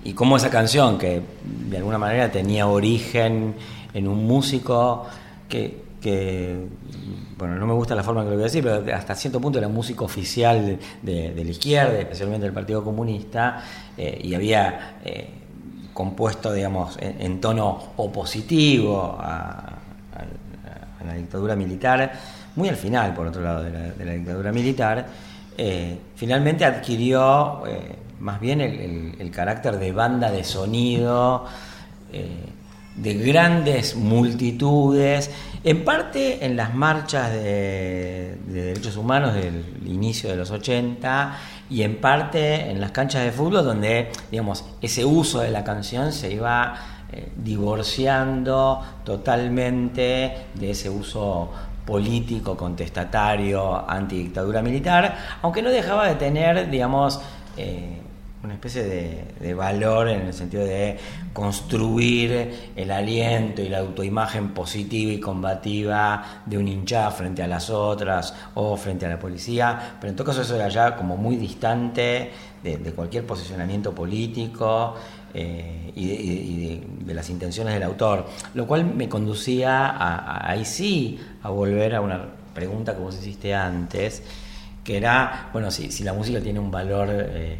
Y 0.03 0.13
cómo 0.13 0.37
esa 0.37 0.49
canción, 0.49 0.97
que 0.97 1.21
de 1.69 1.77
alguna 1.77 1.97
manera 1.97 2.31
tenía 2.31 2.67
origen 2.67 3.55
en 3.93 4.07
un 4.07 4.25
músico 4.25 5.07
que 5.47 5.89
bueno, 7.37 7.55
no 7.55 7.65
me 7.67 7.73
gusta 7.73 7.95
la 7.95 8.03
forma 8.03 8.23
que 8.23 8.29
lo 8.29 8.35
voy 8.35 8.43
a 8.43 8.45
decir, 8.45 8.63
pero 8.63 8.95
hasta 8.95 9.15
cierto 9.15 9.39
punto 9.39 9.59
era 9.59 9.67
música 9.67 10.03
oficial 10.03 10.77
de, 11.01 11.31
de 11.31 11.43
la 11.43 11.51
izquierda, 11.51 11.97
especialmente 11.99 12.45
del 12.45 12.53
Partido 12.53 12.83
Comunista, 12.83 13.63
eh, 13.97 14.19
y 14.23 14.33
había 14.33 14.99
eh, 15.03 15.29
compuesto, 15.93 16.51
digamos, 16.51 16.97
en, 16.99 17.21
en 17.21 17.41
tono 17.41 17.93
opositivo 17.97 19.17
a 19.19 19.75
la 21.05 21.13
dictadura 21.13 21.55
militar, 21.55 22.11
muy 22.59 22.67
al 22.67 22.75
final, 22.75 23.13
por 23.13 23.25
otro 23.25 23.41
lado, 23.41 23.63
de 23.63 24.05
la, 24.05 24.11
dictadura 24.11 24.51
militar, 24.51 25.05
eh, 25.57 25.97
finalmente 26.15 26.65
adquirió 26.65 27.65
eh, 27.65 27.95
más 28.19 28.41
bien 28.41 28.59
el, 28.59 29.31
carácter 29.31 29.79
de 29.79 29.93
banda 29.93 30.29
de 30.29 30.43
sonido, 30.43 31.45
eh, 32.11 32.45
de 32.97 33.13
grandes 33.13 33.95
multitudes, 33.95 35.31
en 35.63 35.85
parte 35.85 36.45
en 36.45 36.57
las 36.57 36.73
marchas 36.75 37.31
de, 37.31 38.35
de 38.45 38.61
derechos 38.61 38.97
humanos 38.97 39.35
del 39.35 39.63
inicio 39.85 40.29
de 40.29 40.35
los 40.35 40.51
80 40.51 41.37
y 41.69 41.83
en 41.83 42.01
parte 42.01 42.69
en 42.69 42.81
las 42.81 42.91
canchas 42.91 43.23
de 43.23 43.31
fútbol 43.31 43.63
donde, 43.63 44.11
digamos, 44.29 44.65
ese 44.81 45.05
uso 45.05 45.39
de 45.39 45.51
la 45.51 45.63
canción 45.63 46.11
se 46.11 46.33
iba 46.33 46.75
divorciando 47.37 48.83
totalmente 49.03 50.45
de 50.53 50.69
ese 50.69 50.91
uso 50.91 51.49
político, 51.89 52.55
contestatario, 52.55 53.89
antidictadura 53.89 54.61
militar, 54.61 55.17
aunque 55.41 55.63
no 55.63 55.71
dejaba 55.71 56.07
de 56.07 56.15
tener, 56.15 56.69
digamos, 56.69 57.19
eh, 57.57 57.97
una 58.43 58.53
especie 58.53 58.83
de, 58.83 59.25
de 59.39 59.53
valor 59.53 60.07
en 60.07 60.27
el 60.27 60.33
sentido 60.33 60.63
de 60.63 60.97
construir 61.33 62.71
el 62.75 62.91
aliento 62.91 63.61
y 63.61 63.67
la 63.67 63.79
autoimagen 63.79 64.53
positiva 64.53 65.11
y 65.11 65.19
combativa 65.19 66.43
de 66.45 66.57
un 66.57 66.67
hincha 66.67 67.11
frente 67.11 67.43
a 67.43 67.47
las 67.47 67.69
otras 67.69 68.33
o 68.53 68.77
frente 68.77 69.05
a 69.07 69.09
la 69.09 69.19
policía, 69.19 69.97
pero 69.99 70.11
en 70.11 70.15
todo 70.15 70.27
caso 70.27 70.43
eso 70.43 70.55
era 70.55 70.69
ya 70.69 70.95
como 70.95 71.17
muy 71.17 71.35
distante 71.35 72.31
de, 72.63 72.77
de 72.77 72.93
cualquier 72.93 73.25
posicionamiento 73.25 73.93
político 73.93 74.95
eh, 75.33 75.91
y, 75.95 76.07
de, 76.07 76.13
y 76.15 76.79
de- 77.05 77.13
las 77.13 77.29
intenciones 77.29 77.73
del 77.73 77.83
autor, 77.83 78.27
lo 78.53 78.67
cual 78.67 78.85
me 78.85 79.09
conducía 79.09 79.87
a, 79.87 80.49
ahí 80.49 80.63
sí 80.63 81.19
a 81.43 81.49
volver 81.49 81.95
a 81.95 82.01
una 82.01 82.23
pregunta 82.53 82.93
que 82.93 83.01
vos 83.01 83.15
hiciste 83.15 83.53
antes, 83.53 84.23
que 84.83 84.97
era, 84.97 85.49
bueno, 85.51 85.69
si, 85.71 85.91
si 85.91 86.03
la 86.03 86.13
música 86.13 86.39
tiene 86.39 86.59
un 86.59 86.71
valor 86.71 87.09
eh, 87.11 87.57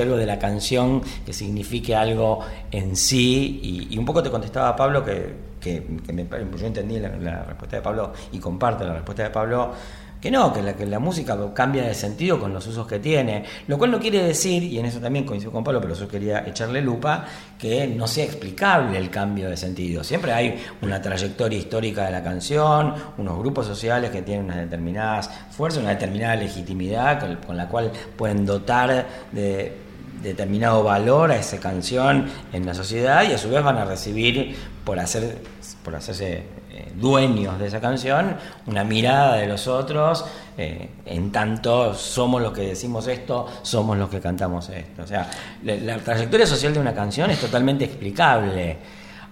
algo 0.00 0.16
de 0.16 0.26
la 0.26 0.38
canción 0.38 1.02
que 1.24 1.32
signifique 1.32 1.94
algo 1.94 2.40
en 2.70 2.96
sí, 2.96 3.88
y, 3.90 3.98
un 3.98 4.04
poco 4.04 4.22
te 4.22 4.30
contestaba 4.30 4.74
Pablo 4.76 5.04
que, 5.04 5.34
que, 5.60 5.82
que 6.06 6.26
yo 6.58 6.66
entendí 6.66 6.98
la, 6.98 7.08
la 7.16 7.42
respuesta 7.44 7.76
de 7.76 7.82
Pablo 7.82 8.12
y 8.32 8.38
comparto 8.38 8.84
la 8.86 8.94
respuesta 8.94 9.22
de 9.24 9.30
Pablo, 9.30 9.72
que 10.20 10.30
no, 10.30 10.52
que 10.52 10.62
la, 10.62 10.74
que 10.74 10.86
la 10.86 10.98
música 10.98 11.36
cambia 11.54 11.84
de 11.84 11.94
sentido 11.94 12.40
con 12.40 12.52
los 12.52 12.66
usos 12.66 12.86
que 12.86 12.98
tiene, 12.98 13.44
lo 13.66 13.78
cual 13.78 13.90
no 13.90 14.00
quiere 14.00 14.22
decir, 14.22 14.62
y 14.62 14.78
en 14.78 14.86
eso 14.86 14.98
también 15.00 15.24
coincido 15.24 15.52
con 15.52 15.62
Pablo, 15.62 15.80
pero 15.80 15.94
yo 15.94 16.08
quería 16.08 16.46
echarle 16.46 16.80
lupa, 16.80 17.24
que 17.58 17.86
no 17.86 18.06
sea 18.06 18.24
explicable 18.24 18.98
el 18.98 19.10
cambio 19.10 19.48
de 19.48 19.56
sentido. 19.56 20.02
Siempre 20.02 20.32
hay 20.32 20.62
una 20.82 21.00
trayectoria 21.00 21.58
histórica 21.58 22.06
de 22.06 22.12
la 22.12 22.22
canción, 22.22 22.94
unos 23.18 23.38
grupos 23.38 23.66
sociales 23.66 24.10
que 24.10 24.22
tienen 24.22 24.46
unas 24.46 24.56
determinadas 24.56 25.30
fuerzas, 25.50 25.82
una 25.82 25.90
determinada 25.90 26.36
legitimidad 26.36 27.20
con, 27.20 27.36
con 27.36 27.56
la 27.56 27.68
cual 27.68 27.92
pueden 28.16 28.46
dotar 28.46 29.06
de 29.32 29.86
determinado 30.22 30.82
valor 30.82 31.30
a 31.30 31.36
esa 31.36 31.60
canción 31.60 32.26
en 32.52 32.66
la 32.66 32.74
sociedad 32.74 33.28
y 33.28 33.32
a 33.32 33.38
su 33.38 33.50
vez 33.50 33.62
van 33.62 33.76
a 33.76 33.84
recibir 33.84 34.56
por 34.84 34.98
hacer 34.98 35.38
por 35.84 35.94
hacerse 35.94 36.44
eh, 36.76 36.92
dueños 36.94 37.58
de 37.58 37.68
esa 37.68 37.80
canción 37.80 38.36
una 38.66 38.84
mirada 38.84 39.36
de 39.36 39.46
los 39.46 39.66
otros 39.66 40.24
eh, 40.58 40.90
en 41.06 41.32
tanto 41.32 41.94
somos 41.94 42.42
los 42.42 42.52
que 42.52 42.62
decimos 42.62 43.06
esto 43.06 43.46
somos 43.62 43.96
los 43.96 44.10
que 44.10 44.20
cantamos 44.20 44.68
esto. 44.68 45.02
O 45.02 45.06
sea 45.06 45.30
la, 45.64 45.74
la 45.76 45.98
trayectoria 45.98 46.46
social 46.46 46.74
de 46.74 46.80
una 46.80 46.94
canción 46.94 47.30
es 47.30 47.40
totalmente 47.40 47.84
explicable. 47.86 48.76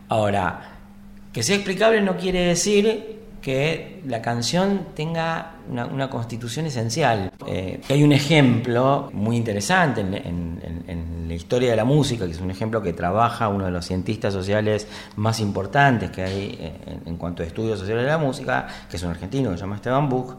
Ahora 0.09 0.70
que 1.32 1.42
sea 1.42 1.57
explicable 1.57 2.01
no 2.01 2.16
quiere 2.16 2.47
decir 2.47 3.13
que 3.45 4.01
la 4.07 4.22
canción 4.22 4.86
tenga 4.95 5.57
una, 5.70 6.09
constitución 6.09 6.64
esencial. 6.64 7.30
Eh, 7.47 7.78
hay 7.90 8.03
un 8.03 8.12
ejemplo 8.12 9.11
muy 9.12 9.36
interesante 9.36 10.01
en, 10.01 10.55
la 11.28 11.34
historia 11.34 11.70
de 11.70 11.76
la 11.76 11.84
música, 11.84 12.24
que 12.24 12.32
es 12.32 12.40
un 12.40 12.51
ejemplo 12.51 12.80
que 12.80 12.95
trabaja 12.95 13.49
uno 13.49 13.66
de 13.66 13.70
los 13.70 13.84
cientistas 13.84 14.32
sociales 14.32 14.86
más 15.16 15.40
importantes 15.40 16.11
que 16.11 16.22
hay 16.22 16.74
en, 16.86 17.03
en 17.05 17.16
cuanto 17.16 17.42
a 17.42 17.47
estudios 17.47 17.78
sociales 17.78 18.05
de 18.05 18.11
la 18.11 18.18
música, 18.18 18.66
que 18.88 18.97
es 18.97 19.03
un 19.03 19.11
argentino 19.11 19.51
que 19.51 19.57
se 19.57 19.61
llama 19.61 19.76
Esteban 19.76 20.09
Buch, 20.09 20.36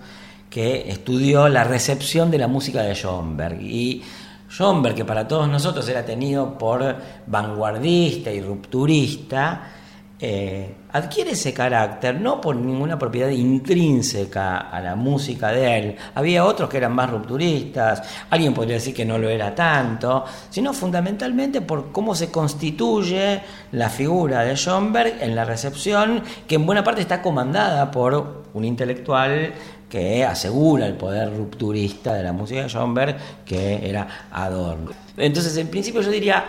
que 0.49 0.89
estudió 0.89 1.47
la 1.47 1.64
recepción 1.64 2.32
de 2.32 2.39
la 2.39 2.47
música 2.47 2.82
de 2.82 2.95
Schoenberg. 2.95 3.62
Y 3.62 4.01
Schoenberg, 4.49 4.95
que 4.95 5.06
para 5.06 5.28
todos 5.28 5.47
nosotros 5.47 5.88
era 5.89 6.03
tenido 6.03 6.58
por 6.58 6.95
vanguardista 7.28 8.32
y 8.32 8.41
rupturista, 8.41 9.74
eh, 10.18 10.74
adquiere 10.93 11.32
ese 11.32 11.53
carácter 11.53 12.22
no 12.22 12.39
por 12.39 12.55
ninguna 12.55 12.97
propiedad 12.97 13.28
intrínseca 13.28 14.59
a 14.59 14.80
la 14.80 14.95
música 14.95 15.51
de 15.51 15.78
él. 15.78 15.95
Había 16.16 16.45
otros 16.45 16.70
que 16.70 16.78
eran 16.78 16.93
más 16.93 17.09
rupturistas, 17.09 18.01
alguien 18.30 18.53
podría 18.53 18.76
decir 18.76 18.93
que 18.93 19.03
no 19.03 19.18
lo 19.18 19.28
era 19.28 19.53
tanto, 19.53 20.24
sino 20.49 20.72
fundamentalmente 20.74 21.59
por 21.61 21.91
cómo 21.91 22.16
se 22.16 22.32
constituye 22.32 23.41
la 23.74 23.89
figura 23.89 24.43
de 24.45 24.55
Schoenberg 24.55 25.22
en 25.22 25.36
la 25.36 25.43
recepción, 25.43 26.24
que 26.47 26.55
en 26.55 26.66
buena 26.66 26.84
parte 26.84 27.01
está 27.01 27.22
comandada 27.22 27.91
por 27.91 28.45
un 28.53 28.63
intelectual 28.63 29.53
que 29.89 30.24
asegura 30.24 30.86
el 30.86 30.95
poder 30.95 31.36
rupturista 31.36 32.13
de 32.13 32.24
la 32.24 32.32
música 32.32 32.63
de 32.63 32.70
Schoenberg, 32.70 33.18
que 33.45 33.89
era 33.89 34.28
Adorno. 34.32 34.91
Entonces, 35.18 35.55
en 35.57 35.68
principio 35.68 36.01
yo 36.01 36.09
diría, 36.09 36.45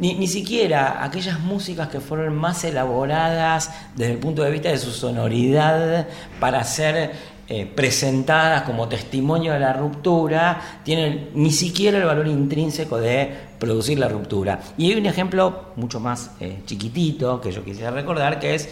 ni, 0.00 0.14
ni 0.14 0.26
siquiera 0.26 1.04
aquellas 1.04 1.38
músicas 1.40 1.88
que 1.88 2.00
fueron 2.00 2.34
más 2.34 2.64
elaboradas 2.64 3.70
desde 3.94 4.14
el 4.14 4.18
punto 4.18 4.42
de 4.42 4.50
vista 4.50 4.70
de 4.70 4.78
su 4.78 4.90
sonoridad 4.90 6.08
para 6.40 6.64
ser 6.64 7.12
eh, 7.52 7.66
presentadas 7.66 8.62
como 8.62 8.88
testimonio 8.88 9.52
de 9.52 9.58
la 9.58 9.74
ruptura, 9.74 10.80
tienen 10.84 11.30
ni 11.34 11.50
siquiera 11.50 11.98
el 11.98 12.04
valor 12.04 12.28
intrínseco 12.28 12.98
de 12.98 13.30
producir 13.58 13.98
la 13.98 14.08
ruptura. 14.08 14.60
Y 14.78 14.90
hay 14.90 14.98
un 14.98 15.06
ejemplo 15.06 15.72
mucho 15.76 16.00
más 16.00 16.30
eh, 16.40 16.62
chiquitito 16.64 17.40
que 17.40 17.52
yo 17.52 17.62
quisiera 17.62 17.90
recordar, 17.90 18.38
que 18.38 18.54
es 18.54 18.68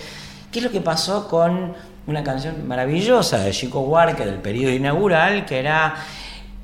qué 0.50 0.60
es 0.60 0.64
lo 0.64 0.70
que 0.70 0.80
pasó 0.80 1.28
con 1.28 1.74
una 2.06 2.24
canción 2.24 2.66
maravillosa 2.66 3.38
de 3.38 3.50
Chico 3.50 3.80
Huarque 3.80 4.24
del 4.24 4.38
periodo 4.38 4.72
inaugural, 4.72 5.44
que 5.44 5.58
era 5.58 5.96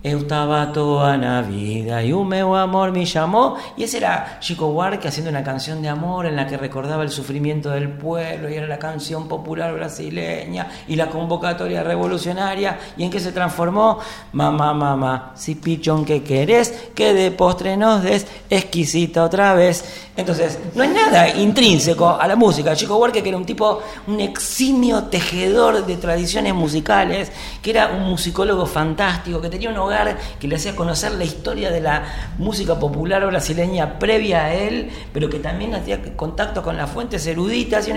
Eu 0.06 0.18
estaba 0.18 0.70
toda 0.70 1.16
la 1.16 1.40
vida 1.40 2.02
y 2.02 2.12
un 2.12 2.28
meu 2.28 2.54
amor 2.54 2.92
me 2.92 3.06
llamó. 3.06 3.56
Y 3.74 3.84
ese 3.84 3.96
era 3.96 4.36
Chico 4.38 4.66
Huarque 4.66 5.08
haciendo 5.08 5.30
una 5.30 5.42
canción 5.42 5.80
de 5.80 5.88
amor 5.88 6.26
en 6.26 6.36
la 6.36 6.46
que 6.46 6.58
recordaba 6.58 7.02
el 7.04 7.08
sufrimiento 7.08 7.70
del 7.70 7.88
pueblo 7.88 8.50
y 8.50 8.54
era 8.54 8.66
la 8.66 8.78
canción 8.78 9.26
popular 9.26 9.72
brasileña 9.72 10.68
y 10.88 10.96
la 10.96 11.08
convocatoria 11.08 11.82
revolucionaria. 11.82 12.78
¿Y 12.98 13.04
en 13.04 13.10
qué 13.10 13.18
se 13.18 13.32
transformó? 13.32 13.98
Mamá, 14.32 14.74
mamá, 14.74 15.32
si 15.36 15.54
pichón 15.54 16.04
que 16.04 16.22
querés, 16.22 16.90
que 16.94 17.14
de 17.14 17.30
postre 17.30 17.74
nos 17.78 18.02
des, 18.02 18.26
exquisita 18.50 19.24
otra 19.24 19.54
vez. 19.54 20.02
Entonces, 20.16 20.58
no 20.74 20.82
hay 20.82 20.90
nada 20.90 21.30
intrínseco 21.30 22.10
a 22.20 22.28
la 22.28 22.36
música. 22.36 22.76
Chico 22.76 22.98
Huarque, 22.98 23.22
que 23.22 23.30
era 23.30 23.38
un 23.38 23.46
tipo, 23.46 23.80
un 24.06 24.20
eximio 24.20 25.04
tejedor 25.04 25.86
de 25.86 25.96
tradiciones 25.96 26.54
musicales, 26.54 27.32
que 27.62 27.70
era 27.70 27.86
un 27.86 28.10
musicólogo 28.10 28.66
fantástico, 28.66 29.40
que 29.40 29.48
tenía 29.48 29.70
un 29.70 29.78
hogar 29.78 29.93
que 30.38 30.48
le 30.48 30.56
hacía 30.56 30.76
conocer 30.76 31.12
la 31.12 31.24
historia 31.24 31.70
de 31.70 31.80
la 31.80 32.04
música 32.38 32.78
popular 32.78 33.26
brasileña 33.26 33.98
previa 33.98 34.46
a 34.46 34.54
él, 34.54 34.90
pero 35.12 35.28
que 35.28 35.38
también 35.38 35.74
hacía 35.74 36.02
contacto 36.16 36.62
con 36.62 36.76
las 36.76 36.90
fuentes 36.90 37.26
eruditas. 37.26 37.88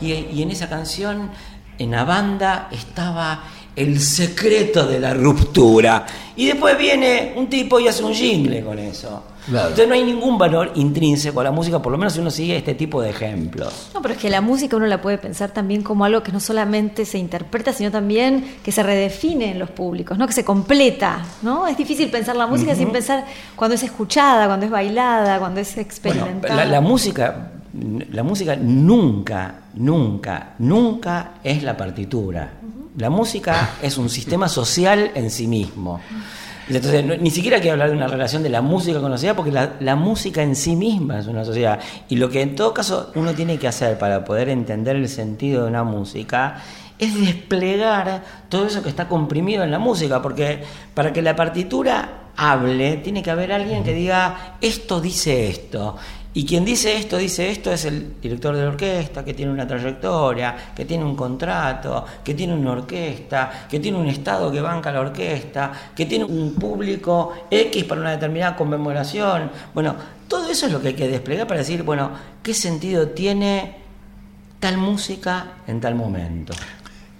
Y, 0.00 0.42
en 0.42 0.50
esa 0.50 0.68
canción, 0.68 1.30
en 1.78 1.90
la 1.90 2.04
banda, 2.04 2.68
estaba 2.70 3.44
el 3.76 4.00
secreto 4.00 4.86
de 4.86 4.98
la 4.98 5.12
ruptura. 5.14 6.06
Y 6.34 6.46
después 6.46 6.76
viene 6.78 7.34
un 7.36 7.46
tipo 7.48 7.78
y 7.78 7.88
hace 7.88 8.02
un 8.02 8.12
jingle 8.14 8.62
con 8.62 8.78
eso. 8.78 9.22
Claro. 9.46 9.68
Entonces 9.68 9.86
no 9.88 9.94
hay 9.94 10.02
ningún 10.02 10.36
valor 10.38 10.72
intrínseco 10.74 11.40
a 11.40 11.44
la 11.44 11.52
música, 11.52 11.80
por 11.80 11.92
lo 11.92 11.98
menos 11.98 12.14
si 12.14 12.20
uno 12.20 12.30
sigue 12.32 12.56
este 12.56 12.74
tipo 12.74 13.00
de 13.00 13.10
ejemplos. 13.10 13.90
No, 13.94 14.02
pero 14.02 14.14
es 14.14 14.20
que 14.20 14.28
la 14.28 14.40
música 14.40 14.76
uno 14.76 14.86
la 14.86 15.00
puede 15.00 15.18
pensar 15.18 15.50
también 15.52 15.82
como 15.82 16.04
algo 16.04 16.22
que 16.22 16.32
no 16.32 16.40
solamente 16.40 17.04
se 17.04 17.18
interpreta, 17.18 17.72
sino 17.72 17.90
también 17.92 18.56
que 18.64 18.72
se 18.72 18.82
redefine 18.82 19.52
en 19.52 19.58
los 19.60 19.70
públicos, 19.70 20.18
¿no? 20.18 20.26
Que 20.26 20.32
se 20.32 20.44
completa, 20.44 21.24
¿no? 21.42 21.66
Es 21.68 21.76
difícil 21.76 22.10
pensar 22.10 22.34
la 22.34 22.46
música 22.48 22.74
sin 22.74 22.90
pensar 22.90 23.24
cuando 23.54 23.76
es 23.76 23.82
escuchada, 23.84 24.46
cuando 24.46 24.66
es 24.66 24.72
bailada, 24.72 25.38
cuando 25.38 25.60
es 25.60 25.74
Bueno, 25.74 25.86
experimentada. 25.88 26.56
la, 26.56 26.64
la 26.64 26.80
música, 26.80 27.52
la 28.10 28.22
música 28.24 28.56
nunca, 28.56 29.60
nunca, 29.74 30.54
nunca 30.58 31.34
es 31.44 31.62
la 31.62 31.76
partitura. 31.76 32.50
La 32.96 33.10
música 33.10 33.76
es 33.82 33.98
un 33.98 34.08
sistema 34.08 34.48
social 34.48 35.10
en 35.14 35.30
sí 35.30 35.46
mismo. 35.46 36.00
Entonces, 36.68 37.20
ni 37.20 37.30
siquiera 37.30 37.58
quiero 37.58 37.74
hablar 37.74 37.90
de 37.90 37.96
una 37.96 38.08
relación 38.08 38.42
de 38.42 38.48
la 38.48 38.60
música 38.60 39.00
con 39.00 39.10
la 39.10 39.16
sociedad, 39.16 39.36
porque 39.36 39.52
la, 39.52 39.74
la 39.80 39.94
música 39.94 40.42
en 40.42 40.56
sí 40.56 40.74
misma 40.74 41.20
es 41.20 41.26
una 41.26 41.44
sociedad. 41.44 41.78
Y 42.08 42.16
lo 42.16 42.28
que 42.28 42.42
en 42.42 42.56
todo 42.56 42.74
caso 42.74 43.12
uno 43.14 43.34
tiene 43.34 43.58
que 43.58 43.68
hacer 43.68 43.98
para 43.98 44.24
poder 44.24 44.48
entender 44.48 44.96
el 44.96 45.08
sentido 45.08 45.62
de 45.62 45.68
una 45.68 45.84
música 45.84 46.62
es 46.98 47.20
desplegar 47.20 48.22
todo 48.48 48.66
eso 48.66 48.82
que 48.82 48.88
está 48.88 49.06
comprimido 49.06 49.62
en 49.62 49.70
la 49.70 49.78
música, 49.78 50.22
porque 50.22 50.64
para 50.94 51.12
que 51.12 51.22
la 51.22 51.36
partitura 51.36 52.30
hable, 52.36 52.96
tiene 52.96 53.22
que 53.22 53.30
haber 53.30 53.52
alguien 53.52 53.84
que 53.84 53.92
diga, 53.92 54.56
esto 54.60 55.00
dice 55.00 55.48
esto. 55.48 55.96
Y 56.36 56.44
quien 56.44 56.66
dice 56.66 56.94
esto, 56.94 57.16
dice 57.16 57.48
esto, 57.50 57.72
es 57.72 57.86
el 57.86 58.20
director 58.20 58.54
de 58.54 58.60
la 58.60 58.68
orquesta, 58.68 59.24
que 59.24 59.32
tiene 59.32 59.50
una 59.50 59.66
trayectoria, 59.66 60.54
que 60.76 60.84
tiene 60.84 61.02
un 61.02 61.16
contrato, 61.16 62.04
que 62.22 62.34
tiene 62.34 62.52
una 62.52 62.72
orquesta, 62.72 63.66
que 63.66 63.80
tiene 63.80 63.96
un 63.96 64.06
Estado 64.06 64.52
que 64.52 64.60
banca 64.60 64.92
la 64.92 65.00
orquesta, 65.00 65.72
que 65.96 66.04
tiene 66.04 66.26
un 66.26 66.54
público 66.56 67.32
X 67.50 67.84
para 67.84 68.02
una 68.02 68.10
determinada 68.10 68.54
conmemoración. 68.54 69.50
Bueno, 69.72 69.96
todo 70.28 70.50
eso 70.50 70.66
es 70.66 70.72
lo 70.72 70.82
que 70.82 70.88
hay 70.88 70.94
que 70.94 71.08
desplegar 71.08 71.46
para 71.46 71.60
decir, 71.60 71.82
bueno, 71.82 72.10
¿qué 72.42 72.52
sentido 72.52 73.08
tiene 73.08 73.76
tal 74.60 74.76
música 74.76 75.52
en 75.66 75.80
tal 75.80 75.94
momento? 75.94 76.52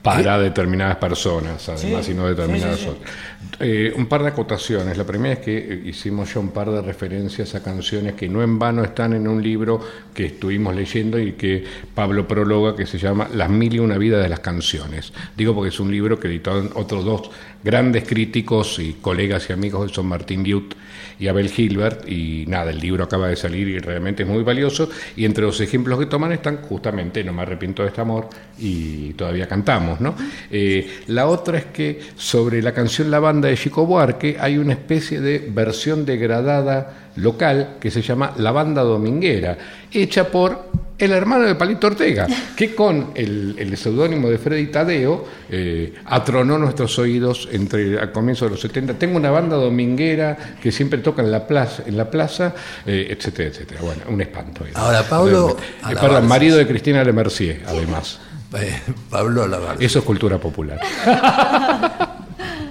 Para 0.06 0.38
determinadas 0.38 0.96
personas, 0.96 1.68
además, 1.68 2.06
Sí, 2.06 2.12
y 2.12 2.14
no 2.14 2.26
determinadas 2.28 2.78
sí, 2.78 2.84
sí, 2.84 2.90
otras. 2.90 3.12
Eh, 3.58 3.92
un 3.96 4.06
par 4.06 4.22
de 4.22 4.28
acotaciones. 4.28 4.98
La 4.98 5.04
primera 5.04 5.34
es 5.34 5.40
que 5.40 5.56
eh, 5.56 5.82
hicimos 5.86 6.32
ya 6.32 6.40
un 6.40 6.50
par 6.50 6.70
de 6.70 6.82
referencias 6.82 7.54
a 7.54 7.62
canciones 7.62 8.14
que 8.14 8.28
no 8.28 8.42
en 8.42 8.58
vano 8.58 8.84
están 8.84 9.14
en 9.14 9.26
un 9.26 9.42
libro 9.42 9.80
que 10.14 10.26
estuvimos 10.26 10.74
leyendo 10.74 11.18
y 11.18 11.32
que 11.32 11.64
Pablo 11.94 12.28
prologa, 12.28 12.76
que 12.76 12.86
se 12.86 12.98
llama 12.98 13.28
Las 13.34 13.48
mil 13.48 13.74
y 13.74 13.78
una 13.78 13.98
vida 13.98 14.18
de 14.18 14.28
las 14.28 14.40
canciones. 14.40 15.12
Digo 15.36 15.54
porque 15.54 15.70
es 15.70 15.80
un 15.80 15.90
libro 15.90 16.20
que 16.20 16.28
editaron 16.28 16.70
otros 16.74 17.04
dos 17.04 17.30
grandes 17.64 18.04
críticos 18.04 18.78
y 18.78 18.94
colegas 19.00 19.48
y 19.50 19.52
amigos, 19.52 19.88
que 19.88 19.94
son 19.94 20.06
Martín 20.06 20.44
Diut 20.44 20.74
y 21.18 21.28
Abel 21.28 21.48
Gilbert, 21.48 22.08
y 22.08 22.44
nada, 22.46 22.70
el 22.70 22.78
libro 22.78 23.04
acaba 23.04 23.28
de 23.28 23.36
salir 23.36 23.68
y 23.68 23.78
realmente 23.78 24.22
es 24.22 24.28
muy 24.28 24.42
valioso, 24.42 24.88
y 25.16 25.24
entre 25.24 25.44
los 25.44 25.60
ejemplos 25.60 25.98
que 25.98 26.06
toman 26.06 26.32
están 26.32 26.58
justamente 26.58 27.24
No 27.24 27.32
me 27.32 27.42
arrepiento 27.42 27.82
de 27.82 27.88
este 27.88 28.00
amor 28.02 28.28
y 28.58 29.14
todavía 29.14 29.48
cantamos, 29.48 29.95
¿no? 30.00 30.14
Eh, 30.50 31.02
la 31.08 31.26
otra 31.26 31.58
es 31.58 31.64
que 31.66 32.00
sobre 32.16 32.62
la 32.62 32.72
canción 32.72 33.10
La 33.10 33.20
Banda 33.20 33.48
de 33.48 33.56
Chico 33.56 33.86
Buarque 33.86 34.36
hay 34.38 34.58
una 34.58 34.72
especie 34.72 35.20
de 35.20 35.50
versión 35.52 36.04
degradada 36.04 37.10
local 37.16 37.76
que 37.80 37.90
se 37.90 38.02
llama 38.02 38.34
La 38.38 38.52
Banda 38.52 38.82
Dominguera, 38.82 39.56
hecha 39.92 40.28
por 40.28 40.86
el 40.98 41.12
hermano 41.12 41.44
de 41.44 41.54
Palito 41.54 41.88
Ortega, 41.88 42.26
que 42.56 42.74
con 42.74 43.12
el, 43.14 43.54
el 43.58 43.76
seudónimo 43.76 44.30
de 44.30 44.38
Freddy 44.38 44.68
Tadeo 44.68 45.26
eh, 45.50 45.94
atronó 46.06 46.58
nuestros 46.58 46.98
oídos 46.98 47.48
entre 47.52 48.00
a 48.00 48.10
comienzos 48.12 48.48
de 48.48 48.52
los 48.52 48.60
70. 48.60 48.94
Tengo 48.94 49.16
una 49.16 49.30
banda 49.30 49.56
dominguera 49.56 50.56
que 50.60 50.72
siempre 50.72 51.00
toca 51.00 51.22
en 51.22 51.30
la 51.30 51.46
plaza, 51.46 51.82
en 51.86 51.96
la 51.96 52.10
plaza 52.10 52.54
eh, 52.86 53.08
etcétera, 53.10 53.50
etcétera. 53.50 53.80
Bueno, 53.82 54.02
un 54.08 54.20
espanto. 54.20 54.64
Ahora, 54.74 55.02
Pablo. 55.02 55.56
Eh, 55.88 55.94
perdón, 56.00 56.26
marido 56.26 56.56
de 56.56 56.66
Cristina 56.66 57.04
Le 57.04 57.12
Mercier, 57.12 57.62
además. 57.66 58.20
Eh, 58.54 58.80
Pablo 59.10 59.42
Alabarce. 59.42 59.84
Eso 59.84 59.98
es 59.98 60.04
cultura 60.04 60.38
popular. 60.38 60.80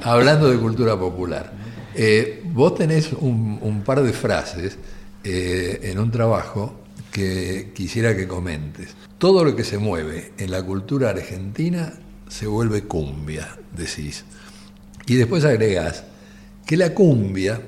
Hablando 0.04 0.50
de 0.50 0.58
cultura 0.58 0.98
popular, 0.98 1.52
eh, 1.96 2.44
vos 2.46 2.76
tenés 2.76 3.12
un, 3.14 3.60
un 3.62 3.82
par 3.82 4.02
de 4.04 4.14
frases 4.14 4.78
eh, 5.24 5.80
en 5.84 6.00
un 6.00 6.12
trabajo 6.12 6.80
que 7.12 7.72
quisiera 7.74 8.16
que 8.16 8.28
comentes. 8.28 8.96
Todo 9.18 9.44
lo 9.44 9.56
que 9.56 9.64
se 9.64 9.78
mueve 9.78 10.34
en 10.38 10.52
la 10.52 10.62
cultura 10.62 11.10
argentina 11.10 11.94
se 12.28 12.48
vuelve 12.48 12.84
cumbia, 12.84 13.58
decís. 13.76 14.26
Y 15.08 15.16
después 15.16 15.46
agregás 15.46 16.04
que 16.66 16.78
la 16.78 16.94
cumbia 16.94 17.62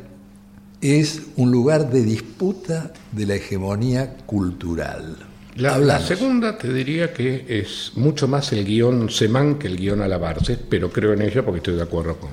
es 0.81 1.21
un 1.35 1.51
lugar 1.51 1.89
de 1.89 2.03
disputa 2.03 2.91
de 3.11 3.25
la 3.25 3.35
hegemonía 3.35 4.17
cultural. 4.25 5.26
La, 5.57 5.99
segunda 5.99 6.55
te 6.55 6.71
diría 6.71 7.11
que 7.11 7.45
es 7.47 7.93
mucho 7.95 8.27
más 8.27 8.53
el 8.53 8.63
guion 8.63 9.09
Semán 9.09 9.57
que 9.57 9.65
el 9.67 9.75
guion 9.75 10.01
Alabarce, 10.01 10.55
pero 10.69 10.91
creo 10.91 11.13
en 11.13 11.23
ella 11.23 11.43
porque 11.43 11.57
estoy 11.57 11.75
de 11.75 11.81
acuerdo 11.81 12.17
con, 12.17 12.29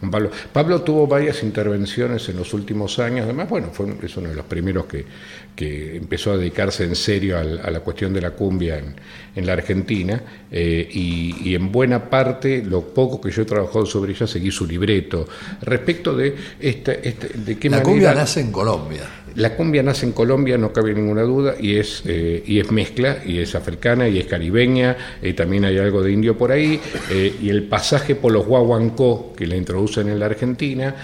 con 0.00 0.10
Pablo. 0.10 0.30
Pablo 0.52 0.82
tuvo 0.82 1.06
varias 1.06 1.44
intervenciones 1.44 2.28
en 2.28 2.36
los 2.36 2.52
últimos 2.52 2.98
años, 2.98 3.24
además, 3.24 3.48
bueno, 3.48 3.68
fue, 3.72 3.94
es 4.02 4.16
uno 4.16 4.28
de 4.28 4.34
los 4.34 4.46
primeros 4.46 4.86
que, 4.86 5.06
que 5.54 5.96
empezó 5.96 6.32
a 6.32 6.36
dedicarse 6.36 6.84
en 6.84 6.96
serio 6.96 7.38
al- 7.38 7.60
a 7.64 7.70
la 7.70 7.80
cuestión 7.80 8.12
de 8.12 8.20
la 8.20 8.30
cumbia 8.30 8.78
en, 8.78 8.94
en 9.36 9.46
la 9.46 9.52
Argentina, 9.52 10.20
eh, 10.50 10.88
y, 10.92 11.50
y 11.50 11.54
en 11.54 11.70
buena 11.70 12.10
parte, 12.10 12.62
lo 12.64 12.82
poco 12.82 13.20
que 13.20 13.30
yo 13.30 13.42
he 13.42 13.44
trabajado 13.44 13.86
sobre 13.86 14.12
ella, 14.12 14.26
seguí 14.26 14.50
su 14.50 14.66
libreto. 14.66 15.26
Respecto 15.62 16.16
de, 16.16 16.34
esta, 16.60 16.92
este- 16.92 17.38
de 17.38 17.58
qué 17.58 17.68
La 17.70 17.76
manera... 17.78 17.90
cumbia 17.90 18.14
nace 18.14 18.40
en 18.40 18.50
Colombia. 18.52 19.02
La 19.36 19.56
cumbia 19.56 19.82
nace 19.82 20.06
en 20.06 20.12
Colombia, 20.12 20.56
no 20.56 20.72
cabe 20.72 20.94
ninguna 20.94 21.22
duda, 21.22 21.56
y 21.60 21.74
es, 21.76 22.04
eh, 22.06 22.44
y 22.46 22.60
es 22.60 22.70
mezcla, 22.70 23.18
y 23.26 23.38
es 23.40 23.56
africana, 23.56 24.06
y 24.08 24.18
es 24.20 24.26
caribeña, 24.26 24.96
eh, 25.20 25.32
también 25.34 25.64
hay 25.64 25.76
algo 25.76 26.04
de 26.04 26.12
indio 26.12 26.38
por 26.38 26.52
ahí, 26.52 26.78
eh, 27.10 27.34
y 27.42 27.48
el 27.48 27.64
pasaje 27.64 28.14
por 28.14 28.30
los 28.30 28.46
guaguancó, 28.46 29.32
que 29.36 29.48
la 29.48 29.56
introducen 29.56 30.08
en 30.08 30.20
la 30.20 30.26
Argentina, 30.26 30.94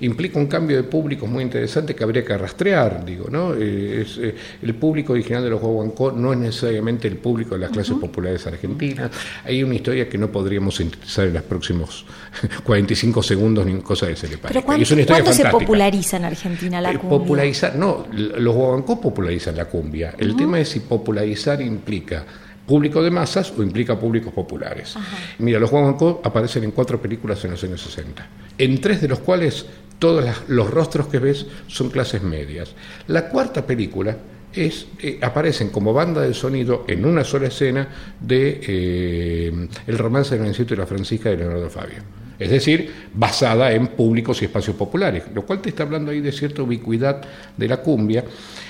implica 0.00 0.38
un 0.40 0.46
cambio 0.48 0.76
de 0.76 0.82
públicos 0.82 1.28
muy 1.30 1.44
interesante 1.44 1.94
que 1.94 2.02
habría 2.02 2.24
que 2.24 2.36
rastrear, 2.36 3.04
digo, 3.04 3.28
¿no? 3.30 3.54
Eh, 3.64 4.02
es, 4.02 4.18
eh, 4.18 4.34
el 4.62 4.74
público 4.74 5.12
original 5.14 5.42
de 5.42 5.50
los 5.50 5.60
guaguancó 5.60 6.12
no 6.12 6.32
es 6.32 6.38
necesariamente 6.38 7.08
el 7.08 7.16
público 7.16 7.54
de 7.54 7.62
las 7.62 7.70
clases 7.70 7.96
populares 7.96 8.46
argentinas, 8.46 9.10
hay 9.44 9.62
una 9.62 9.74
historia 9.74 10.08
que 10.08 10.18
no 10.18 10.28
podríamos 10.30 10.76
sintetizar 10.76 11.26
en 11.28 11.34
los 11.34 11.42
próximos 11.42 12.04
45 12.64 13.22
segundos 13.22 13.66
ni 13.66 13.74
cosa 13.80 14.06
que 14.08 14.16
se 14.16 14.28
le 14.28 14.38
parezca. 14.38 14.48
Pero 14.48 14.66
¿cuándo, 14.66 14.80
Y 14.80 14.82
es 14.84 14.90
una 14.90 15.00
historia 15.02 15.24
¿cuándo 15.24 15.42
se 15.42 15.50
populariza 15.50 16.16
en 16.16 16.24
Argentina 16.24 16.80
la 16.80 16.90
Eh, 16.92 16.98
cumbia? 16.98 17.18
popularizar, 17.18 17.76
no, 17.76 18.06
los 18.12 18.54
guaguancó 18.54 19.00
popularizan 19.00 19.56
la 19.56 19.64
cumbia. 19.66 20.14
El 20.18 20.36
tema 20.36 20.60
es 20.60 20.68
si 20.70 20.80
popularizar 20.80 21.60
implica 21.62 22.24
público 22.66 23.02
de 23.02 23.10
masas 23.10 23.52
o 23.56 23.62
implica 23.62 23.98
públicos 23.98 24.32
populares. 24.32 24.94
Mira, 25.38 25.58
los 25.58 25.70
guaguancó 25.70 26.20
aparecen 26.24 26.64
en 26.64 26.70
cuatro 26.70 27.00
películas 27.00 27.44
en 27.44 27.50
los 27.52 27.62
años 27.62 27.82
60, 27.82 28.26
en 28.56 28.80
tres 28.80 29.00
de 29.02 29.08
los 29.08 29.18
cuales 29.20 29.66
todos 30.04 30.22
los 30.48 30.70
rostros 30.70 31.06
que 31.06 31.18
ves 31.18 31.46
son 31.66 31.88
clases 31.88 32.22
medias. 32.22 32.74
La 33.06 33.26
cuarta 33.26 33.64
película 33.64 34.14
es, 34.52 34.86
eh, 35.00 35.18
aparecen 35.22 35.70
como 35.70 35.94
banda 35.94 36.20
de 36.20 36.34
sonido 36.34 36.84
en 36.86 37.06
una 37.06 37.24
sola 37.24 37.46
escena 37.46 37.88
de 38.20 38.60
eh, 38.68 39.68
El 39.86 39.96
romance 39.96 40.34
del 40.34 40.42
Leoncito 40.42 40.74
y 40.74 40.76
la 40.76 40.84
Francisca 40.84 41.30
de 41.30 41.38
Leonardo 41.38 41.70
Fabio. 41.70 42.00
Es 42.38 42.50
decir, 42.50 42.92
basada 43.14 43.72
en 43.72 43.86
públicos 43.86 44.42
y 44.42 44.44
espacios 44.44 44.76
populares, 44.76 45.22
lo 45.34 45.46
cual 45.46 45.62
te 45.62 45.70
está 45.70 45.84
hablando 45.84 46.10
ahí 46.10 46.20
de 46.20 46.32
cierta 46.32 46.60
ubicuidad 46.60 47.22
de 47.56 47.66
la 47.66 47.78
cumbia, 47.78 48.24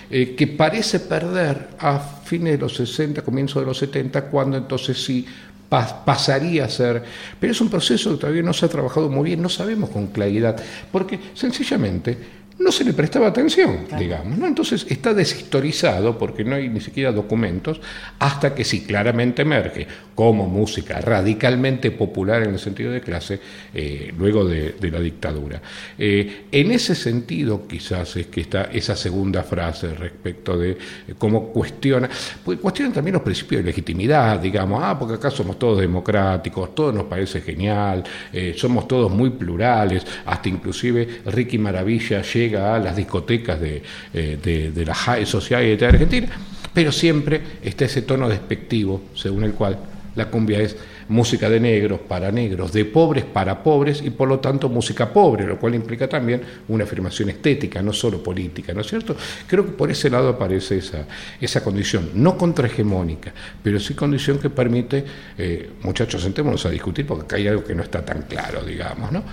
eh, 0.09 0.37
que 0.37 0.47
parece 0.47 1.01
perder 1.01 1.71
a 1.81 1.99
fines 1.99 2.53
de 2.53 2.59
los 2.59 2.77
60, 2.77 3.23
comienzos 3.23 3.61
de 3.61 3.67
los 3.67 3.79
70, 3.79 4.27
cuando 4.27 4.57
entonces 4.57 5.03
sí 5.03 5.27
pasaría 5.69 6.65
a 6.65 6.69
ser, 6.69 7.03
pero 7.41 7.53
es 7.53 7.61
un 7.61 7.69
proceso 7.69 8.13
que 8.13 8.19
todavía 8.19 8.43
no 8.43 8.53
se 8.53 8.67
ha 8.67 8.69
trabajado 8.69 9.09
muy 9.09 9.25
bien, 9.25 9.43
no 9.43 9.49
sabemos 9.49 9.91
con 9.91 10.09
claridad, 10.09 10.63
porque 10.93 11.19
sencillamente 11.35 12.17
no 12.59 12.71
se 12.71 12.85
le 12.85 12.93
prestaba 12.93 13.29
atención, 13.29 13.87
digamos, 13.99 14.39
¿no? 14.39 14.47
Entonces 14.47 14.87
está 14.89 15.13
deshistorizado 15.13 16.17
porque 16.17 16.45
no 16.45 16.55
hay 16.55 16.69
ni 16.69 16.81
siquiera 16.81 17.13
documentos 17.13 17.81
hasta 18.19 18.55
que 18.55 18.65
sí 18.65 18.85
claramente 18.85 19.43
emerge 19.43 19.87
como 20.15 20.49
música 20.49 21.01
radicalmente 21.01 21.91
popular 21.91 22.45
en 22.45 22.51
el 22.51 22.59
sentido 22.59 22.93
de 22.93 23.01
clase 23.01 23.41
eh, 23.75 24.13
luego 24.17 24.45
de, 24.45 24.77
de 24.81 24.91
la 24.91 25.01
dictadura. 25.01 25.61
Eh, 25.99 26.47
en 26.53 26.71
ese 26.71 26.95
sentido 26.95 27.67
quizás 27.67 28.17
es 28.17 28.29
que 28.29 28.43
está 28.43 28.65
esa 28.73 28.95
segunda 28.95 29.43
frase 29.43 29.95
respecto 29.95 30.57
de 30.57 30.71
eh, 30.71 30.77
cómo 31.19 31.49
cuestiona, 31.49 32.09
pues 32.45 32.59
cuestiona 32.61 32.93
también 32.93 33.15
los 33.15 33.23
principios 33.23 33.63
de 33.63 33.67
legitimidad, 33.67 34.39
digamos, 34.39 34.81
ah, 34.83 34.97
porque 34.99 35.15
acá 35.15 35.31
somos 35.31 35.59
todos 35.59 35.81
democráticos, 35.81 36.75
todo 36.75 36.93
nos 36.93 37.05
parece 37.05 37.41
genial, 37.41 38.05
eh, 38.33 38.55
somos 38.57 38.87
todos 38.87 39.11
muy 39.11 39.31
plurales, 39.31 40.07
hasta 40.25 40.49
inclusive 40.49 41.23
Ricky 41.27 41.59
Maravilla 41.59 42.23
llega 42.23 42.54
a 42.57 42.79
las 42.79 42.97
discotecas 42.97 43.61
de, 43.61 43.83
eh, 44.13 44.39
de, 44.43 44.71
de 44.73 44.87
la 44.87 44.95
High 44.95 45.27
Society 45.27 45.77
de 45.77 45.87
Argentina, 45.87 46.29
pero 46.73 46.91
siempre 46.93 47.41
está 47.63 47.85
ese 47.85 48.03
tono 48.03 48.29
despectivo 48.29 49.03
según 49.15 49.45
el 49.45 49.53
cual 49.53 49.79
la 50.15 50.31
cumbia 50.31 50.61
es 50.61 50.77
música 51.09 51.49
de 51.49 51.61
negros 51.61 52.01
para 52.01 52.31
negros, 52.31 52.73
de 52.73 52.85
pobres 52.85 53.25
para 53.25 53.63
pobres 53.63 54.03
y 54.03 54.11
por 54.11 54.29
lo 54.29 54.41
tanto 54.41 54.69
música 54.69 55.13
pobre, 55.13 55.47
lo 55.47 55.59
cual 55.59 55.75
implica 55.75 56.09
también 56.09 56.41
una 56.69 56.85
afirmación 56.85 57.31
estética, 57.31 57.83
no 57.83 57.93
solo 57.93 58.23
política, 58.23 58.73
¿no 58.73 58.81
es 58.81 58.87
cierto? 58.87 59.17
Creo 59.47 59.67
que 59.67 59.73
por 59.73 59.91
ese 59.91 60.11
lado 60.11 60.29
aparece 60.29 60.79
esa, 60.79 61.07
esa 61.41 61.63
condición, 61.63 62.11
no 62.15 62.37
contrahegemónica, 62.39 63.33
pero 63.63 63.79
sí 63.79 63.95
condición 63.95 64.39
que 64.39 64.51
permite, 64.51 65.05
eh, 65.37 65.71
muchachos, 65.83 66.23
sentémonos 66.23 66.65
a 66.67 66.71
discutir 66.71 67.07
porque 67.07 67.25
acá 67.25 67.37
hay 67.37 67.49
algo 67.49 67.65
que 67.65 67.75
no 67.75 67.83
está 67.83 68.05
tan 68.05 68.23
claro, 68.23 68.65
digamos, 68.65 69.13
¿no? 69.13 69.25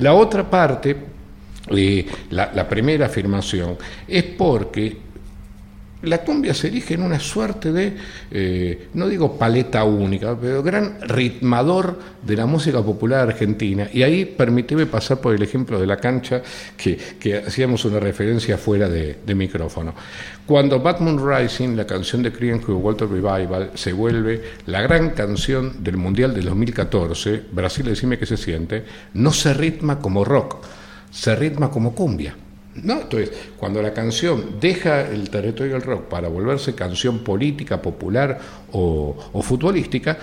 La 0.00 0.14
otra 0.14 0.48
parte, 0.48 0.96
eh, 1.76 2.06
la, 2.30 2.68
primera 2.68 3.06
afirmación, 3.06 3.76
es 4.06 4.24
porque 4.24 5.08
la 6.02 6.18
cumbia 6.18 6.54
se 6.54 6.68
erige 6.68 6.94
en 6.94 7.02
una 7.02 7.18
suerte 7.18 7.72
de, 7.72 7.96
eh, 8.30 8.88
no 8.94 9.08
digo 9.08 9.36
paleta 9.36 9.82
única, 9.82 10.36
pero 10.40 10.62
gran 10.62 11.00
ritmador 11.00 11.98
de 12.22 12.36
la 12.36 12.46
música 12.46 12.80
popular 12.82 13.28
argentina. 13.28 13.88
Y 13.92 14.02
ahí 14.04 14.24
permíteme 14.24 14.86
pasar 14.86 15.20
por 15.20 15.34
el 15.34 15.42
ejemplo 15.42 15.80
de 15.80 15.86
la 15.86 15.96
cancha, 15.96 16.40
que, 16.76 16.98
hacíamos 17.44 17.84
una 17.84 17.98
referencia 17.98 18.56
fuera 18.56 18.88
de, 18.88 19.18
de 19.26 19.34
micrófono. 19.34 19.92
Cuando 20.46 20.80
Bad 20.80 21.00
Moon 21.00 21.18
Rising, 21.18 21.76
la 21.76 21.86
canción 21.86 22.22
de 22.22 22.32
Creedence 22.32 22.70
Walter 22.70 23.08
Revival, 23.08 23.72
se 23.74 23.92
vuelve 23.92 24.42
la 24.66 24.80
gran 24.82 25.10
canción 25.10 25.82
del 25.82 25.96
Mundial 25.96 26.32
del 26.32 26.44
2014, 26.44 27.42
Brasil, 27.50 27.86
decime 27.86 28.18
que 28.18 28.26
se 28.26 28.36
siente, 28.36 28.84
no 29.14 29.32
se 29.32 29.52
ritma 29.52 29.98
como 29.98 30.24
rock, 30.24 30.64
se 31.10 31.34
ritma 31.34 31.70
como 31.70 31.94
cumbia. 31.94 32.36
¿No? 32.82 33.00
Entonces, 33.00 33.30
cuando 33.56 33.82
la 33.82 33.92
canción 33.92 34.60
deja 34.60 35.00
el 35.00 35.30
territorio 35.30 35.72
del 35.72 35.82
rock 35.82 36.04
para 36.04 36.28
volverse 36.28 36.76
canción 36.76 37.20
política, 37.20 37.82
popular 37.82 38.38
o, 38.70 39.16
o 39.32 39.42
futbolística, 39.42 40.16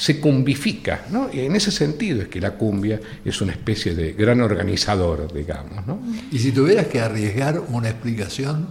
se 0.00 0.18
cumbifica, 0.18 1.04
¿no? 1.10 1.28
Y 1.30 1.40
en 1.40 1.54
ese 1.56 1.70
sentido 1.70 2.22
es 2.22 2.28
que 2.28 2.40
la 2.40 2.52
cumbia 2.52 2.98
es 3.22 3.42
una 3.42 3.52
especie 3.52 3.94
de 3.94 4.14
gran 4.14 4.40
organizador, 4.40 5.30
digamos, 5.30 5.86
¿no? 5.86 6.00
Y 6.32 6.38
si 6.38 6.52
tuvieras 6.52 6.86
que 6.86 7.00
arriesgar 7.00 7.60
una 7.68 7.90
explicación 7.90 8.68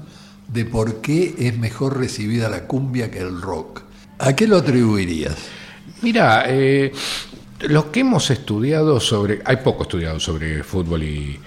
de 0.47 0.65
por 0.65 1.01
qué 1.01 1.35
es 1.37 1.55
mejor 1.55 1.99
recibida 1.99 2.49
la 2.49 2.65
cumbia 2.65 3.11
que 3.11 3.19
el 3.19 3.41
rock, 3.41 3.83
¿a 4.17 4.35
qué 4.35 4.47
lo 4.47 4.57
atribuirías? 4.57 5.35
Mira, 6.01 6.45
eh, 6.47 6.91
lo 7.61 7.91
que 7.91 8.01
hemos 8.01 8.29
estudiado 8.31 8.99
sobre, 8.99 9.41
hay 9.43 9.57
poco 9.57 9.83
estudiado 9.83 10.19
sobre 10.19 10.63
fútbol 10.63 11.03
y, 11.03 11.39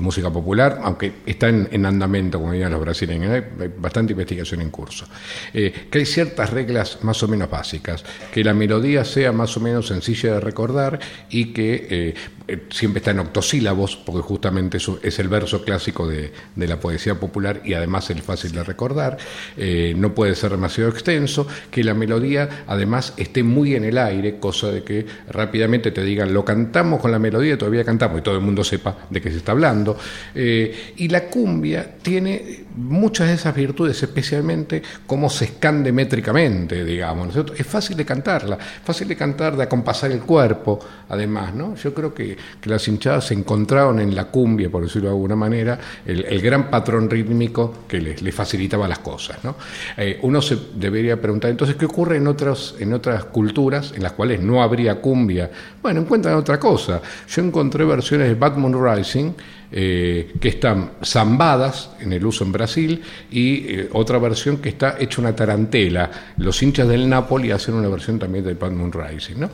música 0.00 0.30
popular, 0.30 0.80
aunque 0.82 1.12
está 1.26 1.48
en, 1.48 1.68
en 1.70 1.84
andamento, 1.84 2.38
como 2.38 2.52
dirían 2.52 2.72
los 2.72 2.80
brasileños, 2.80 3.32
hay, 3.32 3.42
hay 3.60 3.70
bastante 3.76 4.12
investigación 4.12 4.62
en 4.62 4.70
curso. 4.70 5.04
Eh, 5.52 5.88
que 5.90 5.98
hay 5.98 6.06
ciertas 6.06 6.48
reglas 6.48 6.98
más 7.02 7.22
o 7.22 7.28
menos 7.28 7.50
básicas, 7.50 8.02
que 8.32 8.42
la 8.42 8.54
melodía 8.54 9.04
sea 9.04 9.30
más 9.32 9.54
o 9.58 9.60
menos 9.60 9.88
sencilla 9.88 10.34
de 10.34 10.40
recordar 10.40 10.98
y 11.28 11.52
que 11.52 11.86
eh, 11.90 12.14
eh, 12.50 12.66
siempre 12.70 12.98
está 12.98 13.12
en 13.12 13.20
octosílabos, 13.20 13.96
porque 13.96 14.22
justamente 14.22 14.78
eso 14.78 14.98
es 15.04 15.20
el 15.20 15.28
verso 15.28 15.62
clásico 15.62 16.08
de, 16.08 16.32
la 16.56 16.80
poesía 16.80 17.14
popular 17.14 17.62
y 17.64 17.74
además 17.74 18.10
es 18.10 18.20
fácil 18.22 18.50
de 18.50 18.64
recordar, 18.64 19.18
eh, 19.56 19.94
no 19.96 20.16
puede 20.16 20.34
ser 20.34 20.50
demasiado 20.50 20.90
extenso, 20.90 21.46
que 21.70 21.84
la 21.84 21.94
melodía 21.94 22.64
además 22.66 23.14
esté 23.16 23.44
muy 23.44 23.76
en 23.76 23.84
el 23.84 23.98
aire, 23.98 24.40
cosa 24.40 24.72
de 24.72 24.82
que 24.82 25.06
te 25.50 26.02
digan, 26.02 26.32
lo 26.32 26.44
cantamos 26.44 27.00
con 27.00 27.10
la 27.10 27.18
melodía, 27.18 27.56
todavía 27.56 27.84
cantamos 27.84 28.20
y 28.20 28.22
todo 28.22 28.34
el 28.34 28.40
mundo 28.40 28.64
sepa 28.64 28.96
de 29.08 29.20
qué 29.20 29.30
se 29.30 29.38
está 29.38 29.52
hablando. 29.52 29.96
Eh, 30.34 30.94
y 30.96 31.08
la 31.08 31.24
cumbia 31.24 31.96
tiene 32.02 32.64
muchas 32.76 33.28
de 33.28 33.34
esas 33.34 33.54
virtudes, 33.54 34.02
especialmente 34.02 34.82
cómo 35.06 35.30
se 35.30 35.46
escande 35.46 35.92
métricamente, 35.92 36.84
digamos. 36.84 37.34
¿no 37.34 37.44
es 37.56 37.66
fácil 37.66 37.96
de 37.96 38.04
cantarla, 38.04 38.58
fácil 38.58 39.08
de 39.08 39.16
cantar, 39.16 39.56
de 39.56 39.62
acompasar 39.64 40.10
el 40.10 40.20
cuerpo, 40.20 40.78
además, 41.08 41.54
¿no? 41.54 41.74
Yo 41.76 41.94
creo 41.94 42.12
que, 42.12 42.36
que 42.60 42.70
las 42.70 42.86
hinchadas 42.86 43.26
se 43.26 43.34
encontraron 43.34 44.00
en 44.00 44.14
la 44.14 44.24
cumbia, 44.26 44.70
por 44.70 44.82
decirlo 44.82 45.08
de 45.08 45.14
alguna 45.14 45.36
manera, 45.36 45.78
el, 46.04 46.24
el 46.24 46.40
gran 46.40 46.70
patrón 46.70 47.08
rítmico 47.08 47.84
que 47.88 48.00
les, 48.00 48.22
les 48.22 48.34
facilitaba 48.34 48.86
las 48.88 49.00
cosas, 49.00 49.42
¿no? 49.44 49.56
Eh, 49.96 50.18
uno 50.22 50.40
se 50.42 50.56
debería 50.74 51.20
preguntar, 51.20 51.50
entonces, 51.50 51.76
¿qué 51.76 51.86
ocurre 51.86 52.16
en 52.16 52.26
otras, 52.26 52.74
en 52.78 52.92
otras 52.92 53.24
culturas 53.24 53.92
en 53.94 54.02
las 54.02 54.12
cuales 54.12 54.40
no 54.40 54.62
habría 54.62 55.00
cumbia? 55.00 55.39
Bueno, 55.80 56.00
encuentran 56.00 56.34
otra 56.34 56.58
cosa. 56.58 57.00
Yo 57.28 57.42
encontré 57.42 57.84
versiones 57.84 58.28
de 58.28 58.34
Bad 58.34 58.56
Moon 58.56 58.96
Rising 58.96 59.32
eh, 59.72 60.32
que 60.40 60.48
están 60.48 60.92
zambadas 61.04 61.90
en 62.00 62.12
el 62.12 62.26
uso 62.26 62.44
en 62.44 62.50
Brasil 62.50 63.02
y 63.30 63.54
eh, 63.68 63.88
otra 63.92 64.18
versión 64.18 64.58
que 64.58 64.70
está 64.70 64.96
hecha 64.98 65.20
una 65.20 65.34
tarantela. 65.34 66.10
Los 66.38 66.60
hinchas 66.62 66.88
del 66.88 67.08
Napoli 67.08 67.52
hacen 67.52 67.74
una 67.74 67.88
versión 67.88 68.18
también 68.18 68.44
de 68.44 68.54
Bad 68.54 68.72
Moon 68.72 68.92
Rising. 68.92 69.36
¿no? 69.36 69.50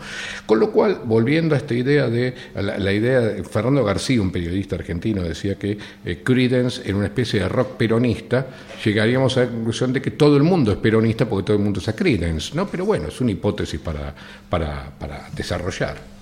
Con 0.46 0.58
lo 0.58 0.70
cual, 0.70 1.02
volviendo 1.04 1.54
a 1.54 1.58
esta 1.58 1.74
idea 1.74 2.08
de 2.08 2.34
la, 2.54 2.78
la 2.78 2.92
idea 2.92 3.20
de 3.20 3.44
Fernando 3.44 3.84
García, 3.84 4.22
un 4.22 4.30
periodista 4.32 4.76
argentino, 4.76 5.22
decía 5.22 5.56
que 5.56 5.76
eh, 6.04 6.22
Creedence 6.24 6.88
en 6.88 6.96
una 6.96 7.06
especie 7.06 7.40
de 7.40 7.48
rock 7.48 7.76
peronista, 7.76 8.46
llegaríamos 8.84 9.36
a 9.36 9.40
la 9.40 9.48
conclusión 9.48 9.92
de 9.92 10.00
que 10.00 10.12
todo 10.12 10.36
el 10.36 10.42
mundo 10.42 10.72
es 10.72 10.78
peronista 10.78 11.28
porque 11.28 11.46
todo 11.46 11.56
el 11.56 11.62
mundo 11.62 11.80
es 11.80 11.88
a 11.88 11.94
Creedence, 11.94 12.54
¿no? 12.54 12.66
Pero 12.66 12.86
bueno, 12.86 13.08
es 13.08 13.20
una 13.20 13.32
hipótesis 13.32 13.80
para, 13.80 14.14
para, 14.48 14.90
para 14.98 15.28
desarrollar. 15.34 16.15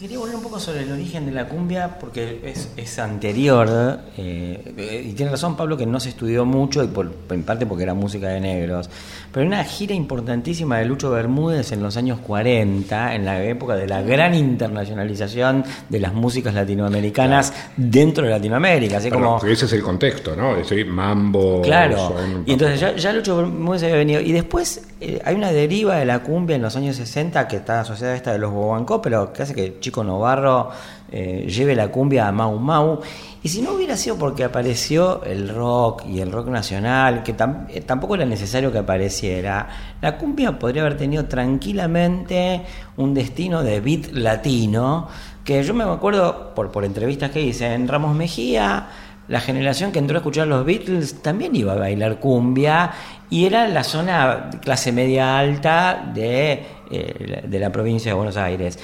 Quería 0.00 0.18
volver 0.18 0.34
un 0.36 0.42
poco 0.42 0.58
sobre 0.58 0.80
el 0.84 0.90
origen 0.92 1.26
de 1.26 1.32
la 1.32 1.46
cumbia, 1.46 1.98
porque 2.00 2.40
es, 2.42 2.70
es 2.74 2.98
anterior, 2.98 3.68
eh, 4.16 5.04
y 5.06 5.12
tiene 5.12 5.30
razón 5.30 5.58
Pablo 5.58 5.76
que 5.76 5.84
no 5.84 6.00
se 6.00 6.08
estudió 6.08 6.46
mucho, 6.46 6.82
y 6.82 6.86
por, 6.86 7.12
en 7.28 7.42
parte 7.42 7.66
porque 7.66 7.82
era 7.82 7.92
música 7.92 8.28
de 8.28 8.40
negros, 8.40 8.88
pero 9.30 9.46
una 9.46 9.62
gira 9.62 9.94
importantísima 9.94 10.78
de 10.78 10.86
Lucho 10.86 11.10
Bermúdez 11.10 11.72
en 11.72 11.82
los 11.82 11.98
años 11.98 12.18
40, 12.20 13.14
en 13.14 13.26
la 13.26 13.44
época 13.44 13.74
de 13.76 13.86
la 13.86 14.00
gran 14.00 14.34
internacionalización 14.34 15.64
de 15.90 16.00
las 16.00 16.14
músicas 16.14 16.54
latinoamericanas 16.54 17.52
dentro 17.76 18.24
de 18.24 18.30
Latinoamérica, 18.30 18.96
así 18.96 19.10
como... 19.10 19.36
ese 19.44 19.66
es 19.66 19.72
el 19.74 19.82
contexto, 19.82 20.34
¿no? 20.34 20.54
Decir, 20.56 20.86
mambo, 20.86 21.60
Claro, 21.60 21.98
son- 21.98 22.44
y 22.46 22.52
entonces 22.52 22.80
ya, 22.80 22.96
ya 22.96 23.12
Lucho 23.12 23.36
Bermúdez 23.36 23.82
había 23.82 23.96
venido. 23.96 24.22
Y 24.22 24.32
después 24.32 24.80
eh, 25.02 25.20
hay 25.24 25.34
una 25.34 25.52
deriva 25.52 25.96
de 25.96 26.06
la 26.06 26.20
cumbia 26.20 26.56
en 26.56 26.62
los 26.62 26.74
años 26.76 26.96
60 26.96 27.46
que 27.48 27.56
está 27.56 27.80
asociada 27.82 28.14
a 28.14 28.16
esta 28.16 28.32
de 28.32 28.38
los 28.38 28.50
Bobancó, 28.50 29.02
pero 29.02 29.30
que 29.34 29.42
hace 29.42 29.54
que 29.54 29.78
Chico 29.90 30.04
Novarro 30.04 30.70
eh, 31.10 31.48
lleve 31.48 31.74
la 31.74 31.88
cumbia 31.88 32.28
a 32.28 32.32
Mau 32.32 32.56
Mau. 32.60 33.00
Y 33.42 33.48
si 33.48 33.60
no 33.60 33.72
hubiera 33.72 33.96
sido 33.96 34.16
porque 34.16 34.44
apareció 34.44 35.24
el 35.24 35.48
rock 35.48 36.04
y 36.06 36.20
el 36.20 36.30
rock 36.30 36.46
nacional, 36.46 37.24
que 37.24 37.34
eh, 37.70 37.80
tampoco 37.80 38.14
era 38.14 38.24
necesario 38.24 38.70
que 38.70 38.78
apareciera, 38.78 39.68
la 40.00 40.16
cumbia 40.16 40.56
podría 40.60 40.82
haber 40.82 40.96
tenido 40.96 41.24
tranquilamente 41.24 42.62
un 42.98 43.14
destino 43.14 43.64
de 43.64 43.80
beat 43.80 44.12
latino, 44.12 45.08
que 45.42 45.60
yo 45.64 45.74
me 45.74 45.82
acuerdo 45.82 46.54
por, 46.54 46.70
por 46.70 46.84
entrevistas 46.84 47.32
que 47.32 47.42
hice 47.42 47.74
en 47.74 47.88
Ramos 47.88 48.14
Mejía, 48.14 48.86
la 49.26 49.40
generación 49.40 49.90
que 49.90 50.00
entró 50.00 50.16
a 50.16 50.20
escuchar 50.20 50.48
los 50.48 50.64
Beatles 50.64 51.22
también 51.22 51.54
iba 51.54 51.72
a 51.72 51.76
bailar 51.76 52.18
cumbia 52.18 52.90
y 53.30 53.46
era 53.46 53.68
la 53.68 53.84
zona 53.84 54.50
clase 54.60 54.90
media 54.90 55.38
alta 55.38 56.10
de, 56.12 56.64
eh, 56.90 57.42
de 57.46 57.58
la 57.60 57.70
provincia 57.70 58.10
de 58.10 58.14
Buenos 58.16 58.36
Aires. 58.36 58.76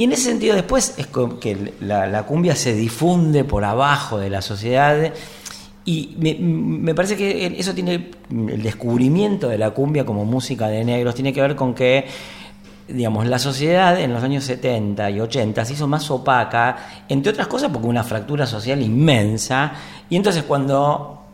Y 0.00 0.04
en 0.04 0.12
ese 0.12 0.30
sentido 0.30 0.54
después 0.54 0.94
es 0.96 1.08
como 1.08 1.38
que 1.38 1.74
la, 1.80 2.22
cumbia 2.22 2.56
se 2.56 2.72
difunde 2.72 3.44
por 3.44 3.66
abajo 3.66 4.16
de 4.16 4.30
la 4.30 4.40
sociedad 4.40 5.12
y 5.84 6.16
me, 6.18 6.36
me 6.36 6.94
parece 6.94 7.18
que 7.18 7.54
eso 7.58 7.74
tiene 7.74 8.10
el 8.30 8.62
descubrimiento 8.62 9.50
de 9.50 9.58
la 9.58 9.72
cumbia 9.72 10.06
como 10.06 10.24
música 10.24 10.68
de 10.68 10.86
negros, 10.86 11.14
tiene 11.14 11.34
que 11.34 11.42
ver 11.42 11.54
con 11.54 11.74
que 11.74 12.06
digamos, 12.88 13.26
la 13.26 13.38
sociedad 13.38 14.00
en 14.00 14.14
los 14.14 14.22
años 14.22 14.44
70 14.44 15.10
y 15.10 15.20
80 15.20 15.66
se 15.66 15.74
hizo 15.74 15.86
más 15.86 16.10
opaca, 16.10 17.02
entre 17.06 17.32
otras 17.32 17.46
cosas 17.46 17.70
porque 17.70 17.86
una 17.86 18.02
fractura 18.02 18.46
social 18.46 18.80
inmensa, 18.80 19.72
y 20.08 20.16
entonces 20.16 20.44
cuando 20.44 21.24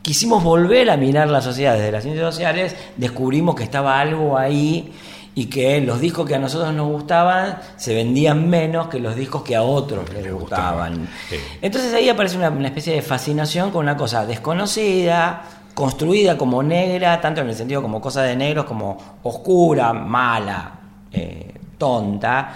quisimos 0.00 0.42
volver 0.42 0.88
a 0.88 0.96
mirar 0.96 1.28
la 1.28 1.42
sociedad 1.42 1.74
desde 1.74 1.92
las 1.92 2.02
ciencias 2.02 2.34
sociales, 2.34 2.74
descubrimos 2.96 3.54
que 3.54 3.64
estaba 3.64 4.00
algo 4.00 4.38
ahí 4.38 4.90
y 5.38 5.46
que 5.46 5.82
los 5.82 6.00
discos 6.00 6.26
que 6.26 6.34
a 6.34 6.38
nosotros 6.38 6.72
nos 6.72 6.88
gustaban 6.88 7.58
se 7.76 7.94
vendían 7.94 8.48
menos 8.48 8.88
que 8.88 8.98
los 8.98 9.14
discos 9.14 9.42
que 9.42 9.54
a 9.54 9.62
otros 9.62 10.10
les 10.10 10.32
gustaban. 10.32 11.06
Sí. 11.28 11.36
Entonces 11.60 11.92
ahí 11.92 12.08
aparece 12.08 12.38
una, 12.38 12.48
una 12.48 12.68
especie 12.68 12.94
de 12.94 13.02
fascinación 13.02 13.70
con 13.70 13.82
una 13.84 13.98
cosa 13.98 14.24
desconocida, 14.24 15.42
construida 15.74 16.38
como 16.38 16.62
negra, 16.62 17.20
tanto 17.20 17.42
en 17.42 17.50
el 17.50 17.54
sentido 17.54 17.82
como 17.82 18.00
cosa 18.00 18.22
de 18.22 18.34
negros, 18.34 18.64
como 18.64 18.96
oscura, 19.24 19.92
mala, 19.92 20.72
eh, 21.12 21.52
tonta, 21.76 22.54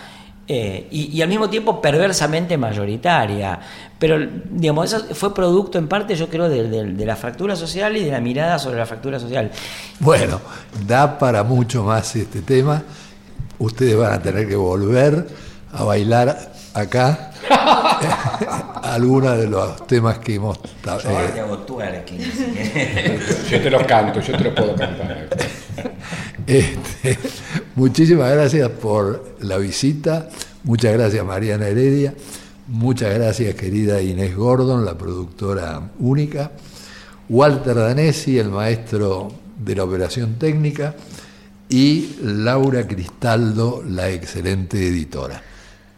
eh, 0.49 0.89
y, 0.91 1.19
y 1.19 1.21
al 1.21 1.29
mismo 1.29 1.51
tiempo 1.51 1.83
perversamente 1.83 2.57
mayoritaria. 2.57 3.61
Pero, 4.01 4.19
digamos, 4.51 4.93
eso 4.93 5.15
fue 5.15 5.33
producto 5.35 5.79
en 5.79 5.87
parte, 5.87 6.17
yo 6.17 6.29
creo, 6.29 6.49
de, 6.49 6.69
de- 6.69 6.85
de 6.95 7.05
la 7.07 7.15
fractura 7.17 7.55
social 7.55 7.97
y 7.97 8.05
de 8.05 8.11
la 8.11 8.21
mirada 8.21 8.59
sobre 8.59 8.79
la 8.79 8.87
fractura 8.87 9.21
social. 9.21 9.51
Bueno, 10.01 10.41
da 10.89 11.19
para 11.19 11.45
mucho 11.45 11.85
más 11.85 12.17
este 12.17 12.41
tema. 12.43 12.83
Ustedes 13.59 13.97
van 13.97 14.15
a 14.15 14.21
tener 14.23 14.49
que 14.49 14.57
volver 14.57 15.29
a 15.73 15.85
bailar 15.85 16.51
acá 16.73 17.31
algunos 18.83 19.37
de 19.37 19.49
los 19.49 19.87
temas 19.87 20.19
que 20.19 20.37
hemos... 20.37 20.59
ta- 20.83 20.93
Ahora 20.95 21.27
te 21.31 21.39
eh, 21.39 21.41
hago 21.43 21.59
twerking. 21.59 22.19
Yo 23.51 23.61
te 23.61 23.71
los 23.71 23.83
canto, 23.85 24.21
yo 24.21 24.37
te 24.37 24.45
los 24.45 24.55
puedo 24.55 24.75
cantar. 24.77 25.29
este, 26.47 27.19
muchísimas 27.75 28.33
gracias 28.33 28.69
por 28.71 29.37
la 29.41 29.59
visita. 29.59 30.29
Muchas 30.65 30.93
gracias 30.95 31.25
Mariana 31.25 31.67
Heredia. 31.69 32.15
Muchas 32.71 33.13
gracias 33.13 33.57
querida 33.57 34.01
Inés 34.01 34.37
Gordon, 34.37 34.85
la 34.85 34.97
productora 34.97 35.91
única. 35.99 36.53
Walter 37.29 37.75
Danesi, 37.75 38.39
el 38.39 38.49
maestro 38.49 39.33
de 39.59 39.75
la 39.75 39.83
operación 39.83 40.37
técnica. 40.39 40.95
Y 41.69 42.19
Laura 42.23 42.87
Cristaldo, 42.87 43.83
la 43.85 44.09
excelente 44.11 44.87
editora. 44.87 45.43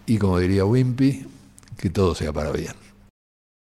Y 0.06 0.16
como 0.16 0.38
diría 0.38 0.64
Wimpy, 0.64 1.26
que 1.76 1.90
todo 1.90 2.14
sea 2.14 2.32
para 2.32 2.50
bien. 2.52 2.81